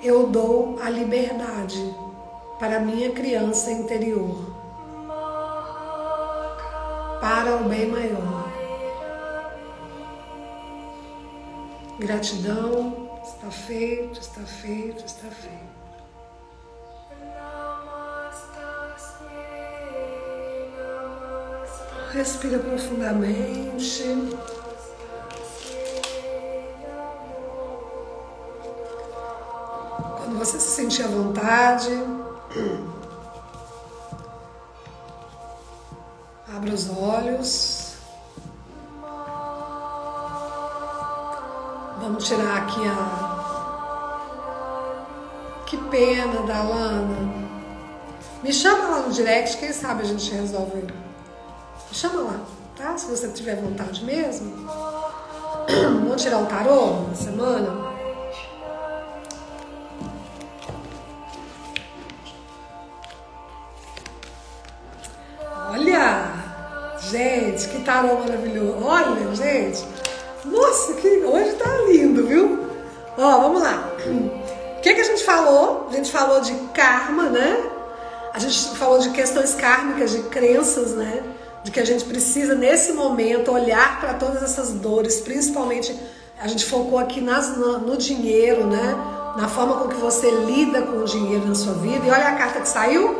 eu 0.02 0.26
dou 0.26 0.78
a 0.82 0.90
liberdade 0.90 1.94
para 2.58 2.76
a 2.76 2.80
minha 2.80 3.10
criança 3.12 3.70
interior, 3.70 4.36
para 7.22 7.56
o 7.56 7.64
bem 7.64 7.86
maior. 7.86 8.50
Gratidão, 11.98 13.10
está 13.22 13.50
feito, 13.50 14.20
está 14.20 14.42
feito, 14.42 15.06
está 15.06 15.28
feito. 15.28 15.79
Respira 22.12 22.58
profundamente. 22.58 24.02
Quando 30.16 30.38
você 30.38 30.58
se 30.58 30.70
sentir 30.70 31.04
à 31.04 31.06
vontade, 31.06 31.90
abra 36.52 36.74
os 36.74 36.90
olhos. 36.90 37.94
Vamos 42.00 42.26
tirar 42.26 42.56
aqui 42.56 42.80
a. 42.88 43.30
Que 45.64 45.76
pena 45.76 46.42
da 46.42 46.62
Lana. 46.64 47.50
Me 48.42 48.52
chama 48.52 48.88
lá 48.88 48.98
no 49.02 49.12
direct, 49.12 49.58
quem 49.58 49.72
sabe 49.72 50.02
a 50.02 50.06
gente 50.06 50.28
resolve 50.32 51.09
chama 51.92 52.22
lá, 52.22 52.40
tá? 52.76 52.96
Se 52.96 53.06
você 53.06 53.28
tiver 53.28 53.56
vontade 53.56 54.04
mesmo. 54.04 54.52
Vamos 55.68 56.22
tirar 56.22 56.38
o 56.38 56.46
tarô 56.46 57.08
na 57.08 57.14
semana? 57.14 57.90
Olha! 65.70 66.30
Gente, 67.00 67.68
que 67.68 67.82
tarô 67.82 68.18
maravilhoso! 68.18 68.84
Olha, 68.84 69.34
gente! 69.34 69.84
Nossa, 70.44 70.94
que 70.94 71.08
hoje 71.08 71.52
tá 71.54 71.70
lindo, 71.88 72.26
viu? 72.26 72.66
Ó, 73.18 73.40
vamos 73.40 73.62
lá. 73.62 73.90
O 74.80 74.82
que, 74.82 74.94
que 74.94 75.00
a 75.02 75.04
gente 75.04 75.22
falou? 75.24 75.88
A 75.90 75.92
gente 75.94 76.10
falou 76.10 76.40
de 76.40 76.54
karma, 76.72 77.24
né? 77.24 77.70
A 78.32 78.38
gente 78.38 78.74
falou 78.78 78.98
de 78.98 79.10
questões 79.10 79.54
kármicas, 79.54 80.10
de 80.10 80.22
crenças, 80.22 80.92
né? 80.92 81.22
De 81.62 81.70
que 81.70 81.80
a 81.80 81.84
gente 81.84 82.04
precisa 82.04 82.54
nesse 82.54 82.92
momento 82.92 83.52
olhar 83.52 84.00
para 84.00 84.14
todas 84.14 84.42
essas 84.42 84.72
dores, 84.72 85.20
principalmente 85.20 85.94
a 86.40 86.48
gente 86.48 86.64
focou 86.64 86.98
aqui 86.98 87.20
nas, 87.20 87.56
no, 87.56 87.78
no, 87.78 87.96
dinheiro, 87.98 88.66
né? 88.66 88.96
Na 89.36 89.46
forma 89.46 89.76
com 89.76 89.88
que 89.88 89.96
você 89.96 90.30
lida 90.30 90.82
com 90.82 90.98
o 90.98 91.04
dinheiro 91.04 91.46
na 91.46 91.54
sua 91.54 91.74
vida. 91.74 92.06
E 92.06 92.10
olha 92.10 92.28
a 92.28 92.34
carta 92.34 92.60
que 92.60 92.68
saiu 92.68 93.14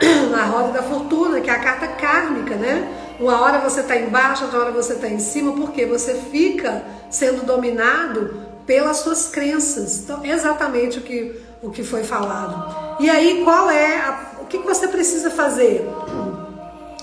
na 0.32 0.44
roda 0.46 0.72
da 0.72 0.82
fortuna, 0.82 1.40
que 1.40 1.48
é 1.48 1.52
a 1.52 1.60
carta 1.60 1.86
kármica, 1.86 2.56
né? 2.56 2.92
Uma 3.20 3.40
hora 3.40 3.60
você 3.60 3.80
está 3.80 3.96
embaixo, 3.96 4.44
outra 4.44 4.60
hora 4.60 4.72
você 4.72 4.94
está 4.94 5.08
em 5.08 5.20
cima, 5.20 5.52
porque 5.52 5.86
você 5.86 6.14
fica 6.14 6.82
sendo 7.08 7.46
dominado 7.46 8.34
pelas 8.66 8.96
suas 8.98 9.28
crenças. 9.28 10.00
Então, 10.00 10.24
exatamente 10.24 10.98
o 10.98 11.02
que, 11.02 11.40
o 11.62 11.70
que 11.70 11.84
foi 11.84 12.02
falado. 12.02 12.98
E 12.98 13.08
aí, 13.08 13.42
qual 13.44 13.70
é 13.70 13.96
a, 13.96 14.30
o 14.40 14.46
que, 14.46 14.58
que 14.58 14.66
você 14.66 14.88
precisa 14.88 15.30
fazer? 15.30 15.88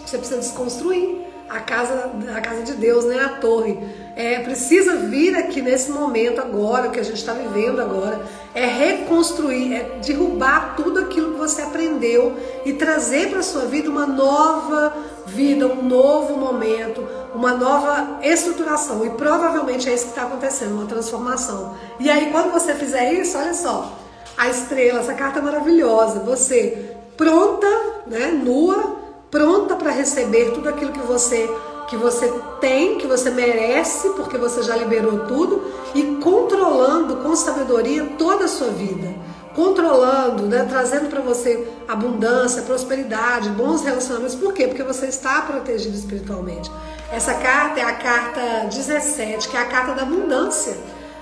Você 0.08 0.18
precisa 0.18 0.40
desconstruir 0.40 1.28
a 1.50 1.60
casa, 1.60 2.12
a 2.34 2.40
casa 2.40 2.64
de 2.64 2.74
Deus, 2.74 3.04
né? 3.04 3.20
A 3.20 3.30
torre. 3.40 3.78
É, 4.16 4.40
precisa 4.40 4.96
vir 4.96 5.36
aqui 5.36 5.62
nesse 5.62 5.92
momento 5.92 6.40
agora, 6.40 6.88
o 6.88 6.92
que 6.92 7.00
a 7.00 7.04
gente 7.04 7.18
está 7.18 7.34
vivendo 7.34 7.82
agora, 7.82 8.22
é 8.56 8.66
reconstruir, 8.66 9.74
é 9.74 10.00
derrubar 10.02 10.76
tudo 10.78 11.00
aquilo 11.02 11.34
que 11.34 11.38
você 11.38 11.62
aprendeu 11.62 12.38
e 12.66 12.72
trazer 12.74 13.30
para 13.30 13.40
a 13.40 13.44
sua 13.44 13.66
vida 13.66 13.90
uma 13.90 14.06
nova 14.06 14.94
vida, 15.26 15.68
um 15.68 15.84
novo 15.84 16.38
momento, 16.38 17.06
uma 17.36 17.54
nova 17.54 18.20
estruturação. 18.24 19.06
E 19.06 19.10
provavelmente 19.10 19.90
é 19.90 19.94
isso 19.94 20.06
que 20.06 20.12
está 20.12 20.24
acontecendo, 20.24 20.72
uma 20.72 20.86
transformação. 20.86 21.76
E 22.00 22.10
aí, 22.10 22.32
quando 22.32 22.52
você 22.54 22.74
fizer 22.74 23.12
isso, 23.12 23.38
olha 23.38 23.54
só, 23.54 23.94
a 24.38 24.48
estrela, 24.48 25.02
essa 25.02 25.14
carta 25.14 25.42
maravilhosa, 25.42 26.22
você 26.22 26.96
pronta, 27.18 27.68
né, 28.08 28.28
nua, 28.28 28.97
pronta 29.30 29.76
para 29.76 29.92
receber 29.92 30.52
tudo 30.52 30.70
aquilo 30.70 30.92
que 30.92 31.02
você 31.02 31.50
que 31.88 31.96
você 31.96 32.32
tem, 32.60 32.98
que 32.98 33.08
você 33.08 33.30
merece, 33.30 34.10
porque 34.10 34.38
você 34.38 34.62
já 34.62 34.76
liberou 34.76 35.20
tudo 35.20 35.72
e 35.96 36.04
controlando 36.22 37.16
com 37.18 37.34
sabedoria 37.36 38.06
toda 38.18 38.46
a 38.46 38.48
sua 38.48 38.68
vida. 38.68 39.08
Controlando, 39.56 40.44
né, 40.44 40.68
trazendo 40.70 41.10
para 41.10 41.22
você 41.22 41.68
abundância, 41.88 42.62
prosperidade, 42.64 43.50
bons 43.50 43.82
relacionamentos. 43.82 44.36
Por 44.36 44.54
quê? 44.54 44.68
Porque 44.68 44.84
você 44.84 45.08
está 45.08 45.42
protegido 45.42 45.96
espiritualmente. 45.96 46.70
Essa 47.12 47.34
carta 47.34 47.80
é 47.80 47.84
a 47.84 47.94
carta 47.94 48.68
17, 48.70 49.48
que 49.48 49.58
é 49.58 49.62
a 49.62 49.66
carta 49.66 49.94
da 49.94 50.04
abundância. 50.04 50.78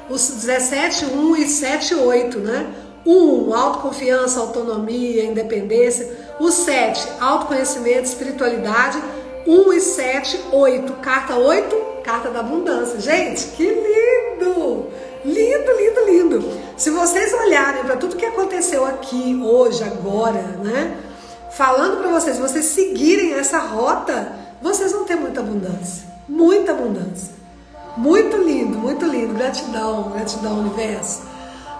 Os 0.10 0.28
17, 0.30 1.06
1 1.06 1.36
e 1.38 1.47
7, 1.47 1.95
8, 1.95 2.39
né? 2.39 2.74
1, 3.06 3.53
autoconfiança, 3.53 4.39
autonomia, 4.39 5.24
independência. 5.24 6.25
O 6.40 6.52
7, 6.52 7.08
autoconhecimento, 7.20 8.04
espiritualidade. 8.04 9.02
1 9.48 9.74
e 9.74 9.80
7, 9.80 10.46
8. 10.52 10.94
Carta 10.94 11.36
8, 11.36 11.76
carta 12.04 12.30
da 12.30 12.40
abundância. 12.40 13.00
Gente, 13.00 13.48
que 13.48 13.64
lindo! 13.64 14.88
Lindo, 15.24 15.72
lindo, 15.72 16.06
lindo. 16.06 16.52
Se 16.78 16.90
vocês 16.92 17.34
olharem 17.34 17.84
para 17.84 17.98
tudo 17.98 18.16
que 18.16 18.26
aconteceu 18.26 18.86
aqui 18.86 19.40
hoje, 19.44 19.84
agora, 19.84 20.42
né? 20.64 20.98
Falando 21.52 22.02
para 22.02 22.10
vocês, 22.10 22.38
vocês 22.38 22.66
seguirem 22.66 23.34
essa 23.34 23.60
rota, 23.60 24.34
vocês 24.62 24.92
vão 24.92 25.06
ter 25.06 25.16
muita 25.16 25.40
abundância. 25.40 26.06
Muita 26.28 26.74
abundância. 26.74 27.34
Muito 27.96 28.38
lindo, 28.38 28.78
muito 28.78 29.06
lindo. 29.06 29.34
Gratidão, 29.34 30.12
gratidão, 30.12 30.60
universo. 30.60 31.24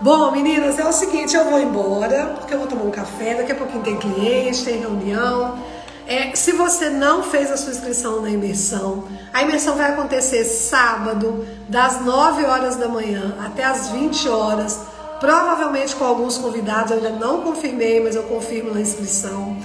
Bom, 0.02 0.30
meninas, 0.32 0.78
é 0.78 0.86
o 0.86 0.92
seguinte, 0.92 1.38
eu 1.38 1.46
vou 1.46 1.58
embora, 1.58 2.36
porque 2.38 2.54
eu 2.54 2.60
vou 2.60 2.68
tomar 2.68 2.84
um 2.84 2.92
café, 2.92 3.36
daqui 3.36 3.54
a 3.54 3.56
pouquinho 3.56 3.82
tem 3.82 3.96
cliente, 3.96 4.66
tem 4.66 4.80
reunião. 4.80 5.58
É, 6.06 6.36
se 6.36 6.52
você 6.52 6.90
não 6.90 7.24
fez 7.24 7.50
a 7.50 7.56
sua 7.56 7.72
inscrição 7.72 8.22
na 8.22 8.30
imersão, 8.30 9.06
a 9.34 9.42
imersão 9.42 9.76
vai 9.76 9.92
acontecer 9.92 10.44
sábado, 10.44 11.48
das 11.70 12.02
9 12.02 12.44
horas 12.46 12.76
da 12.76 12.90
manhã 12.90 13.38
até 13.44 13.64
as 13.64 13.88
20 13.88 14.28
horas, 14.28 14.82
provavelmente 15.22 15.96
com 15.96 16.04
alguns 16.04 16.38
convidados, 16.38 16.92
eu 16.92 16.98
ainda 16.98 17.12
não 17.12 17.42
confirmei, 17.42 18.04
mas 18.04 18.16
eu 18.16 18.24
confirmo 18.24 18.74
na 18.74 18.82
inscrição. 18.82 19.56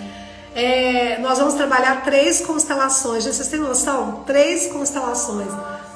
É, 0.54 1.18
nós 1.18 1.38
vamos 1.38 1.54
trabalhar 1.54 2.04
três 2.04 2.40
constelações, 2.40 3.24
vocês 3.24 3.48
têm 3.48 3.58
noção? 3.58 4.22
Três 4.24 4.68
constelações 4.68 5.48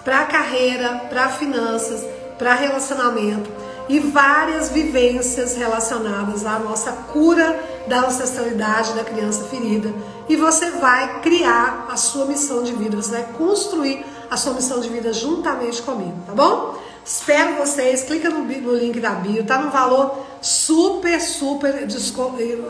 para 0.05 0.25
carreira, 0.25 1.03
para 1.09 1.29
finanças, 1.29 2.05
para 2.37 2.55
relacionamento 2.55 3.64
e 3.89 3.99
várias 3.99 4.71
vivências 4.71 5.57
relacionadas 5.57 6.47
à 6.47 6.59
nossa 6.59 6.93
cura 7.13 7.59
da 7.87 8.07
ancestralidade 8.07 8.95
da 8.95 9.05
criança 9.05 9.45
ferida. 9.45 9.93
E 10.29 10.37
você 10.37 10.71
vai 10.71 11.21
criar 11.21 11.87
a 11.91 11.97
sua 11.97 12.25
missão 12.25 12.63
de 12.63 12.73
vida, 12.73 12.97
você 12.97 13.13
vai 13.13 13.25
construir 13.37 14.05
a 14.31 14.37
sua 14.37 14.55
missão 14.55 14.81
de 14.81 14.89
vida 14.89 15.13
juntamente 15.13 15.83
comigo, 15.83 16.17
tá 16.27 16.33
bom? 16.33 16.79
Espero 17.05 17.57
vocês, 17.57 18.03
clica 18.03 18.31
no, 18.31 18.45
no 18.45 18.75
link 18.75 18.99
da 18.99 19.11
bio, 19.11 19.45
tá 19.45 19.59
no 19.59 19.71
valor 19.71 20.25
super, 20.41 21.21
super, 21.21 21.87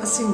assim, 0.03 0.27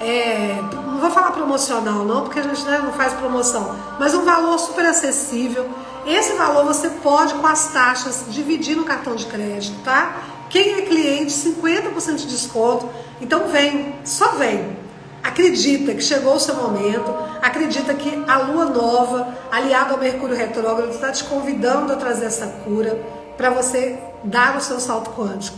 é, 0.00 0.60
não 0.86 0.98
vou 0.98 1.10
falar 1.10 1.30
promocional 1.30 2.04
não, 2.04 2.22
porque 2.22 2.40
a 2.40 2.42
gente 2.42 2.62
né, 2.64 2.78
não 2.84 2.92
faz 2.92 3.14
promoção, 3.14 3.74
mas 3.98 4.14
um 4.14 4.24
valor 4.24 4.58
super 4.58 4.84
acessível 4.84 5.66
esse 6.06 6.34
valor 6.34 6.64
você 6.64 6.88
pode, 6.90 7.34
com 7.34 7.46
as 7.46 7.72
taxas, 7.72 8.24
dividir 8.28 8.76
no 8.76 8.84
cartão 8.84 9.14
de 9.14 9.26
crédito, 9.26 9.78
tá? 9.82 10.22
Quem 10.50 10.74
é 10.74 10.82
cliente, 10.82 11.32
50% 11.32 12.16
de 12.16 12.26
desconto. 12.26 12.88
Então 13.20 13.48
vem, 13.48 13.96
só 14.04 14.32
vem. 14.32 14.76
Acredita 15.22 15.94
que 15.94 16.02
chegou 16.02 16.34
o 16.34 16.40
seu 16.40 16.54
momento, 16.54 17.10
acredita 17.40 17.94
que 17.94 18.22
a 18.28 18.38
lua 18.38 18.66
nova, 18.66 19.34
aliada 19.50 19.92
ao 19.92 19.98
Mercúrio 19.98 20.36
retrógrado, 20.36 20.90
está 20.90 21.10
te 21.10 21.24
convidando 21.24 21.92
a 21.92 21.96
trazer 21.96 22.26
essa 22.26 22.46
cura 22.46 23.00
para 23.36 23.50
você 23.50 23.98
dar 24.22 24.56
o 24.56 24.60
seu 24.60 24.78
salto 24.78 25.10
quântico. 25.10 25.56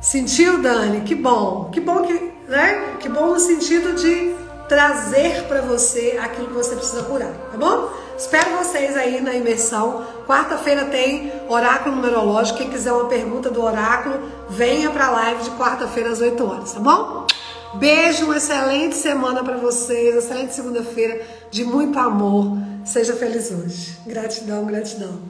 Sentiu, 0.00 0.62
Dani? 0.62 1.02
Que 1.02 1.14
bom. 1.14 1.68
Que 1.70 1.80
bom 1.80 2.02
que, 2.02 2.32
né? 2.48 2.96
Que 3.00 3.08
bom 3.08 3.34
no 3.34 3.40
sentido 3.40 3.94
de 3.94 4.34
trazer 4.68 5.44
para 5.44 5.60
você 5.60 6.18
aquilo 6.22 6.48
que 6.48 6.54
você 6.54 6.74
precisa 6.74 7.02
curar, 7.04 7.32
tá 7.50 7.56
bom? 7.56 7.90
Espero 8.16 8.56
vocês 8.56 8.96
aí 8.96 9.20
na 9.20 9.34
imersão. 9.34 10.04
Quarta-feira 10.26 10.86
tem 10.86 11.32
oráculo 11.48 11.96
numerológico. 11.96 12.58
Quem 12.58 12.70
quiser 12.70 12.92
uma 12.92 13.08
pergunta 13.08 13.50
do 13.50 13.62
oráculo, 13.62 14.18
venha 14.48 14.90
para 14.90 15.06
a 15.06 15.10
live 15.10 15.42
de 15.44 15.50
quarta-feira 15.50 16.10
às 16.10 16.20
8 16.20 16.44
horas, 16.44 16.72
tá 16.72 16.80
bom? 16.80 17.26
Beijo, 17.74 18.24
uma 18.24 18.38
excelente 18.38 18.96
semana 18.96 19.44
para 19.44 19.58
vocês, 19.58 20.16
excelente 20.16 20.54
segunda-feira 20.54 21.20
de 21.50 21.64
muito 21.64 21.98
amor. 21.98 22.56
Seja 22.84 23.14
feliz 23.14 23.50
hoje. 23.50 23.98
Gratidão, 24.06 24.64
gratidão. 24.64 25.20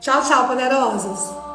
Tchau, 0.00 0.22
tchau, 0.22 0.48
poderosas. 0.48 1.51